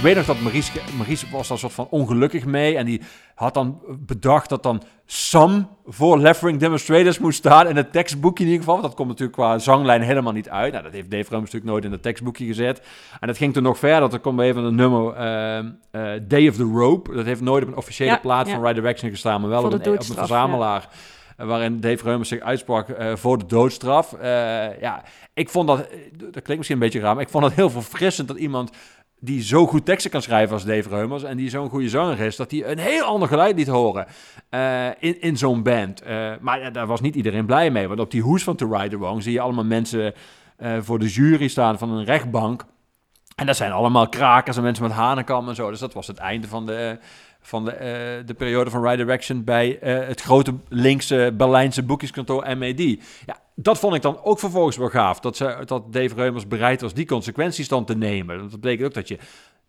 Weet 0.00 0.16
nog 0.16 0.26
dat 0.26 0.40
Maurice, 0.40 0.72
Maurice 0.96 1.26
was 1.30 1.48
daar 1.48 1.58
soort 1.58 1.72
van 1.72 1.86
ongelukkig 1.90 2.44
mee. 2.44 2.76
En 2.76 2.84
die 2.86 3.00
had 3.34 3.54
dan 3.54 3.80
bedacht 3.98 4.48
dat 4.48 4.62
dan 4.62 4.82
Sam 5.06 5.68
voor 5.86 6.18
left-wing 6.18 6.58
demonstrators 6.58 7.18
moest 7.18 7.38
staan. 7.38 7.68
In 7.68 7.76
het 7.76 7.92
tekstboekje 7.92 8.44
in 8.44 8.50
ieder 8.50 8.64
geval. 8.64 8.80
Want 8.80 8.88
dat 8.88 8.96
komt 8.96 9.08
natuurlijk 9.08 9.38
qua 9.38 9.58
zanglijn 9.58 10.02
helemaal 10.02 10.32
niet 10.32 10.48
uit. 10.48 10.72
Nou, 10.72 10.84
dat 10.84 10.92
heeft 10.92 11.10
Dave 11.10 11.30
Rums 11.30 11.44
natuurlijk 11.44 11.70
nooit 11.70 11.84
in 11.84 11.92
het 11.92 12.02
tekstboekje 12.02 12.46
gezet. 12.46 12.82
En 13.20 13.26
dat 13.26 13.36
ging 13.36 13.52
toen 13.52 13.62
nog 13.62 13.78
verder. 13.78 14.12
Er 14.12 14.18
komt 14.20 14.40
even 14.40 14.64
een 14.64 14.74
nummer 14.74 15.12
ehm, 15.14 15.70
eh, 15.90 16.10
Day 16.28 16.48
of 16.48 16.56
the 16.56 16.70
Rope. 16.74 17.14
Dat 17.14 17.24
heeft 17.24 17.40
nooit 17.40 17.62
op 17.62 17.68
een 17.68 17.76
officiële 17.76 18.10
Ja, 18.10 18.16
plaat 18.18 18.46
ja. 18.46 18.52
van 18.52 18.60
Right 18.62 18.76
Direction 18.76 19.10
gestaan. 19.10 19.40
Maar 19.40 19.50
wel 19.50 19.58
op 19.64 19.72
een, 19.72 19.78
op 19.78 19.84
een 19.86 19.92
doodstraf, 19.92 20.18
verzamelaar. 20.18 20.88
eh, 21.36 21.46
Waarin 21.46 21.80
Dave 21.80 22.04
Reumers 22.04 22.28
zich 22.28 22.40
uitsprak 22.40 22.88
eh, 22.88 23.16
voor 23.16 23.38
de 23.38 23.46
doodstraf. 23.46 24.12
Eh, 24.12 24.80
ja, 24.80 25.02
ik 25.34 25.48
vond 25.48 25.68
dat, 25.68 25.78
eh, 25.80 25.86
dat 26.18 26.30
klinkt 26.32 26.56
misschien 26.56 26.76
een 26.76 26.82
beetje 26.82 27.00
raar, 27.00 27.14
maar 27.14 27.24
ik 27.24 27.28
vond 27.30 27.44
het 27.44 27.54
heel 27.54 27.70
verfrissend 27.70 28.28
dat 28.28 28.36
iemand 28.36 28.70
die 29.20 29.42
zo 29.42 29.66
goed 29.66 29.84
teksten 29.84 30.10
kan 30.10 30.22
schrijven 30.22 30.54
als 30.54 30.64
Dave 30.64 30.88
Reumers 30.88 31.22
en 31.22 31.36
die 31.36 31.50
zo'n 31.50 31.68
goede 31.68 31.88
zanger 31.88 32.20
is, 32.20 32.36
dat 32.36 32.50
hij 32.50 32.64
een 32.66 32.78
heel 32.78 33.04
ander 33.04 33.28
geluid 33.28 33.56
liet 33.56 33.66
horen 33.66 34.06
eh, 34.48 34.86
in, 34.98 35.20
in 35.20 35.36
zo'n 35.36 35.62
band. 35.62 36.02
Eh, 36.02 36.30
maar 36.40 36.72
daar 36.72 36.86
was 36.86 37.00
niet 37.00 37.14
iedereen 37.14 37.46
blij 37.46 37.70
mee, 37.70 37.88
want 37.88 38.00
op 38.00 38.10
die 38.10 38.22
hoes 38.22 38.42
van 38.42 38.56
To 38.56 38.76
Ride 38.76 38.88
the 38.88 38.98
Wrong 38.98 39.22
zie 39.22 39.32
je 39.32 39.40
allemaal 39.40 39.64
mensen 39.64 40.14
eh, 40.56 40.76
voor 40.80 40.98
de 40.98 41.08
jury 41.08 41.48
staan 41.48 41.78
van 41.78 41.90
een 41.90 42.04
rechtbank. 42.04 42.64
En 43.34 43.46
dat 43.46 43.56
zijn 43.56 43.72
allemaal 43.72 44.08
krakers 44.08 44.56
en 44.56 44.62
mensen 44.62 44.84
met 44.84 44.92
hanenkam 44.92 45.48
en 45.48 45.54
zo. 45.54 45.70
Dus 45.70 45.78
dat 45.78 45.94
was 45.94 46.06
het 46.06 46.18
einde 46.18 46.48
van 46.48 46.66
de, 46.66 46.98
van 47.40 47.64
de, 47.64 48.22
de 48.26 48.34
periode 48.34 48.70
van 48.70 48.82
Ride 48.82 48.96
Direction 48.96 49.44
bij 49.44 49.78
het 49.80 50.20
grote 50.20 50.54
linkse 50.68 51.34
Berlijnse 51.36 51.82
boekjeskantoor 51.82 52.56
MAD. 52.58 52.80
Ja, 53.26 53.39
dat 53.62 53.78
vond 53.78 53.94
ik 53.94 54.02
dan 54.02 54.20
ook 54.22 54.38
vervolgens 54.38 54.76
wel 54.76 54.88
gaaf. 54.88 55.20
Dat, 55.20 55.36
ze, 55.36 55.62
dat 55.64 55.92
Dave 55.92 56.14
Reumers 56.14 56.46
bereid 56.46 56.80
was 56.80 56.94
die 56.94 57.06
consequenties 57.06 57.68
dan 57.68 57.84
te 57.84 57.96
nemen. 57.96 58.38
Dat 58.38 58.60
betekent 58.60 58.86
ook 58.86 58.94
dat 58.94 59.08
je... 59.08 59.18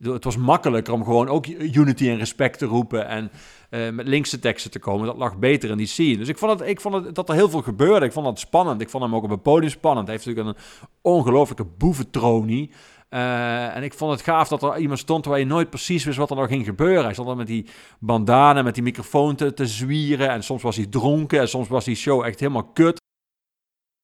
Het 0.01 0.23
was 0.23 0.37
makkelijker 0.37 0.93
om 0.93 1.03
gewoon 1.03 1.27
ook 1.27 1.47
unity 1.47 2.09
en 2.09 2.17
respect 2.17 2.59
te 2.59 2.65
roepen 2.65 3.07
en 3.07 3.31
eh, 3.69 3.89
met 3.89 4.07
linkse 4.07 4.39
teksten 4.39 4.71
te 4.71 4.79
komen. 4.79 5.05
Dat 5.05 5.17
lag 5.17 5.37
beter 5.37 5.69
in 5.69 5.77
die 5.77 5.87
scene. 5.87 6.17
Dus 6.17 6.27
ik 6.27 6.37
vond, 6.37 6.59
het, 6.59 6.69
ik 6.69 6.81
vond 6.81 6.93
het, 7.05 7.15
dat 7.15 7.29
er 7.29 7.35
heel 7.35 7.49
veel 7.49 7.61
gebeurde. 7.61 8.05
Ik 8.05 8.11
vond 8.11 8.25
dat 8.25 8.39
spannend. 8.39 8.81
Ik 8.81 8.89
vond 8.89 9.03
hem 9.03 9.15
ook 9.15 9.23
op 9.23 9.29
het 9.29 9.41
podium 9.41 9.69
spannend. 9.69 10.07
Hij 10.07 10.15
heeft 10.15 10.27
natuurlijk 10.27 10.57
een 10.57 10.63
ongelofelijke 11.01 11.65
boeventronie. 11.77 12.71
Eh, 13.09 13.75
en 13.75 13.83
ik 13.83 13.93
vond 13.93 14.11
het 14.11 14.21
gaaf 14.21 14.47
dat 14.47 14.63
er 14.63 14.77
iemand 14.77 14.99
stond 14.99 15.25
waar 15.25 15.39
je 15.39 15.45
nooit 15.45 15.69
precies 15.69 16.03
wist 16.03 16.17
wat 16.17 16.29
er 16.29 16.35
nou 16.35 16.47
ging 16.47 16.65
gebeuren. 16.65 17.03
Hij 17.03 17.13
stond 17.13 17.27
dan 17.27 17.37
met 17.37 17.47
die 17.47 17.65
bandana, 17.99 18.61
met 18.61 18.73
die 18.73 18.83
microfoon 18.83 19.35
te, 19.35 19.53
te 19.53 19.67
zwieren. 19.67 20.29
En 20.29 20.43
soms 20.43 20.61
was 20.61 20.75
hij 20.75 20.85
dronken 20.85 21.39
en 21.39 21.49
soms 21.49 21.67
was 21.67 21.85
die 21.85 21.95
show 21.95 22.25
echt 22.25 22.39
helemaal 22.39 22.63
kut. 22.73 23.00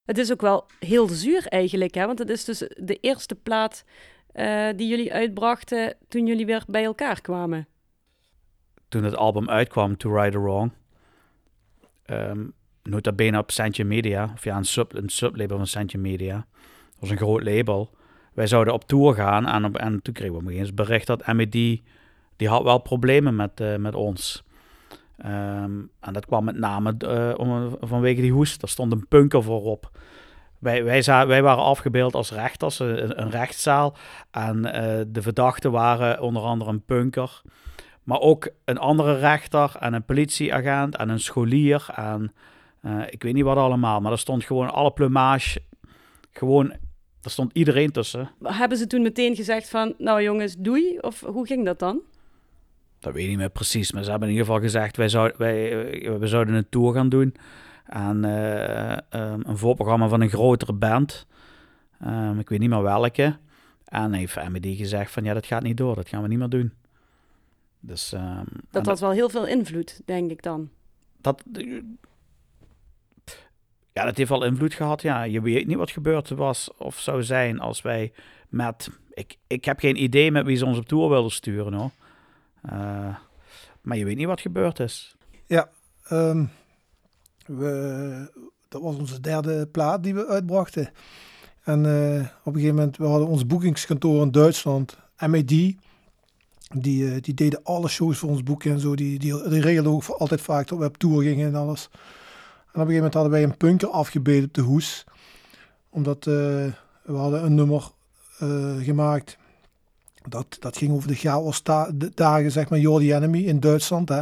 Het 0.07 0.17
is 0.17 0.31
ook 0.31 0.41
wel 0.41 0.65
heel 0.79 1.07
zuur 1.07 1.47
eigenlijk, 1.47 1.93
hè? 1.93 2.05
want 2.05 2.19
het 2.19 2.29
is 2.29 2.45
dus 2.45 2.59
de 2.75 2.97
eerste 3.01 3.35
plaat 3.35 3.83
eh, 4.31 4.67
die 4.75 4.87
jullie 4.87 5.13
uitbrachten 5.13 5.95
toen 6.07 6.27
jullie 6.27 6.45
weer 6.45 6.63
bij 6.67 6.83
elkaar 6.83 7.21
kwamen. 7.21 7.67
toen 8.87 9.03
het 9.03 9.15
album 9.15 9.49
uitkwam, 9.49 9.97
To 9.97 10.15
Right 10.15 10.35
or 10.35 10.43
Wrong, 10.43 10.71
ehm 12.05 12.45
nota 12.87 13.11
bene 13.11 13.37
op 13.37 13.51
Centje 13.51 13.83
Media, 13.83 14.31
of 14.33 14.43
ja, 14.43 14.57
een, 14.57 14.65
sub, 14.65 14.93
een 14.93 15.09
sublabel 15.09 15.57
van 15.57 15.67
Centje 15.67 15.97
Media. 15.97 16.35
Dat 16.35 16.99
was 16.99 17.09
een 17.09 17.17
groot 17.17 17.43
label. 17.43 17.95
Wij 18.33 18.47
zouden 18.47 18.73
op 18.73 18.87
tour 18.87 19.13
gaan 19.13 19.47
en, 19.47 19.65
op, 19.65 19.77
en 19.77 20.01
toen 20.01 20.13
kregen 20.13 20.45
we 20.45 20.53
eens 20.53 20.73
bericht 20.73 21.07
dat 21.07 21.33
MED, 21.33 21.51
die 22.35 22.47
had 22.47 22.63
wel 22.63 22.77
problemen 22.77 23.35
met, 23.35 23.59
eh, 23.59 23.75
met 23.75 23.95
ons. 23.95 24.43
Ehm, 25.17 25.81
en 25.99 26.13
dat 26.13 26.25
kwam 26.25 26.43
met 26.43 26.57
name 26.57 26.95
eh, 26.97 27.33
om, 27.37 27.77
vanwege 27.81 28.21
die 28.21 28.31
hoes. 28.31 28.57
Er 28.61 28.69
stond 28.69 28.91
een 28.91 29.07
punker 29.07 29.43
voorop. 29.43 29.91
Wij, 30.59 30.83
wij, 30.83 31.03
wij 31.27 31.41
waren 31.41 31.63
afgebeeld 31.63 32.15
als 32.15 32.31
rechters, 32.31 32.79
een, 32.79 33.21
een 33.21 33.29
rechtszaal. 33.29 33.95
En 34.31 34.73
eh, 34.73 35.05
de 35.07 35.21
verdachten 35.21 35.71
waren 35.71 36.21
onder 36.21 36.41
andere 36.41 36.69
een 36.69 36.85
punker. 36.85 37.41
Maar 38.03 38.19
ook 38.19 38.49
een 38.65 38.77
andere 38.77 39.17
rechter 39.17 39.75
en 39.79 39.93
een 39.93 40.05
politieagent 40.05 40.95
en 40.95 41.09
een 41.09 41.19
scholier 41.19 41.87
en 41.95 42.33
eh, 42.81 43.01
ik 43.09 43.23
weet 43.23 43.33
niet 43.33 43.43
wat 43.43 43.57
allemaal. 43.57 44.01
Maar 44.01 44.11
er 44.11 44.19
stond 44.19 44.43
gewoon 44.43 44.73
alle 44.73 44.91
plumage, 44.91 45.61
gewoon, 46.31 46.71
er 47.21 47.31
stond 47.31 47.53
iedereen 47.53 47.91
tussen. 47.91 48.29
Hebben 48.43 48.77
ze 48.77 48.87
toen 48.87 49.01
meteen 49.01 49.35
gezegd 49.35 49.69
van, 49.69 49.93
nou 49.97 50.23
jongens, 50.23 50.55
doei? 50.57 50.97
Of 50.99 51.19
hoe 51.19 51.45
ging 51.45 51.65
dat 51.65 51.79
dan? 51.79 52.01
Dat 53.07 53.15
weet 53.15 53.25
ik 53.25 53.29
niet 53.29 53.39
meer 53.39 53.49
precies, 53.49 53.91
maar 53.91 54.03
ze 54.03 54.09
hebben 54.09 54.27
in 54.27 54.33
ieder 54.33 54.47
geval 54.47 54.63
gezegd, 54.63 54.97
wij, 54.97 55.09
zou, 55.09 55.33
wij, 55.37 55.89
eh, 56.01 56.17
we 56.17 56.27
zouden 56.27 56.53
een 56.53 56.69
tour 56.69 56.93
gaan 56.93 57.09
doen. 57.09 57.35
En 57.85 58.25
eh, 58.25 58.91
ehm, 58.91 59.41
een 59.43 59.57
voorprogramma 59.57 60.07
van 60.07 60.21
een 60.21 60.29
grotere 60.29 60.73
band. 60.73 61.27
Ehm, 61.99 62.39
ik 62.39 62.49
weet 62.49 62.59
niet 62.59 62.69
meer 62.69 62.81
welke. 62.81 63.37
En 63.85 64.13
heeft 64.13 64.49
MED 64.49 64.65
gezegd 64.65 65.11
van, 65.11 65.23
ja, 65.23 65.33
dat 65.33 65.45
gaat 65.45 65.63
niet 65.63 65.77
door, 65.77 65.95
dat 65.95 66.09
gaan 66.09 66.21
we 66.21 66.27
niet 66.27 66.37
meer 66.37 66.49
doen. 66.49 66.73
Dus 67.79 68.13
ehm, 68.13 68.45
Dat 68.71 68.85
had 68.85 68.99
wel 68.99 69.11
heel 69.11 69.29
veel 69.29 69.47
invloed, 69.47 70.01
denk 70.05 70.31
ik 70.31 70.43
dan. 70.43 70.69
dat, 71.21 71.43
ja, 73.93 74.05
dat 74.05 74.17
heeft 74.17 74.29
wel 74.29 74.43
invloed 74.43 74.73
gehad. 74.73 75.01
Ja, 75.01 75.23
je 75.23 75.41
weet 75.41 75.67
niet 75.67 75.77
wat 75.77 75.91
gebeurd 75.91 76.29
was 76.29 76.69
of 76.77 76.99
zou 76.99 77.23
zijn 77.23 77.59
als 77.59 77.81
wij 77.81 78.11
met. 78.49 78.89
Ik, 79.13 79.37
ik 79.47 79.65
heb 79.65 79.79
geen 79.79 80.03
idee 80.03 80.31
met 80.31 80.45
wie 80.45 80.57
ze 80.57 80.65
ons 80.65 80.77
op 80.77 80.85
tour 80.85 81.09
wilden 81.09 81.31
sturen 81.31 81.73
hoor. 81.73 81.91
Eh, 82.61 83.15
maar 83.81 83.97
je 83.97 84.05
weet 84.05 84.17
niet 84.17 84.27
wat 84.27 84.41
gebeurd 84.41 84.79
is. 84.79 85.15
Ehm, 86.03 86.45
we, 87.45 88.31
dat 88.67 88.81
was 88.81 88.95
onze 88.95 89.19
derde 89.19 89.67
plaat 89.67 90.03
die 90.03 90.13
we 90.13 90.27
uitbrachten. 90.27 90.89
En 91.63 91.85
eh, 91.85 92.25
op 92.43 92.53
een 92.53 92.59
gegeven 92.59 92.75
moment, 92.75 92.97
we 92.97 93.05
hadden 93.05 93.27
ons 93.27 93.45
boekingskantoor 93.45 94.21
in 94.21 94.31
Duitsland, 94.31 94.97
MAD. 95.19 95.47
Die, 95.47 95.77
eh, 97.11 97.21
die 97.21 97.33
deden 97.33 97.63
alle 97.63 97.87
shows 97.87 98.17
voor 98.17 98.29
ons 98.29 98.43
boeken 98.43 98.71
en 98.71 98.79
zo. 98.79 98.95
Die, 98.95 99.19
die, 99.19 99.59
regelden 99.59 99.91
ook 99.91 100.03
voor 100.03 100.17
altijd 100.17 100.41
vaak 100.41 100.67
dat 100.67 100.79
we 100.79 100.85
op 100.85 100.97
tour 100.97 101.23
gingen 101.23 101.47
en 101.47 101.55
alles. 101.55 101.89
En 101.91 102.83
op 102.83 102.87
een 102.87 102.93
gegeven 102.93 102.95
moment 102.95 103.13
hadden 103.13 103.31
wij 103.31 103.43
een 103.43 103.57
punker 103.57 103.87
afgebeden 103.87 104.43
op 104.43 104.53
de 104.53 104.61
hoes. 104.61 105.03
Omdat 105.89 106.25
we 106.25 106.73
hadden 107.13 107.43
een 107.43 107.55
nummer 107.55 107.91
eh, 108.39 108.77
gemaakt. 108.77 109.37
Dat, 110.29 110.57
dat 110.59 110.77
ging 110.77 110.91
over 110.91 111.07
de 111.07 111.15
chaos 111.15 111.63
de 111.63 112.11
dagen, 112.13 112.51
zeg 112.51 112.69
maar, 112.69 112.79
Jordi 112.79 113.13
Enemy 113.13 113.39
in 113.39 113.59
Duitsland. 113.59 114.09
Hè? 114.09 114.21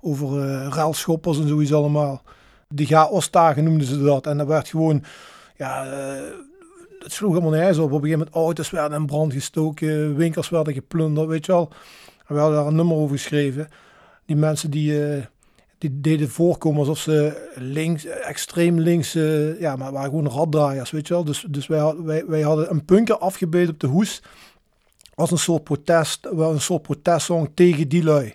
Over 0.00 0.48
eh 0.48 0.68
ruilschoppers 0.68 1.38
en 1.38 1.48
zoiets 1.48 1.72
allemaal. 1.72 2.22
De 2.68 2.86
chaosdagen 2.86 3.64
noemden 3.64 3.86
ze 3.86 4.02
dat. 4.02 4.26
En 4.26 4.38
dat 4.38 4.46
werd 4.46 4.68
gewoon, 4.68 5.04
ja, 5.56 5.86
eh, 5.86 6.22
het 6.98 7.12
sloeg 7.12 7.32
helemaal 7.32 7.52
nergens 7.52 7.78
op. 7.78 7.84
Op 7.84 7.92
een 7.92 8.00
gegeven 8.00 8.18
moment 8.18 8.36
auto's 8.36 8.70
werden 8.70 8.98
in 8.98 9.06
brand 9.06 9.32
gestoken, 9.32 10.16
winkels 10.16 10.48
werden 10.48 10.72
geplunderd, 10.72 11.28
weet 11.28 11.46
je 11.46 11.52
wel. 11.52 11.72
We 12.26 12.38
hadden 12.38 12.58
daar 12.58 12.66
een 12.66 12.74
nummer 12.74 12.96
over 12.96 13.16
geschreven. 13.16 13.68
Die 14.26 14.36
mensen 14.36 14.70
die, 14.70 15.06
eh, 15.06 15.22
die 15.78 16.00
deden 16.00 16.30
voorkomen 16.30 16.78
alsof 16.78 16.98
ze 16.98 17.48
links, 17.54 18.04
extreem 18.06 18.80
links, 18.80 19.14
eh, 19.14 19.60
ja, 19.60 19.76
maar 19.76 19.92
waren 19.92 20.10
gewoon 20.10 20.28
raddraaiers, 20.28 20.90
weet 20.90 21.08
je 21.08 21.14
wel. 21.14 21.24
Dus, 21.24 21.46
dus 21.48 21.66
wij, 21.66 21.94
wij, 21.96 22.26
wij 22.26 22.40
hadden 22.40 22.70
een 22.70 22.84
punker 22.84 23.18
afgebeeld 23.18 23.68
op 23.68 23.80
de 23.80 23.86
hoes 23.86 24.22
als 25.14 25.30
een 25.30 25.38
soort 25.38 25.64
protest, 25.64 26.28
wel 26.32 26.52
een 26.52 26.60
soort 26.60 26.82
protestsong 26.82 27.50
tegen 27.54 27.88
die 27.88 28.04
lui. 28.04 28.34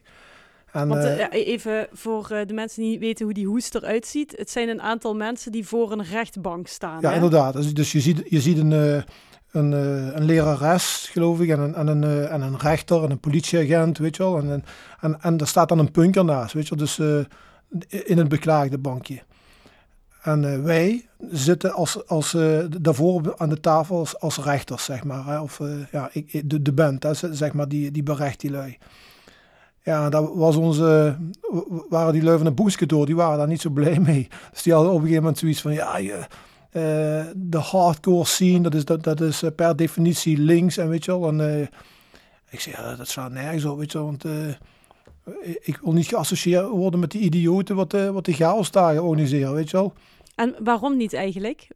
En, 0.71 0.87
Want 0.87 1.03
eh, 1.03 1.23
eh, 1.23 1.47
even 1.47 1.87
voor 1.93 2.29
eh, 2.29 2.47
de 2.47 2.53
mensen 2.53 2.81
die 2.81 2.91
niet 2.91 2.99
weten 2.99 3.25
hoe 3.25 3.33
die 3.33 3.47
hoest 3.47 3.75
eruit 3.75 4.07
ziet. 4.07 4.33
Het 4.37 4.49
zijn 4.49 4.69
een 4.69 4.81
aantal 4.81 5.15
mensen 5.15 5.51
die 5.51 5.67
voor 5.67 5.91
een 5.91 6.03
rechtbank 6.03 6.67
staan. 6.67 7.01
Ja, 7.01 7.09
hè? 7.09 7.15
inderdaad. 7.15 7.53
Dus, 7.53 7.73
dus 7.73 7.91
je 7.91 7.99
ziet, 7.99 8.21
je 8.29 8.41
ziet 8.41 8.57
een, 8.57 8.71
een, 9.51 9.71
een 10.17 10.25
lerares, 10.25 11.09
geloof 11.11 11.39
ik, 11.39 11.49
en 11.49 11.59
een, 11.59 11.75
en, 11.75 11.87
een, 11.87 12.27
en 12.27 12.41
een 12.41 12.57
rechter 12.57 13.03
en 13.03 13.11
een 13.11 13.19
politieagent, 13.19 13.97
weet 13.97 14.15
je 14.15 14.23
wel. 14.23 14.37
En, 14.37 14.51
en, 14.51 14.63
en, 14.99 15.21
en 15.21 15.37
daar 15.37 15.47
staat 15.47 15.69
dan 15.69 15.79
een 15.79 15.91
punker 15.91 16.25
naast, 16.25 16.53
weet 16.53 16.67
je 16.67 16.75
wel. 16.75 16.85
Dus 16.85 16.99
in 18.03 18.17
het 18.17 18.27
beklaagde 18.27 18.77
bankje. 18.77 19.21
En 20.27 20.53
eh, 20.53 20.61
wij 20.61 21.05
zitten 21.31 21.73
als, 21.73 22.07
als, 22.07 22.33
eh, 22.33 22.59
daarvoor 22.79 23.33
aan 23.37 23.49
de 23.49 23.59
tafel 23.59 24.07
als, 24.19 24.37
rechters, 24.37 24.83
zeg 24.83 25.03
maar. 25.03 25.41
Of 25.41 25.59
eh, 25.59 25.67
ja, 25.91 26.09
ik, 26.11 26.49
de, 26.49 26.61
de 26.61 26.73
band, 26.73 27.03
hè? 27.03 27.13
zeg 27.13 27.53
maar, 27.53 27.67
die, 27.67 27.91
die 27.91 28.03
berecht 28.03 28.39
die 28.39 28.51
lui. 28.51 28.77
Ja, 29.83 30.09
dat 30.09 30.31
was 30.33 30.55
onze, 30.55 31.17
waren 31.89 32.13
die 32.13 32.23
lui 32.23 32.37
van 32.37 32.45
de 32.45 32.51
boekskantoor, 32.51 33.05
die 33.05 33.15
waren 33.15 33.37
daar 33.37 33.47
niet 33.47 33.61
zo 33.61 33.69
blij 33.69 33.99
mee. 33.99 34.27
Dus 34.51 34.63
die 34.63 34.73
hadden 34.73 34.91
op 34.91 34.97
een 34.97 35.03
gegeven 35.03 35.23
moment 35.23 35.39
zoiets 35.41 35.61
van, 35.61 35.73
ja, 35.73 35.97
je, 35.97 36.25
de 37.35 37.57
hardcore 37.57 38.25
scene, 38.25 38.61
dat 38.61 38.73
is, 38.73 38.85
dat, 38.85 39.03
dat 39.03 39.21
is 39.21 39.43
per 39.55 39.75
definitie 39.75 40.37
links 40.37 40.77
en 40.77 40.89
weet 40.89 41.05
je 41.05 41.19
wel. 41.19 41.27
En 41.27 41.69
ik 42.49 42.59
zeg, 42.59 42.75
ja, 42.75 42.95
dat 42.95 43.07
slaat 43.07 43.31
nergens 43.31 43.65
op, 43.65 43.77
weet 43.77 43.91
je 43.91 43.97
wel, 43.97 44.07
want 44.07 44.25
ik 45.61 45.79
wil 45.83 45.93
niet 45.93 46.07
geassocieerd 46.07 46.69
worden 46.69 46.99
met 46.99 47.11
die 47.11 47.21
idioten 47.21 47.75
wat, 47.75 47.91
wat 47.91 48.25
die 48.25 48.35
chaosdagen 48.35 49.03
organiseren, 49.03 49.53
weet 49.53 49.69
je 49.69 49.77
wel. 49.77 49.93
En 50.37 50.55
waarom 50.63 50.97
niet 50.97 51.13
eigenlijk? 51.13 51.67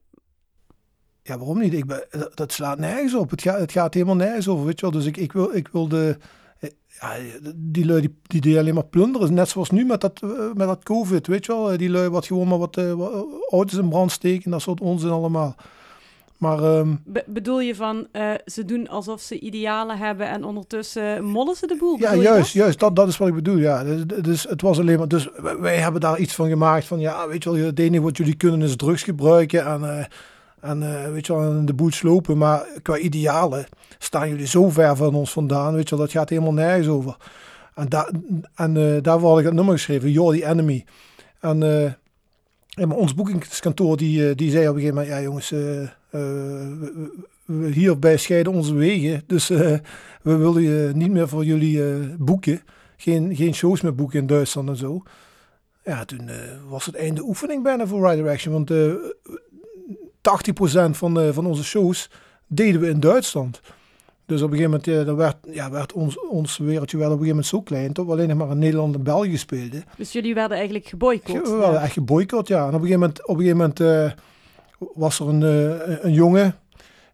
Ja, 1.23 1.37
waarom 1.37 1.59
niet? 1.59 1.73
Ik 1.73 1.85
ben, 1.85 2.05
dat- 2.33 2.51
slaat 2.51 2.77
nergens 2.79 3.13
op. 3.13 3.29
Het 3.29 3.41
gaat, 3.41 3.59
het 3.59 3.71
gaat 3.71 3.93
helemaal 3.93 4.15
nergens 4.15 4.47
over, 4.47 4.65
weet 4.65 4.79
je 4.79 4.81
wel. 4.89 4.95
Dus 4.99 5.05
ik, 5.05 5.17
ik, 5.17 5.31
wil, 5.31 5.55
ik 5.55 5.67
wil 5.67 5.87
de... 5.87 6.17
eh, 6.59 6.69
Ja, 6.99 7.15
die 7.55 7.85
lui 7.85 8.01
die, 8.01 8.17
die, 8.21 8.41
die 8.41 8.57
alleen 8.59 8.73
maar 8.73 8.85
plunderen. 8.85 9.33
Net 9.33 9.49
zoals 9.49 9.69
nu 9.69 9.85
met 9.85 10.01
dat, 10.01 10.21
eh, 10.23 10.29
met 10.53 10.67
dat 10.67 10.83
covid, 10.83 11.27
weet 11.27 11.45
je 11.45 11.51
wel. 11.51 11.77
Die 11.77 11.89
lui 11.89 12.09
wat 12.09 12.25
gewoon 12.25 12.47
maar 12.47 12.57
wat, 12.57 12.77
eh, 12.77 12.93
wat 12.93 13.25
auto's 13.49 13.79
in 13.79 13.89
brand 13.89 14.11
steken. 14.11 14.51
Dat 14.51 14.61
soort 14.61 14.81
onzin 14.81 15.09
allemaal. 15.09 15.55
Maar 16.41 16.63
ehm, 16.63 16.95
Be- 17.05 17.23
bedoel 17.27 17.59
je 17.59 17.75
van 17.75 18.07
eh, 18.11 18.29
ze 18.45 18.65
doen 18.65 18.87
alsof 18.87 19.21
ze 19.21 19.39
idealen 19.39 19.97
hebben 19.97 20.27
en 20.29 20.43
ondertussen 20.43 21.23
mollen 21.23 21.55
ze 21.55 21.67
de 21.67 21.75
boel? 21.79 21.97
ja, 21.99 22.15
juist, 22.15 22.37
dat? 22.37 22.51
juist. 22.51 22.79
Dat, 22.79 22.95
dat 22.95 23.07
is 23.07 23.17
wat 23.17 23.27
ik 23.27 23.33
bedoel, 23.33 23.57
ja. 23.57 23.83
Dus, 23.83 24.03
dus 24.21 24.43
het 24.43 24.61
was 24.61 24.79
alleen 24.79 24.97
maar... 24.97 25.07
Dus 25.07 25.27
wij- 25.59 25.77
hebben 25.77 26.01
daar 26.01 26.19
iets 26.19 26.35
van 26.35 26.49
gemaakt 26.49 26.85
van... 26.85 26.99
Ja, 26.99 27.27
weet 27.27 27.43
je 27.43 27.51
wel, 27.51 27.65
het 27.65 27.79
enige 27.79 28.03
wat 28.03 28.17
jullie 28.17 28.35
kunnen 28.35 28.61
is 28.61 28.75
drugs 28.75 29.03
gebruiken 29.03 29.65
en... 29.65 29.83
eh, 29.97 30.05
en 30.59 30.83
eh, 31.03 31.11
weet 31.11 31.25
je 31.27 31.35
wel, 31.35 31.65
de 31.65 31.73
boel 31.73 31.91
slopen. 31.91 32.37
Maar 32.37 32.65
qua 32.81 32.97
idealen 32.97 33.65
staan 33.97 34.29
jullie 34.29 34.47
zo 34.47 34.69
ver 34.69 34.95
van 34.95 35.13
ons 35.15 35.31
vandaan. 35.31 35.73
Weet 35.73 35.89
je 35.89 35.95
wel, 35.95 36.05
dat 36.05 36.13
gaat 36.13 36.29
helemaal 36.29 36.53
nergens 36.53 36.87
over. 36.87 37.15
En, 37.75 37.89
daar 37.89 38.09
en 38.55 38.99
daarvoor 39.01 39.29
had 39.29 39.39
ik 39.39 39.45
het 39.45 39.53
nummer 39.53 39.73
geschreven, 39.73 40.11
You're 40.11 40.39
the 40.39 40.45
Enemy. 40.45 40.85
En, 41.39 41.63
en 42.71 42.87
maar 42.87 42.97
ons 42.97 43.13
boekingskantoor 43.13 43.97
die, 43.97 44.29
eh, 44.29 44.35
die 44.35 44.51
zei 44.51 44.67
op 44.67 44.75
een 44.75 44.81
gegeven 44.81 44.95
moment... 45.01 45.13
Ja 45.15 45.21
jongens, 45.21 45.51
eh, 45.51 45.81
eh, 45.81 45.89
we- 47.45 47.69
hierbij 47.71 48.17
scheiden 48.17 48.53
onze 48.53 48.73
wegen. 48.73 49.23
Dus 49.27 49.47
we 49.47 49.81
willen 50.21 50.97
niet 50.97 51.11
meer 51.11 51.27
voor 51.27 51.45
jullie 51.45 51.81
boeken. 52.17 52.61
Geen, 52.97 53.35
geen 53.35 53.53
shows 53.53 53.81
meer 53.81 53.95
boeken 53.95 54.19
in 54.19 54.27
Duitsland 54.27 54.69
en 54.69 54.75
zo. 54.75 55.03
Ja, 55.83 56.05
toen 56.05 56.29
was 56.69 56.85
het 56.85 56.95
einde 56.95 57.21
oefening 57.23 57.63
bijna 57.63 57.87
voor 57.87 58.09
Rider 58.09 58.29
Action. 58.29 58.53
Want 58.53 58.71
eh 58.71 58.93
80% 60.21 60.97
van, 60.97 61.33
van 61.33 61.45
onze 61.45 61.63
shows 61.63 62.09
deden 62.47 62.81
we 62.81 62.89
in 62.89 62.99
Duitsland. 62.99 63.61
Dus 64.31 64.41
op 64.41 64.51
een 64.51 64.57
gegeven 64.57 64.79
moment 64.79 64.99
eh, 64.99 65.05
dan 65.05 65.15
werd, 65.15 65.35
ja, 65.51 65.71
werd 65.71 65.93
ons, 65.93 66.19
ons 66.19 66.57
wereldje 66.57 66.97
wel 66.97 67.11
op 67.11 67.19
een 67.19 67.25
gegeven 67.25 67.35
moment 67.35 67.45
zo 67.45 67.61
klein... 67.61 67.93
dat 67.93 68.05
we 68.05 68.11
alleen 68.11 68.27
nog 68.27 68.37
maar 68.37 68.51
in 68.51 68.57
Nederland 68.57 68.95
en 68.95 69.03
België 69.03 69.37
speelden. 69.37 69.83
Dus 69.97 70.11
jullie 70.11 70.33
werden 70.33 70.57
eigenlijk 70.57 70.87
geboycott. 70.87 71.49
We 71.49 71.55
werden 71.55 71.81
echt 71.81 71.93
geboycott, 71.93 72.47
ja. 72.47 72.59
En 72.59 72.67
op 72.67 72.73
een 72.73 72.79
gegeven 72.79 72.99
moment, 72.99 73.27
op 73.27 73.37
een 73.37 73.41
gegeven 73.41 73.57
moment 73.57 73.79
eh, 73.79 74.11
was 74.93 75.19
er 75.19 75.27
een, 75.27 75.43
eh, 75.43 76.03
een 76.03 76.13
jongen... 76.13 76.55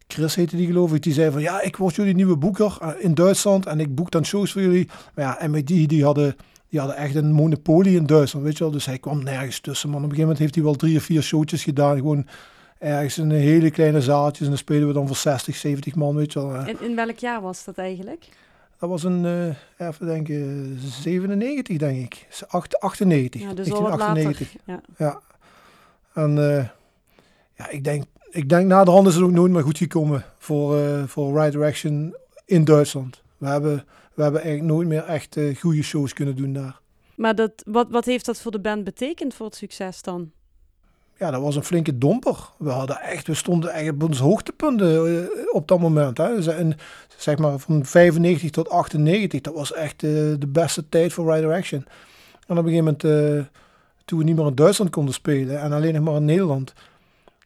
Chris 0.07 0.35
heette 0.35 0.55
die 0.55 0.65
geloof 0.65 0.93
ik, 0.93 1.03
die 1.03 1.13
zei 1.13 1.31
van 1.31 1.41
ja, 1.41 1.61
ik 1.61 1.77
word 1.77 1.95
jullie 1.95 2.15
nieuwe 2.15 2.37
boeker 2.37 2.95
in 2.99 3.13
Duitsland 3.13 3.65
en 3.65 3.79
ik 3.79 3.95
boek 3.95 4.11
dan 4.11 4.25
shows 4.25 4.51
voor 4.51 4.61
jullie. 4.61 4.87
Maar 5.15 5.25
ja, 5.25 5.47
MID 5.47 5.67
die 5.67 6.03
hadden, 6.03 6.35
die 6.69 6.79
hadden 6.79 6.97
echt 6.97 7.15
een 7.15 7.31
monopolie 7.31 7.95
in 7.95 8.05
Duitsland, 8.05 8.45
weet 8.45 8.57
je 8.57 8.63
wel. 8.63 8.73
Dus 8.73 8.85
hij 8.85 8.97
kwam 8.97 9.23
nergens 9.23 9.59
tussen, 9.59 9.89
man. 9.89 9.97
Op 9.97 10.09
een 10.09 10.15
gegeven 10.15 10.29
moment 10.29 10.39
heeft 10.39 10.55
hij 10.55 10.63
wel 10.63 10.75
drie 10.75 10.97
of 10.97 11.03
vier 11.03 11.21
showtjes 11.21 11.63
gedaan, 11.63 11.97
gewoon 11.97 12.25
ergens 12.79 13.17
in 13.17 13.29
een 13.29 13.39
hele 13.39 13.71
kleine 13.71 14.01
zaaltjes. 14.01 14.41
En 14.43 14.49
dan 14.49 14.57
spelen 14.57 14.87
we 14.87 14.93
dan 14.93 15.07
voor 15.07 15.15
60, 15.15 15.55
70 15.55 15.95
man, 15.95 16.15
weet 16.15 16.33
je 16.33 16.47
wel. 16.47 16.65
In, 16.65 16.81
in 16.81 16.95
welk 16.95 17.17
jaar 17.17 17.41
was 17.41 17.63
dat 17.63 17.77
eigenlijk? 17.77 18.29
Dat 18.79 18.89
was 18.89 19.03
een, 19.03 19.25
eh, 19.77 19.87
even 19.87 20.05
denken, 20.05 20.77
97 20.79 21.77
denk 21.77 22.03
ik. 22.03 22.27
Acht- 22.47 22.79
98, 22.79 23.41
Ja, 23.41 23.53
dus 23.53 23.71
al 23.71 23.81
wat 23.81 23.99
later. 23.99 24.13
1998. 24.23 24.61
Ja. 24.65 24.81
Ja. 24.97 25.21
En 26.23 26.37
eh, 26.57 26.65
ja, 27.55 27.69
ik 27.69 27.83
denk, 27.83 28.03
ik 28.29 28.49
denk 28.49 28.67
na 28.67 28.83
de 28.83 28.91
hand 28.91 29.07
is 29.07 29.15
het 29.15 29.23
ook 29.23 29.31
nooit 29.31 29.51
meer 29.51 29.63
goed 29.63 29.77
gekomen 29.77 30.23
voor, 30.37 30.77
eh 30.77 31.03
voor 31.03 31.33
Right 31.37 31.51
Direction 31.51 32.15
in 32.45 32.63
Duitsland. 32.63 33.21
We 33.37 33.47
hebben, 33.47 33.83
we 34.13 34.21
hebben 34.23 34.41
eigenlijk 34.41 34.73
nooit 34.73 34.87
meer 34.87 35.03
echt 35.03 35.37
goede 35.59 35.81
shows 35.83 36.13
kunnen 36.13 36.35
doen 36.35 36.53
daar. 36.53 36.79
Maar 37.15 37.35
dat, 37.35 37.51
wat, 37.65 37.87
wat 37.89 38.05
heeft 38.05 38.25
dat 38.25 38.41
voor 38.41 38.51
de 38.51 38.59
band 38.59 38.83
betekend 38.83 39.33
voor 39.33 39.45
het 39.45 39.55
succes 39.55 40.01
dan? 40.01 40.31
Ja, 41.19 41.31
dat 41.31 41.41
was 41.41 41.55
een 41.55 41.63
flinke 41.63 41.97
domper. 41.97 42.37
We 42.57 42.69
hadden 42.69 43.01
echt, 43.01 43.27
we 43.27 43.33
stonden 43.33 43.73
echt 43.73 43.89
op 43.89 44.03
ons 44.03 44.19
hoogtepunten 44.19 45.21
eh, 45.21 45.27
op 45.51 45.67
dat 45.67 45.79
moment. 45.79 46.17
Hè. 46.17 46.35
Dus 46.35 46.47
in, 46.47 46.75
zeg 47.17 47.37
maar 47.37 47.59
van 47.59 47.85
95 47.85 48.51
tot 48.51 48.69
98, 48.69 49.41
dat 49.41 49.53
was 49.53 49.73
echt 49.73 50.03
eh, 50.03 50.09
de 50.39 50.47
beste 50.47 50.89
tijd 50.89 51.13
voor 51.13 51.25
Right 51.25 51.41
Direction. 51.41 51.85
En 52.47 52.57
op 52.57 52.65
een 52.65 52.71
gegeven 52.71 52.83
moment, 52.83 53.03
eh, 53.03 53.61
toen 54.05 54.19
we 54.19 54.25
niet 54.25 54.35
meer 54.35 54.47
in 54.47 54.55
Duitsland 54.55 54.91
konden 54.91 55.13
spelen 55.13 55.61
en 55.61 55.71
alleen 55.71 55.93
nog 55.93 56.03
maar 56.03 56.15
in 56.15 56.25
Nederland, 56.25 56.73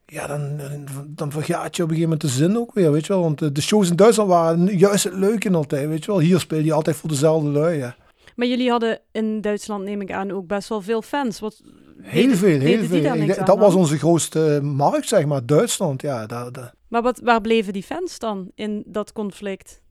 ja, 0.06 0.28
dan, 0.28 0.60
dan, 1.08 1.32
vergaat 1.32 1.76
je 1.76 1.84
op 1.84 1.90
een 1.90 1.96
gegeven 1.96 2.02
moment 2.02 2.22
de 2.22 2.28
zin 2.28 2.58
ook 2.58 2.74
weer, 2.74 2.92
weet 2.92 3.06
je 3.06 3.14
wel. 3.14 3.22
Want 3.22 3.56
de 3.56 3.62
shows 3.62 3.90
in 3.90 3.96
Duitsland 3.96 4.30
waren 4.30 4.78
juist 4.78 5.04
het 5.04 5.14
leuke 5.14 5.52
altijd, 5.52 5.88
weet 5.88 6.06
je 6.06 6.12
wel. 6.12 6.20
Hier 6.20 6.40
speel 6.40 6.60
je 6.60 6.74
altijd 6.74 6.96
voor 6.96 7.10
dezelfde 7.10 7.50
lui, 7.50 7.78
ja. 7.78 7.96
Maar 8.36 8.48
jullie 8.48 8.70
hadden 8.70 9.00
in 9.12 9.42
Duitsland, 9.42 9.84
neem 9.84 10.02
ik 10.02 10.12
aan, 10.12 10.32
ook 10.32 10.48
best 10.48 10.70
wel 10.70 10.82
veel 10.82 11.02
fans. 11.02 11.40
Wat, 11.40 11.62
Heel 12.02 12.36
veel, 12.36 12.60
heel 12.60 12.84
veel. 12.84 12.97
Ik 13.16 13.38
aan 13.39 13.45
dat 13.45 13.58
was 13.58 13.72
dan? 13.72 13.82
onze 13.82 13.97
grootste 13.97 14.60
markt, 14.64 15.08
zeg 15.08 15.26
maar, 15.26 15.45
Duitsland. 15.45 16.02
Ja, 16.02 16.26
daar, 16.26 16.52
daar, 16.52 16.74
Maar 16.88 17.02
wat, 17.02 17.20
waar 17.24 17.41
bleven 17.41 17.74
die 17.74 17.84
fans 17.84 18.20
dan 18.20 18.52
in 18.56 18.84
dat 18.86 19.14
conflict? 19.14 19.82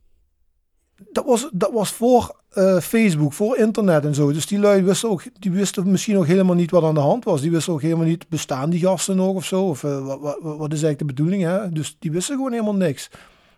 dat 1.10 1.24
was, 1.24 1.48
dat 1.52 1.72
was 1.72 1.90
voor 1.92 2.40
eh, 2.50 2.78
Facebook, 2.78 3.32
voor 3.32 3.56
internet 3.56 4.04
en 4.04 4.14
zo. 4.14 4.32
Dus 4.32 4.46
die 4.46 4.58
lui 4.58 4.82
wisten 4.82 5.08
ook, 5.10 5.22
die 5.38 5.50
wisten 5.50 5.90
misschien 5.90 6.16
ook 6.18 6.26
helemaal 6.26 6.54
niet 6.54 6.70
wat 6.70 6.82
aan 6.82 6.94
de 6.94 7.00
hand 7.00 7.24
was. 7.24 7.40
Die 7.40 7.50
wisten 7.50 7.72
ook 7.72 7.82
helemaal 7.82 8.04
niet, 8.06 8.28
bestaan 8.28 8.70
die 8.70 8.80
gasten 8.80 9.16
nog 9.16 9.34
of 9.34 9.44
zo? 9.44 9.62
Of 9.68 9.84
eh, 9.84 10.06
wat, 10.06 10.20
wat, 10.20 10.38
wat 10.42 10.72
is 10.72 10.82
eigenlijk 10.82 10.98
de 10.98 11.04
bedoeling? 11.04 11.42
Hè? 11.42 11.68
Dus 11.68 11.96
die 11.98 12.10
wisten 12.10 12.36
gewoon 12.36 12.52
helemaal 12.52 12.74
niks. 12.74 13.10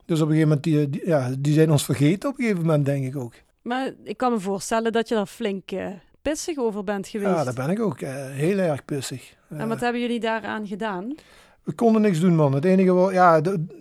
Dus 0.05 0.21
op 0.21 0.29
een 0.29 0.35
gegeven 0.35 0.49
moment, 0.49 0.63
die, 0.65 0.91
die- 0.91 1.09
ja, 1.09 1.31
die 1.39 1.53
zijn 1.55 1.71
ons 1.71 1.85
vergeten 1.85 2.29
op 2.29 2.39
een 2.39 2.45
gegeven 2.45 2.67
moment, 2.67 2.85
denk 2.85 3.05
ik 3.05 3.17
ook. 3.17 3.33
Maar 3.63 3.93
ik 4.05 4.17
kan 4.17 4.33
me 4.33 4.41
voorstellen 4.41 4.93
dat 4.93 5.09
je 5.09 5.15
daar 5.15 5.27
flink 5.27 5.73
uh, 5.73 5.87
pissig 6.23 6.59
over 6.59 6.85
bent 6.85 7.09
geweest. 7.09 7.31
Ja, 7.31 7.45
daar 7.45 7.55
ben 7.55 7.71
ik 7.71 7.81
ook. 7.81 8.01
Uh, 8.01 8.11
heel 8.31 8.59
erg 8.59 8.85
pissig. 8.85 9.35
En 9.49 9.69
wat 9.69 9.81
hebben 9.81 10.01
jullie 10.01 10.21
daaraan 10.21 10.67
gedaan? 10.67 11.15
We 11.63 11.73
konden 11.73 12.03
niks 12.03 12.21
doen, 12.21 12.35
man. 12.35 12.55
Het 12.55 12.65
enige 12.65 12.93
wat, 12.93 13.13
ja, 13.13 13.41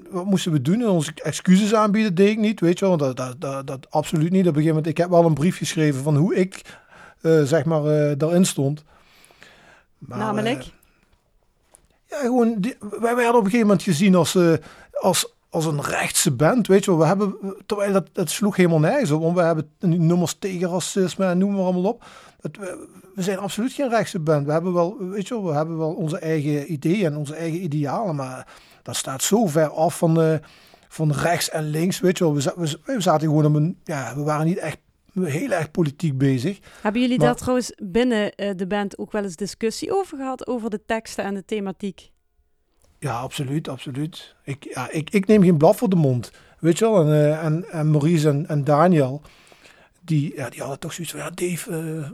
wat 0.10 0.26
moesten 0.26 0.52
we 0.52 0.62
doen? 0.62 0.88
Onze 0.88 1.12
excuses 1.16 1.74
aanbieden 1.74 2.16
deed 2.16 2.30
ik 2.30 2.38
niet, 2.38 2.60
weet 2.60 2.80
je 2.80 2.86
wel. 2.86 2.98
Dat, 2.98 3.18
dat, 3.18 3.42
dat, 3.42 3.68
dat 3.68 3.88
absoluut 3.90 4.32
niet. 4.32 4.48
Op 4.48 4.56
een 4.56 4.62
gegeven 4.62 4.68
moment, 4.68 4.88
ik 4.88 4.98
heb 4.98 5.10
wel 5.10 5.26
een 5.26 5.34
brief 5.34 5.58
geschreven 5.58 6.04
van 6.04 6.16
hoe 6.16 6.36
ik, 6.36 6.62
uh, 7.22 7.44
zeg 7.44 7.66
maar, 7.66 7.84
uh, 7.84 8.12
daarin 8.18 8.46
stond. 8.46 8.84
Maar, 9.98 10.18
Namelijk? 10.18 10.64
ja, 12.10 12.18
gewoon, 12.18 12.56
die, 12.60 12.76
wij 12.80 13.16
werden 13.16 13.36
op 13.36 13.36
een 13.36 13.44
gegeven 13.44 13.68
moment 13.68 13.84
gezien 13.84 14.16
als, 14.16 14.38
als 14.92 15.34
als 15.52 15.66
een 15.66 15.82
rechtse 15.82 16.32
band, 16.32 16.68
weet 16.68 16.86
je 16.86 16.92
wel. 16.92 17.00
We 17.00 17.06
hebben, 17.06 17.36
terwijl 17.66 17.94
dat, 17.94 18.10
dat 18.12 18.30
sloeg 18.30 18.56
helemaal 18.56 18.80
nergens 18.80 19.12
op, 19.12 19.22
want 19.22 19.36
we 19.36 19.42
hebben 19.42 19.72
nummers 19.80 20.36
tegen 20.40 20.70
racisme 20.70 21.26
en 21.26 21.38
noem 21.38 21.54
maar 21.54 21.64
allemaal 21.64 21.92
op. 21.92 22.06
we, 22.42 22.88
we, 23.16 23.22
zijn 23.22 23.38
absoluut 23.38 23.74
geen 23.74 23.90
rechtse 23.90 24.20
band. 24.20 24.46
We 24.46 24.52
hebben 24.52 24.74
wel, 24.74 24.98
weet 24.98 25.28
je 25.28 25.34
wel, 25.34 25.44
we 25.46 25.54
hebben 25.54 25.78
wel 25.78 25.94
onze 25.94 26.20
eigen 26.20 26.72
ideeën 26.72 27.06
en 27.06 27.18
onze 27.18 27.36
eigen 27.36 27.64
idealen, 27.64 28.16
maar 28.16 28.48
dat 28.84 28.96
staat 28.96 29.24
zo 29.24 29.48
ver 29.48 29.70
af 29.70 29.98
van, 29.98 30.14
de, 30.14 30.40
van 30.88 31.12
rechts 31.12 31.50
en 31.50 31.64
links, 31.64 32.00
weet 32.00 32.18
je 32.18 32.24
wel. 32.24 32.36
We, 32.36 32.54
we, 32.56 32.80
we 32.86 33.02
zaten 33.02 33.28
gewoon 33.28 33.46
op 33.46 33.56
een, 33.56 33.78
ja, 33.84 34.16
we 34.16 34.24
waren 34.24 34.46
niet 34.46 34.58
echt 34.58 34.78
heel 35.14 35.52
erg 35.52 35.72
politiek 35.72 36.18
bezig. 36.18 36.60
Hebben 36.82 37.02
jullie 37.02 37.20
daar 37.20 37.36
trouwens 37.36 37.74
binnen 37.84 38.34
uh, 38.36 38.52
de 38.56 38.68
band 38.68 38.98
ook 38.98 39.12
wel 39.12 39.24
eens 39.24 39.36
discussie 39.36 39.94
over 39.96 40.18
gehad, 40.18 40.48
over 40.48 40.70
de 40.70 40.86
teksten 40.86 41.24
en 41.24 41.34
de 41.34 41.46
thematiek? 41.46 42.12
Ja, 43.00 43.20
absoluut, 43.20 43.68
absoluut. 43.68 44.36
Ik, 44.44 44.74
ja, 44.74 44.90
ik, 44.90 45.10
ik 45.10 45.28
neem 45.28 45.44
geen 45.44 45.58
blad 45.58 45.76
voor 45.76 45.90
de 45.90 45.96
mond. 45.96 46.32
Weet 46.60 46.78
je 46.78 46.86
wel, 46.86 47.02
en, 47.02 47.08
uh, 47.08 47.44
en, 47.44 47.66
en 47.70 47.92
Maurice 47.92 48.30
en, 48.30 48.48
en 48.48 48.64
Daniel, 48.64 49.22
die, 50.02 50.36
ja, 50.36 50.50
die 50.50 50.60
hadden 50.60 50.80
toch 50.80 50.94
zoiets 50.94 51.14
van, 51.14 51.22
ja 51.22 51.30
Dave, 51.30 51.72
uh, 51.72 52.10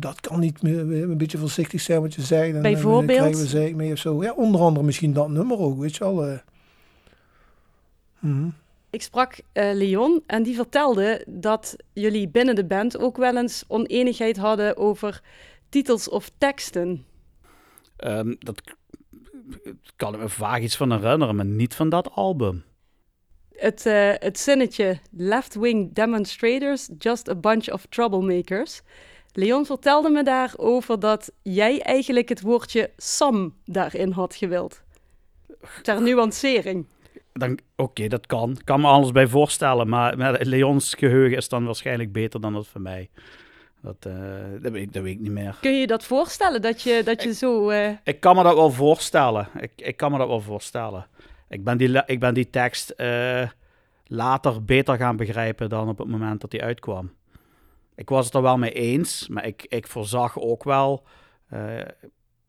dat 0.00 0.20
kan 0.20 0.40
niet 0.40 0.62
meer, 0.62 0.78
een 0.78 1.18
beetje 1.18 1.38
voorzichtig 1.38 1.80
zijn 1.80 2.00
wat 2.00 2.14
je 2.14 2.22
zei. 2.22 2.52
En, 2.52 2.62
Bijvoorbeeld? 2.62 3.18
En, 3.18 3.24
krijgen 3.24 3.40
we 3.40 3.46
zeik 3.46 3.74
mee 3.74 3.92
of 3.92 3.98
zo. 3.98 4.22
Ja, 4.22 4.32
onder 4.32 4.60
andere 4.60 4.84
misschien 4.84 5.12
dat 5.12 5.28
nummer 5.28 5.58
ook, 5.58 5.78
weet 5.78 5.96
je 5.96 6.04
wel. 6.04 6.28
Uh. 6.28 6.38
Mm. 8.18 8.54
Ik 8.90 9.02
sprak 9.02 9.40
uh, 9.52 9.72
Leon 9.72 10.22
en 10.26 10.42
die 10.42 10.54
vertelde 10.54 11.24
dat 11.28 11.76
jullie 11.92 12.28
binnen 12.28 12.54
de 12.54 12.64
band 12.64 12.98
ook 12.98 13.16
wel 13.16 13.36
eens 13.36 13.64
oneenigheid 13.68 14.36
hadden 14.36 14.76
over 14.76 15.22
titels 15.68 16.08
of 16.08 16.30
teksten. 16.38 17.04
Um, 17.98 18.36
dat 18.38 18.62
kan 19.96 20.14
ik 20.14 20.20
me 20.20 20.28
vaag 20.28 20.60
iets 20.60 20.76
van 20.76 20.92
herinneren, 20.92 21.36
maar 21.36 21.44
niet 21.44 21.74
van 21.74 21.88
dat 21.88 22.10
album. 22.10 22.64
Het, 23.56 23.86
uh, 23.86 24.12
het 24.18 24.38
zinnetje 24.38 24.98
left-wing 25.10 25.94
demonstrators, 25.94 26.88
just 26.98 27.28
a 27.28 27.34
bunch 27.34 27.72
of 27.72 27.86
troublemakers. 27.88 28.82
Leon 29.32 29.66
vertelde 29.66 30.10
me 30.10 30.22
daarover 30.22 31.00
dat 31.00 31.32
jij 31.42 31.82
eigenlijk 31.82 32.28
het 32.28 32.40
woordje 32.40 32.90
Sam 32.96 33.54
daarin 33.64 34.10
had 34.10 34.34
gewild. 34.34 34.82
Ter 35.82 36.02
nuancering. 36.02 36.86
Oké, 37.76 38.08
dat 38.08 38.26
kan. 38.26 38.50
Ik 38.50 38.64
kan 38.64 38.80
me 38.80 38.86
alles 38.86 39.12
bij 39.12 39.26
voorstellen, 39.26 39.88
maar, 39.88 40.18
maar 40.18 40.40
Leons 40.44 40.94
geheugen 40.94 41.36
is 41.36 41.48
dan 41.48 41.64
waarschijnlijk 41.64 42.12
beter 42.12 42.40
dan 42.40 42.52
dat 42.52 42.66
van 42.66 42.82
mij. 42.82 43.08
Dat, 43.82 44.06
uh, 44.06 44.14
dat, 44.62 44.72
weet, 44.72 44.92
dat 44.92 45.02
weet 45.02 45.14
ik 45.14 45.20
niet 45.20 45.32
meer. 45.32 45.56
Kun 45.60 45.78
je 45.78 45.86
dat 45.86 46.04
voorstellen, 46.04 46.62
dat 46.62 46.82
je, 46.82 47.02
dat 47.04 47.22
je 47.22 47.34
zo... 47.34 47.70
Uh... 47.70 47.90
Ik 48.04 48.20
kan 48.20 48.36
me 48.36 48.42
dat 48.42 48.54
wel 48.54 48.70
voorstellen. 48.70 49.48
Ik, 49.60 49.70
ik 49.76 49.96
kan 49.96 50.12
me 50.12 50.18
dat 50.18 50.28
wel 50.28 50.40
voorstellen. 50.40 51.06
Ik 51.48 51.64
ben 51.64 51.78
die, 51.78 52.04
ik 52.06 52.20
ben 52.20 52.34
die 52.34 52.50
tekst 52.50 52.94
uh, 52.96 53.48
later 54.04 54.64
beter 54.64 54.96
gaan 54.96 55.16
begrijpen 55.16 55.68
dan 55.68 55.88
op 55.88 55.98
het 55.98 56.08
moment 56.08 56.40
dat 56.40 56.50
die 56.50 56.62
uitkwam. 56.62 57.12
Ik 57.94 58.08
was 58.08 58.24
het 58.24 58.34
er 58.34 58.42
wel 58.42 58.58
mee 58.58 58.72
eens, 58.72 59.28
maar 59.28 59.46
ik, 59.46 59.66
ik 59.68 59.86
voorzag 59.86 60.38
ook 60.38 60.64
wel... 60.64 61.06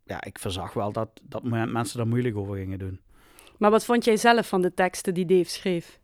ja, 0.03 0.23
ik 0.23 0.39
voorzag 0.39 0.73
wel 0.73 0.91
dat, 0.91 1.09
dat 1.23 1.43
mensen 1.43 1.99
er 1.99 2.07
moeilijk 2.07 2.37
over 2.37 2.55
gingen 2.55 2.79
doen. 2.79 2.99
Maar 3.57 3.71
wat 3.71 3.85
vond 3.85 4.05
jij 4.05 4.17
zelf 4.17 4.47
van 4.47 4.61
de 4.61 4.73
teksten 4.73 5.13
die 5.13 5.25
Dave 5.25 5.49
schreef? 5.49 5.99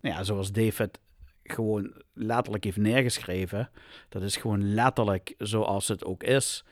Ja, 0.00 0.22
zoals 0.22 0.52
David 0.52 0.98
gewoon 1.42 1.92
letterlijk 2.12 2.64
heeft 2.64 2.76
neergeschreven. 2.76 3.70
Dat 4.08 4.22
is 4.22 4.36
gewoon 4.36 4.74
letterlijk 4.74 5.34
zoals 5.38 5.88
het 5.88 6.04
ook 6.04 6.22
is. 6.22 6.64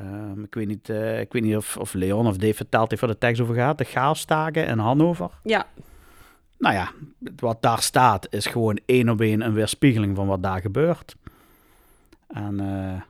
Um, 0.00 0.44
ik 0.44 0.54
weet 0.54 0.66
niet, 0.66 0.88
uh, 0.88 1.20
ik 1.20 1.32
weet 1.32 1.42
niet 1.42 1.56
of, 1.56 1.76
of 1.76 1.92
Leon 1.92 2.26
of 2.26 2.36
Dave 2.36 2.54
vertelt 2.54 2.90
heeft 2.90 3.02
waar 3.02 3.10
de 3.10 3.18
tekst 3.18 3.40
over 3.40 3.54
gaat. 3.54 3.78
De 3.78 3.84
chaostaken 3.84 4.66
in 4.66 4.78
Hannover. 4.78 5.30
Ja. 5.42 5.66
Nou 6.58 6.74
ja, 6.74 6.92
wat 7.36 7.62
daar 7.62 7.82
staat 7.82 8.26
is 8.30 8.46
gewoon 8.46 8.78
één 8.86 9.08
op 9.08 9.20
één 9.20 9.40
een 9.40 9.52
weerspiegeling 9.52 10.16
van 10.16 10.26
wat 10.26 10.42
daar 10.42 10.60
gebeurt. 10.60 11.16
En, 12.26 12.60
uh, 12.60 13.02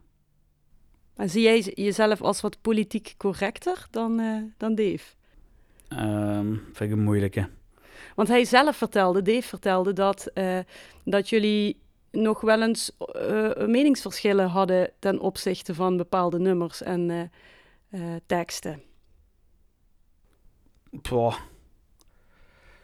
en 1.17 1.31
zie 1.31 1.43
jij 1.43 1.61
jezelf 1.61 2.23
als 2.23 2.41
wat 2.41 2.61
politiek 2.61 3.15
correcter 3.17 3.87
dan, 3.91 4.21
uh, 4.21 4.43
dan 4.57 4.75
Dave? 4.75 5.05
Um, 5.89 6.63
vind 6.73 6.91
ik 6.91 6.97
een 6.97 7.05
moeilijke. 7.05 7.49
Want 8.15 8.29
hij 8.29 8.45
zelf 8.45 8.77
vertelde, 8.77 9.23
Dave 9.23 9.49
vertelde, 9.49 9.93
dat, 9.93 10.31
dat 11.05 11.29
jullie 11.29 11.81
nog 12.23 12.41
wel 12.41 12.63
eens 12.63 12.97
uh, 13.17 13.67
meningsverschillen 13.67 14.49
hadden 14.49 14.91
ten 14.99 15.21
opzichte 15.21 15.75
van 15.75 15.97
bepaalde 15.97 16.39
nummers 16.39 16.83
en 16.83 17.31
uh, 17.91 18.01
teksten. 18.27 18.83
Boah. 20.91 21.35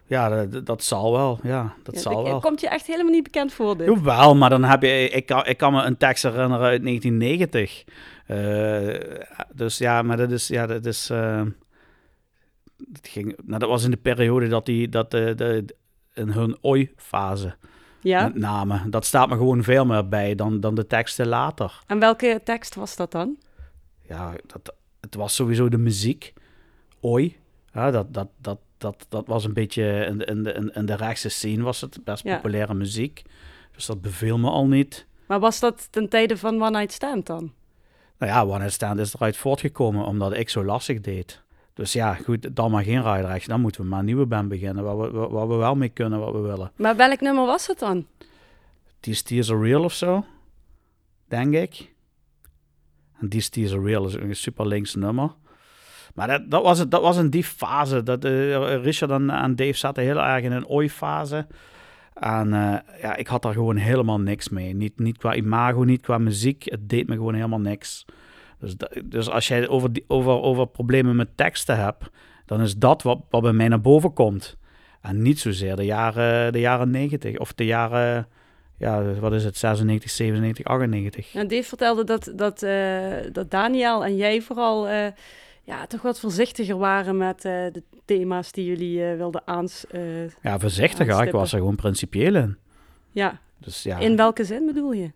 Ja, 0.06 0.46
dat, 0.46 0.66
dat, 0.66 0.82
zal 0.82 1.12
wel. 1.12 1.38
Ja, 1.42 1.74
dat 1.82 1.94
ja, 1.94 2.00
zal 2.00 2.14
dat, 2.14 2.26
wel. 2.26 2.40
Komt 2.40 2.60
je 2.60 2.68
echt 2.68 2.86
helemaal 2.86 3.12
niet 3.12 3.22
bekend 3.22 3.52
voor 3.52 3.76
dit? 3.76 3.86
Jawel, 3.86 4.34
maar 4.34 4.50
dan 4.50 4.64
heb 4.64 4.82
je... 4.82 5.08
Ik 5.08 5.26
kan, 5.26 5.46
ik 5.46 5.56
kan 5.56 5.72
me 5.72 5.82
een 5.82 5.96
tekst 5.96 6.22
herinneren 6.22 6.66
uit 6.66 6.84
1990. 6.84 7.84
dus 9.54 9.78
ja, 9.78 10.02
maar 10.02 10.16
dat 10.16 10.30
is... 10.30 10.48
Ja, 10.48 10.66
dat 10.66 10.86
is 10.86 11.10
dat, 12.76 13.08
ging, 13.08 13.36
nou, 13.44 13.58
dat 13.58 13.68
was 13.68 13.84
in 13.84 13.90
de 13.90 13.96
periode 13.96 14.48
dat 14.48 14.66
die 14.66 14.88
dat 14.88 15.10
de, 15.10 15.34
de, 15.34 15.64
in 16.12 16.28
hun 16.28 16.56
oi-fase 16.60 17.56
ja. 18.04 18.30
namen. 18.34 18.90
Dat 18.90 19.04
staat 19.04 19.28
me 19.28 19.36
gewoon 19.36 19.62
veel 19.62 19.84
meer 19.84 20.08
bij 20.08 20.34
dan, 20.34 20.60
dan 20.60 20.74
de 20.74 20.86
teksten 20.86 21.26
later. 21.26 21.80
En 21.86 21.98
welke 21.98 22.40
tekst 22.44 22.74
was 22.74 22.96
dat 22.96 23.12
dan? 23.12 23.36
Ja, 24.08 24.32
dat, 24.46 24.74
het 25.00 25.14
was 25.14 25.34
sowieso 25.34 25.68
de 25.68 25.78
muziek. 25.78 26.32
Oi. 27.00 27.36
Ja, 27.72 27.90
dat, 27.90 28.14
dat, 28.14 28.28
dat, 28.38 28.58
dat, 28.78 29.06
dat 29.08 29.26
was 29.26 29.44
een 29.44 29.52
beetje 29.52 30.04
in 30.08 30.18
de, 30.18 30.24
in, 30.24 30.42
de, 30.42 30.70
in 30.74 30.86
de 30.86 30.96
rechtse 30.96 31.28
scene 31.28 31.62
was 31.62 31.80
het 31.80 32.04
best 32.04 32.22
populaire 32.22 32.74
muziek. 32.74 33.22
Dus 33.74 33.86
dat 33.86 34.00
beviel 34.00 34.38
me 34.38 34.50
al 34.50 34.66
niet. 34.66 35.06
Maar 35.26 35.40
was 35.40 35.60
dat 35.60 35.88
ten 35.92 36.08
tijde 36.08 36.36
van 36.36 36.62
One 36.62 36.70
Night 36.70 36.92
Stand 36.92 37.26
dan? 37.26 37.52
Nou 38.18 38.32
ja, 38.32 38.42
One 38.42 38.58
Night 38.58 38.72
Stand 38.72 38.98
is 38.98 39.14
eruit 39.14 39.36
voortgekomen 39.36 40.04
omdat 40.04 40.36
ik 40.36 40.48
zo 40.48 40.64
lastig 40.64 41.00
deed. 41.00 41.42
Dus 41.74 41.92
ja, 41.92 42.14
goed, 42.14 42.56
dan 42.56 42.70
maar 42.70 42.84
geen 42.84 43.02
rijdrachtje. 43.02 43.48
Dan 43.48 43.60
moeten 43.60 43.80
we 43.80 43.86
maar 43.86 43.98
een 43.98 44.04
nieuwe 44.04 44.26
band 44.26 44.48
beginnen, 44.48 44.84
waar 44.84 44.98
we, 44.98 45.28
waar 45.28 45.48
we 45.48 45.54
wel 45.54 45.74
mee 45.74 45.88
kunnen, 45.88 46.18
wat 46.18 46.32
we 46.32 46.38
willen. 46.38 46.72
Maar 46.76 46.96
welk 46.96 47.20
nummer 47.20 47.46
was 47.46 47.66
het 47.66 47.78
dan? 47.78 48.06
These 49.00 49.22
Tears 49.22 49.50
Are 49.50 49.60
Real 49.60 49.84
of 49.84 49.92
zo, 49.92 50.24
denk 51.28 51.54
ik. 51.54 51.92
En 53.20 53.28
These 53.28 53.50
Tears 53.50 53.72
Are 53.72 53.82
Real 53.82 54.06
is 54.06 54.14
een 54.14 54.36
super 54.36 54.66
links 54.66 54.94
nummer. 54.94 55.30
Maar 56.14 56.26
dat, 56.26 56.50
dat, 56.50 56.62
was, 56.62 56.78
het, 56.78 56.90
dat 56.90 57.02
was 57.02 57.16
in 57.16 57.30
die 57.30 57.44
fase. 57.44 58.02
Dat, 58.02 58.24
uh, 58.24 58.82
Richard 58.82 59.10
en, 59.10 59.30
en, 59.30 59.56
Dave 59.56 59.72
zaten 59.72 60.02
heel 60.02 60.20
erg 60.20 60.44
in 60.44 60.52
een 60.52 60.68
ooi-fase. 60.68 61.46
En 62.14 62.48
uh, 62.48 62.76
ja, 63.00 63.16
ik 63.16 63.26
had 63.26 63.42
daar 63.42 63.52
gewoon 63.52 63.76
helemaal 63.76 64.20
niks 64.20 64.48
mee. 64.48 64.74
Niet, 64.74 64.98
niet 64.98 65.18
qua 65.18 65.34
imago, 65.34 65.82
niet 65.82 66.00
qua 66.00 66.18
muziek. 66.18 66.64
Het 66.64 66.88
deed 66.88 67.08
me 67.08 67.14
gewoon 67.14 67.34
helemaal 67.34 67.60
niks. 67.60 68.04
Dus, 68.58 68.74
dus 69.04 69.30
als 69.30 69.48
jij 69.48 69.68
over, 69.68 69.90
over, 70.06 70.32
over 70.32 70.66
problemen 70.66 71.16
met 71.16 71.36
teksten 71.36 71.76
hebt, 71.76 72.10
dan 72.46 72.60
is 72.60 72.76
dat 72.76 73.02
wat, 73.02 73.20
wat 73.30 73.42
bij 73.42 73.52
mij 73.52 73.68
naar 73.68 73.80
boven 73.80 74.12
komt. 74.12 74.56
En 75.00 75.22
niet 75.22 75.40
zozeer 75.40 75.76
de 75.76 75.84
jaren, 75.84 76.52
de 76.52 76.60
jaren 76.60 76.90
90 76.90 77.38
of 77.38 77.52
de 77.52 77.64
jaren, 77.64 78.28
ja, 78.76 79.14
wat 79.14 79.32
is 79.32 79.44
het, 79.44 79.56
96, 79.56 80.10
97, 80.10 80.64
98. 80.64 81.34
En 81.34 81.48
Dave 81.48 81.62
vertelde 81.62 82.04
dat, 82.04 82.32
dat, 82.36 82.62
uh, 82.62 83.16
dat 83.32 83.50
Daniel 83.50 84.04
en 84.04 84.16
jij 84.16 84.40
vooral 84.40 84.88
uh, 84.88 85.06
ja, 85.62 85.86
toch 85.86 86.02
wat 86.02 86.20
voorzichtiger 86.20 86.78
waren 86.78 87.16
met 87.16 87.44
uh, 87.44 87.52
de 87.72 87.82
thema's 88.04 88.52
die 88.52 88.64
jullie 88.64 89.16
wilden 89.16 89.42
aans. 89.44 89.84
ja, 90.42 90.58
voorzichtiger. 90.58 91.26
Ik 91.26 91.32
was 91.32 91.52
er 91.52 91.58
gewoon 91.58 91.76
principieel 91.76 92.34
in. 92.34 92.56
Ja. 93.10 93.40
Dus, 93.58 93.82
ja. 93.82 93.98
In 93.98 94.16
welke 94.16 94.44
zin 94.44 94.66
bedoel 94.66 94.92
je? 94.92 95.10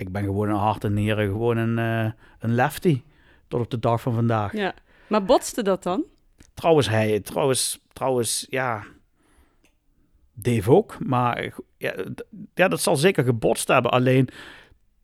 Ik 0.00 0.12
ben 0.12 0.24
gewoon 0.24 0.48
een 0.48 0.56
hart 0.56 0.84
en 0.84 0.94
nieren, 0.94 1.28
gewoon 1.28 1.56
een, 1.56 1.78
uh, 1.78 2.12
een 2.38 2.54
lefty. 2.54 3.02
Tot 3.48 3.60
op 3.60 3.70
de 3.70 3.78
dag 3.78 4.00
van 4.00 4.14
vandaag. 4.14 4.52
Ja. 4.52 4.74
Maar 5.06 5.24
botste 5.24 5.62
dat 5.62 5.82
dan? 5.82 6.04
Trouwens, 6.54 6.88
hij, 6.88 7.20
trouwens, 7.20 7.80
trouwens, 7.92 8.46
ja. 8.50 8.84
Dave 10.32 10.70
ook. 10.70 10.96
Maar 10.98 11.54
ja, 11.76 11.94
ja, 12.54 12.68
dat 12.68 12.80
zal 12.80 12.96
zeker 12.96 13.24
gebotst 13.24 13.68
hebben. 13.68 13.90
Alleen, 13.90 14.28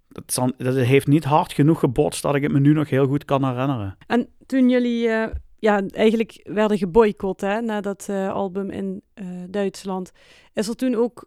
dat, 0.08 0.32
zal, 0.32 0.52
dat 0.56 0.74
heeft 0.74 1.06
niet 1.06 1.24
hard 1.24 1.52
genoeg 1.52 1.78
gebotst 1.78 2.22
dat 2.22 2.34
ik 2.34 2.42
het 2.42 2.52
me 2.52 2.60
nu 2.60 2.72
nog 2.72 2.90
heel 2.90 3.06
goed 3.06 3.24
kan 3.24 3.44
herinneren. 3.44 3.96
En 4.06 4.28
toen 4.46 4.68
jullie 4.68 5.08
uh, 5.08 5.26
ja, 5.58 5.82
eigenlijk 5.86 6.40
werden 6.44 6.78
geboycott 6.78 7.40
hè, 7.40 7.60
na 7.60 7.80
dat 7.80 8.06
uh, 8.10 8.32
album 8.32 8.70
in 8.70 9.02
Duitsland, 9.50 10.12
is 10.52 10.68
er 10.68 10.76
toen 10.76 10.94
ook 10.94 11.26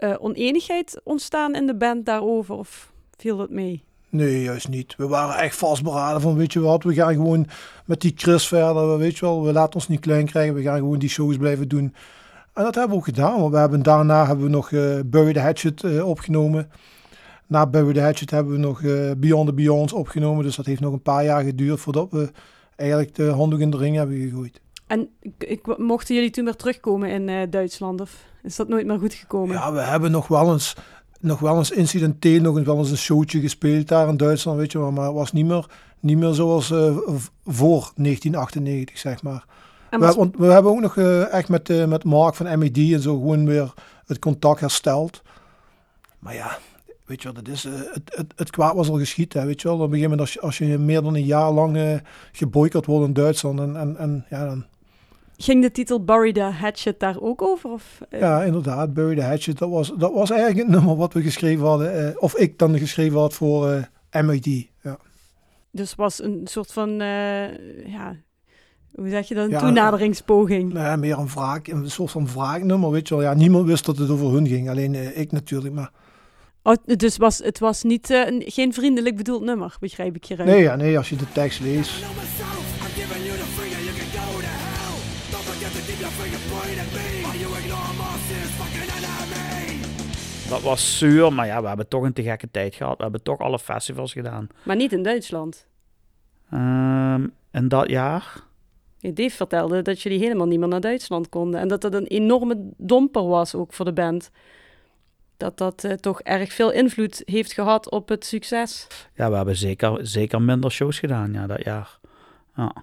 eh, 0.00 0.14
oneenigheid 0.18 1.00
ontstaan 1.04 1.54
in 1.54 1.66
de 1.66 1.76
band 1.76 2.06
daarover? 2.06 2.54
Of 2.54 2.89
viel 3.20 3.36
dat 3.36 3.50
mee? 3.50 3.82
Nee, 4.08 4.42
juist 4.42 4.68
niet. 4.68 4.94
We 4.96 5.06
waren 5.06 5.42
echt 5.42 5.56
vastberaden 5.56 6.20
van, 6.20 6.36
weet 6.36 6.52
je 6.52 6.60
wat, 6.60 6.82
we 6.82 6.94
gaan 6.94 7.14
gewoon 7.14 7.46
met 7.84 8.00
die 8.00 8.12
Chris 8.16 8.46
verder, 8.46 8.98
weet 8.98 9.18
je 9.18 9.24
wel, 9.24 9.44
we 9.44 9.52
laten 9.52 9.74
ons 9.74 9.88
niet 9.88 10.00
klein 10.00 10.26
krijgen, 10.26 10.54
we 10.54 10.62
gaan 10.62 10.78
gewoon 10.78 10.98
die 10.98 11.08
shows 11.08 11.36
blijven 11.36 11.68
doen. 11.68 11.94
En 12.54 12.64
dat 12.64 12.74
hebben 12.74 12.92
we 12.92 12.96
ook 12.96 13.04
gedaan, 13.04 13.40
want 13.40 13.52
we 13.52 13.58
hebben, 13.58 13.82
daarna 13.82 14.26
hebben 14.26 14.44
we 14.44 14.50
nog 14.50 14.70
uh, 14.70 14.98
Bury 15.06 15.32
the 15.32 15.40
Hatchet 15.40 15.82
uh, 15.82 16.08
opgenomen. 16.08 16.70
Na 17.46 17.66
Bury 17.66 17.92
the 17.92 18.00
Hatchet 18.00 18.30
hebben 18.30 18.52
we 18.52 18.58
nog 18.58 18.80
uh, 18.80 19.10
Beyond 19.16 19.46
the 19.46 19.54
Beyonds 19.54 19.92
opgenomen, 19.92 20.44
dus 20.44 20.56
dat 20.56 20.66
heeft 20.66 20.80
nog 20.80 20.92
een 20.92 21.02
paar 21.02 21.24
jaar 21.24 21.42
geduurd 21.42 21.80
voordat 21.80 22.10
we 22.10 22.30
eigenlijk 22.76 23.14
de 23.14 23.28
handdoek 23.30 23.60
in 23.60 23.70
de 23.70 23.76
ring 23.76 23.96
hebben 23.96 24.16
gegooid. 24.16 24.60
En 24.86 25.08
ik, 25.38 25.78
mochten 25.78 26.14
jullie 26.14 26.30
toen 26.30 26.44
weer 26.44 26.56
terugkomen 26.56 27.10
in 27.10 27.50
Duitsland, 27.50 28.00
of 28.00 28.24
is 28.42 28.56
dat 28.56 28.68
nooit 28.68 28.86
meer 28.86 28.98
goed 28.98 29.14
gekomen? 29.14 29.56
Ja, 29.56 29.72
we 29.72 29.80
hebben 29.80 30.10
nog 30.10 30.28
wel 30.28 30.52
eens 30.52 30.76
nog 31.20 31.40
wel 31.40 31.56
eens 31.56 31.70
incidenteel 31.70 32.40
nog 32.40 32.56
eens 32.56 32.66
wel 32.66 32.78
eens 32.78 32.90
een 32.90 32.96
showtje 32.96 33.40
gespeeld 33.40 33.88
daar 33.88 34.08
in 34.08 34.16
Duitsland, 34.16 34.58
weet 34.58 34.72
je 34.72 34.78
wel. 34.78 34.92
Maar 34.92 35.04
het 35.04 35.14
was 35.14 35.32
niet 35.32 35.46
meer, 35.46 35.66
niet 36.00 36.18
meer 36.18 36.32
zoals 36.32 36.70
uh, 36.70 36.96
voor 37.44 37.92
1998, 37.94 38.98
zeg 38.98 39.22
maar. 39.22 39.44
We, 39.90 40.12
want 40.14 40.36
we 40.36 40.46
hebben 40.46 40.72
ook 40.72 40.80
nog 40.80 40.96
uh, 40.96 41.32
echt 41.32 41.48
met, 41.48 41.68
uh, 41.68 41.84
met 41.84 42.04
Mark 42.04 42.34
van 42.34 42.58
MED 42.58 42.76
en 42.76 43.00
zo 43.00 43.18
gewoon 43.18 43.46
weer 43.46 43.72
het 44.06 44.18
contact 44.18 44.60
hersteld. 44.60 45.22
Maar 46.18 46.34
ja, 46.34 46.58
weet 47.06 47.22
je 47.22 47.32
wel, 47.32 47.42
dat 47.42 47.52
is, 47.52 47.64
het, 47.64 48.02
het, 48.04 48.32
het 48.36 48.50
kwaad 48.50 48.74
was 48.74 48.88
al 48.88 48.98
geschiet, 48.98 49.32
hè, 49.32 49.44
weet 49.44 49.60
je 49.60 49.68
wel. 49.68 49.76
Op 49.76 49.82
een 49.82 49.88
gegeven 49.88 50.10
moment 50.10 50.26
als 50.26 50.32
je, 50.32 50.40
als 50.40 50.58
je 50.58 50.78
meer 50.78 51.02
dan 51.02 51.14
een 51.14 51.24
jaar 51.24 51.50
lang 51.50 52.00
geboycott 52.32 52.86
wordt 52.86 53.06
in 53.06 53.12
Duitsland 53.12 53.60
en, 53.60 53.76
en, 53.76 53.96
en 53.96 54.26
ja, 54.30 54.46
dan 54.46 54.64
Ging 55.42 55.62
de 55.62 55.70
titel 55.70 56.04
Bury 56.04 56.32
the 56.32 56.40
Hatchet 56.40 57.00
daar 57.00 57.20
ook 57.20 57.42
over? 57.42 57.70
Of, 57.70 58.00
uh... 58.10 58.20
Ja, 58.20 58.42
inderdaad. 58.42 58.94
Bury 58.94 59.14
the 59.14 59.22
Hatchet. 59.22 59.58
Dat 59.58 59.70
was, 59.70 59.92
dat 59.98 60.12
was 60.12 60.30
eigenlijk 60.30 60.60
het 60.60 60.76
nummer 60.76 60.96
wat 60.96 61.12
we 61.12 61.22
geschreven 61.22 61.66
hadden. 61.66 62.06
Uh, 62.08 62.10
of 62.16 62.36
ik 62.36 62.58
dan 62.58 62.78
geschreven 62.78 63.18
had 63.18 63.34
voor 63.34 63.68
uh, 63.68 63.82
eh, 64.10 64.26
MID. 64.26 64.68
Ja. 64.82 64.98
Dus 65.70 65.94
was 65.94 66.22
een 66.22 66.40
soort 66.44 66.72
van, 66.72 66.90
ja, 67.86 68.16
hoe 68.94 69.08
zeg 69.08 69.28
je 69.28 69.34
dat, 69.34 69.44
een 69.44 69.50
ja, 69.50 69.58
toenaderingspoging? 69.58 70.72
Nee, 70.72 70.96
meer 70.96 71.18
een 71.18 71.28
wraak, 71.28 71.66
een 71.66 71.90
soort 71.90 72.10
van 72.10 72.26
wraaknummer, 72.26 72.90
weet 72.90 73.08
je 73.08 73.14
wel. 73.14 73.24
Ja, 73.24 73.34
niemand 73.34 73.66
wist 73.66 73.86
dat 73.86 73.98
het 73.98 74.10
over 74.10 74.30
hun 74.30 74.46
ging. 74.46 74.70
Alleen 74.70 75.18
ik 75.18 75.32
natuurlijk, 75.32 75.74
maar... 75.74 75.90
Oh, 76.62 76.74
dus 76.84 77.16
was, 77.16 77.38
het 77.38 77.58
was 77.58 77.82
niet, 77.82 78.06
geen 78.38 78.72
vriendelijk 78.72 79.16
bedoeld 79.16 79.42
nummer, 79.42 79.76
begrijp 79.80 80.16
ik 80.16 80.24
hieruit? 80.24 80.48
Nee, 80.48 80.62
ja, 80.62 80.76
nee, 80.76 80.96
als 80.96 81.08
je 81.08 81.16
de 81.16 81.32
tekst 81.32 81.60
leest... 81.60 82.04
Dat 90.50 90.62
was 90.62 90.98
zuur, 90.98 91.32
maar 91.32 91.46
ja, 91.46 91.62
we 91.62 91.68
hebben 91.68 91.88
toch 91.88 92.02
een 92.02 92.12
te 92.12 92.22
gekke 92.22 92.50
tijd 92.50 92.74
gehad. 92.74 92.96
We 92.96 93.02
hebben 93.02 93.22
toch 93.22 93.38
alle 93.38 93.58
festivals 93.58 94.12
gedaan. 94.12 94.48
Maar 94.62 94.76
niet 94.76 94.92
in 94.92 95.02
Duitsland? 95.02 95.66
Um, 96.52 97.32
en 97.50 97.68
dat 97.68 97.88
jaar? 97.88 98.48
Dave 99.00 99.30
vertelde 99.30 99.82
dat 99.82 100.02
jullie 100.02 100.18
helemaal 100.18 100.46
niet 100.46 100.58
meer 100.58 100.68
naar 100.68 100.80
Duitsland 100.80 101.28
konden. 101.28 101.60
En 101.60 101.68
dat 101.68 101.80
dat 101.80 101.94
een 101.94 102.06
enorme 102.06 102.72
domper 102.76 103.26
was 103.26 103.54
ook 103.54 103.72
voor 103.72 103.84
de 103.84 103.92
band. 103.92 104.30
Dat 105.36 105.58
dat 105.58 105.84
uh, 105.84 105.92
toch 105.92 106.20
erg 106.20 106.52
veel 106.52 106.70
invloed 106.72 107.22
heeft 107.24 107.52
gehad 107.52 107.90
op 107.90 108.08
het 108.08 108.24
succes. 108.24 108.86
Ja, 109.14 109.30
we 109.30 109.36
hebben 109.36 109.56
zeker, 109.56 110.06
zeker 110.06 110.42
minder 110.42 110.70
shows 110.70 110.98
gedaan 110.98 111.32
ja, 111.32 111.46
dat 111.46 111.64
jaar. 111.64 111.98
Ja. 112.56 112.74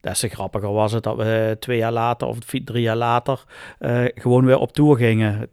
Des 0.00 0.20
te 0.20 0.28
grappiger 0.28 0.72
was 0.72 0.92
het 0.92 1.02
dat 1.02 1.16
we 1.16 1.56
twee 1.60 1.78
jaar 1.78 1.92
later 1.92 2.28
of 2.28 2.38
drie 2.38 2.82
jaar 2.82 2.96
later 2.96 3.44
uh, 3.80 4.04
gewoon 4.14 4.44
weer 4.44 4.58
op 4.58 4.72
tour 4.72 4.96
gingen 4.96 5.50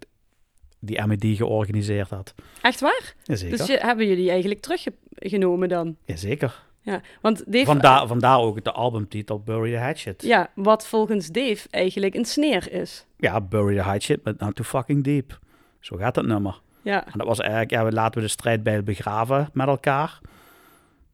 die 0.80 1.06
MED 1.06 1.26
georganiseerd 1.26 2.10
had. 2.10 2.34
Echt 2.62 2.80
waar? 2.80 3.14
Jazeker. 3.24 3.58
Dus 3.58 3.68
je, 3.68 3.78
hebben 3.78 4.08
jullie 4.08 4.30
eigenlijk 4.30 4.62
teruggenomen 4.62 5.70
dan? 5.70 5.96
Jazeker. 6.06 6.66
Ja, 6.82 7.02
want 7.22 7.44
Dave... 7.52 7.66
Vandaar, 7.66 8.08
vandaar 8.08 8.40
ook 8.40 8.64
de 8.64 8.72
albumtitel 8.72 9.40
Bury 9.40 9.72
the 9.72 9.78
Hatchet. 9.78 10.24
Ja, 10.24 10.50
wat 10.56 10.88
volgens 10.88 11.28
Dave 11.28 11.68
eigenlijk 11.70 12.16
een 12.16 12.26
sneer 12.26 12.72
is. 12.72 13.06
Ja, 13.18 13.42
Bury 13.42 13.76
the 13.76 13.82
Hatchet 13.82 14.24
met 14.24 14.40
Not 14.40 14.56
Too 14.56 14.66
Fucking 14.66 15.04
Deep. 15.04 15.40
Zo 15.80 15.96
gaat 15.96 16.16
het 16.16 16.26
nummer. 16.26 16.62
Ja. 16.82 17.06
En 17.06 17.14
dat 17.18 17.28
was 17.28 17.40
eigenlijk, 17.40 17.72
ja, 17.72 17.86
we 17.86 17.92
laten 17.92 18.22
we 18.22 18.26
de 18.26 18.32
strijd 18.32 18.64
bij 18.64 18.84
begraven 18.84 19.50
met 19.54 19.68
elkaar. 19.68 20.20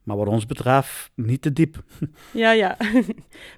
Maar 0.03 0.17
wat 0.17 0.27
ons 0.27 0.45
betreft, 0.45 1.11
niet 1.15 1.41
te 1.41 1.53
diep. 1.53 1.83
Ja, 2.31 2.51
ja. 2.51 2.77
maar, 2.81 3.03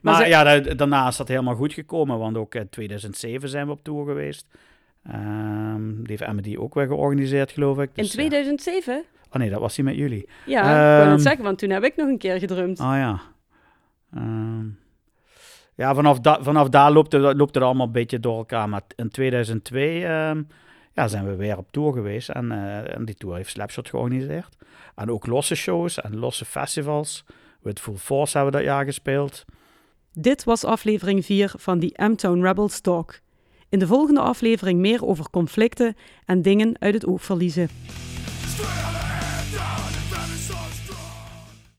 maar 0.02 0.28
ja, 0.28 0.60
daarna 0.60 1.08
is 1.08 1.18
dat 1.18 1.28
helemaal 1.28 1.56
goed 1.56 1.74
gekomen, 1.74 2.18
want 2.18 2.38
ook 2.38 2.56
in 2.56 2.70
2007 2.70 3.50
zijn 3.50 3.66
we 3.66 3.72
op 3.72 3.84
tour 3.84 4.06
geweest. 4.06 4.48
Um, 5.14 6.08
die 6.08 6.18
heeft 6.18 6.32
MD 6.32 6.58
ook 6.58 6.74
weer 6.74 6.88
georganiseerd, 6.88 7.52
geloof 7.52 7.80
ik. 7.80 7.90
Dus, 7.94 8.06
in 8.06 8.12
2007? 8.12 9.04
Oh 9.30 9.36
nee, 9.36 9.50
dat 9.50 9.60
was 9.60 9.76
hij 9.76 9.86
met 9.86 9.96
jullie. 9.96 10.30
Ja, 10.46 10.62
um, 10.62 10.68
ik 10.68 10.76
wou 10.76 11.00
het 11.00 11.10
ehm, 11.10 11.20
zeggen, 11.20 11.44
want 11.44 11.58
toen 11.58 11.70
heb 11.70 11.84
ik 11.84 11.96
nog 11.96 12.08
een 12.08 12.18
keer 12.18 12.40
gedrumd. 12.40 12.80
Oh 12.80 12.86
ja. 12.86 13.22
Um, 14.16 14.80
ja, 15.76 15.96
vanaf, 15.96 16.20
da 16.20 16.44
vanaf 16.44 16.70
daar 16.70 16.92
loopt 16.92 17.12
het, 17.12 17.22
loopt 17.22 17.56
het 17.56 17.64
allemaal 17.64 17.86
een 17.86 17.92
beetje 17.92 18.20
door 18.20 18.38
elkaar. 18.38 18.70
Maar 18.70 18.82
in 18.96 19.10
2002 19.10 20.04
ja, 20.96 21.08
zijn 21.08 21.26
we 21.26 21.36
weer 21.36 21.58
op 21.58 21.72
tour 21.72 21.94
geweest. 21.94 22.30
En, 22.30 22.46
uh, 22.46 22.96
en 22.96 23.06
die 23.06 23.16
tour 23.16 23.36
heeft 23.36 23.50
Slapshot 23.50 23.90
georganiseerd. 23.90 24.56
En 24.96 25.12
ook 25.12 25.26
losse 25.26 25.56
shows 25.56 26.02
en 26.02 26.18
losse 26.18 26.46
festivals. 26.46 27.26
With 27.62 27.80
Full 27.80 27.96
Force 27.96 28.36
hebben 28.38 28.54
dat 28.54 28.64
jaar 28.64 28.86
gespeeld. 28.86 29.46
Dit 30.14 30.44
was 30.44 30.64
aflevering 30.64 31.26
4 31.26 31.54
van 31.58 31.80
die 31.80 32.02
M-Town 32.04 32.42
Rebels 32.42 32.80
Talk. 32.80 33.20
In 33.70 33.80
de 33.80 33.88
volgende 33.88 34.20
aflevering 34.20 34.80
meer 34.80 35.06
over 35.06 35.30
conflicten 35.30 35.96
en 36.26 36.42
dingen 36.42 36.76
uit 36.80 36.94
het 36.94 37.06
oog 37.06 37.24
verliezen. 37.24 37.70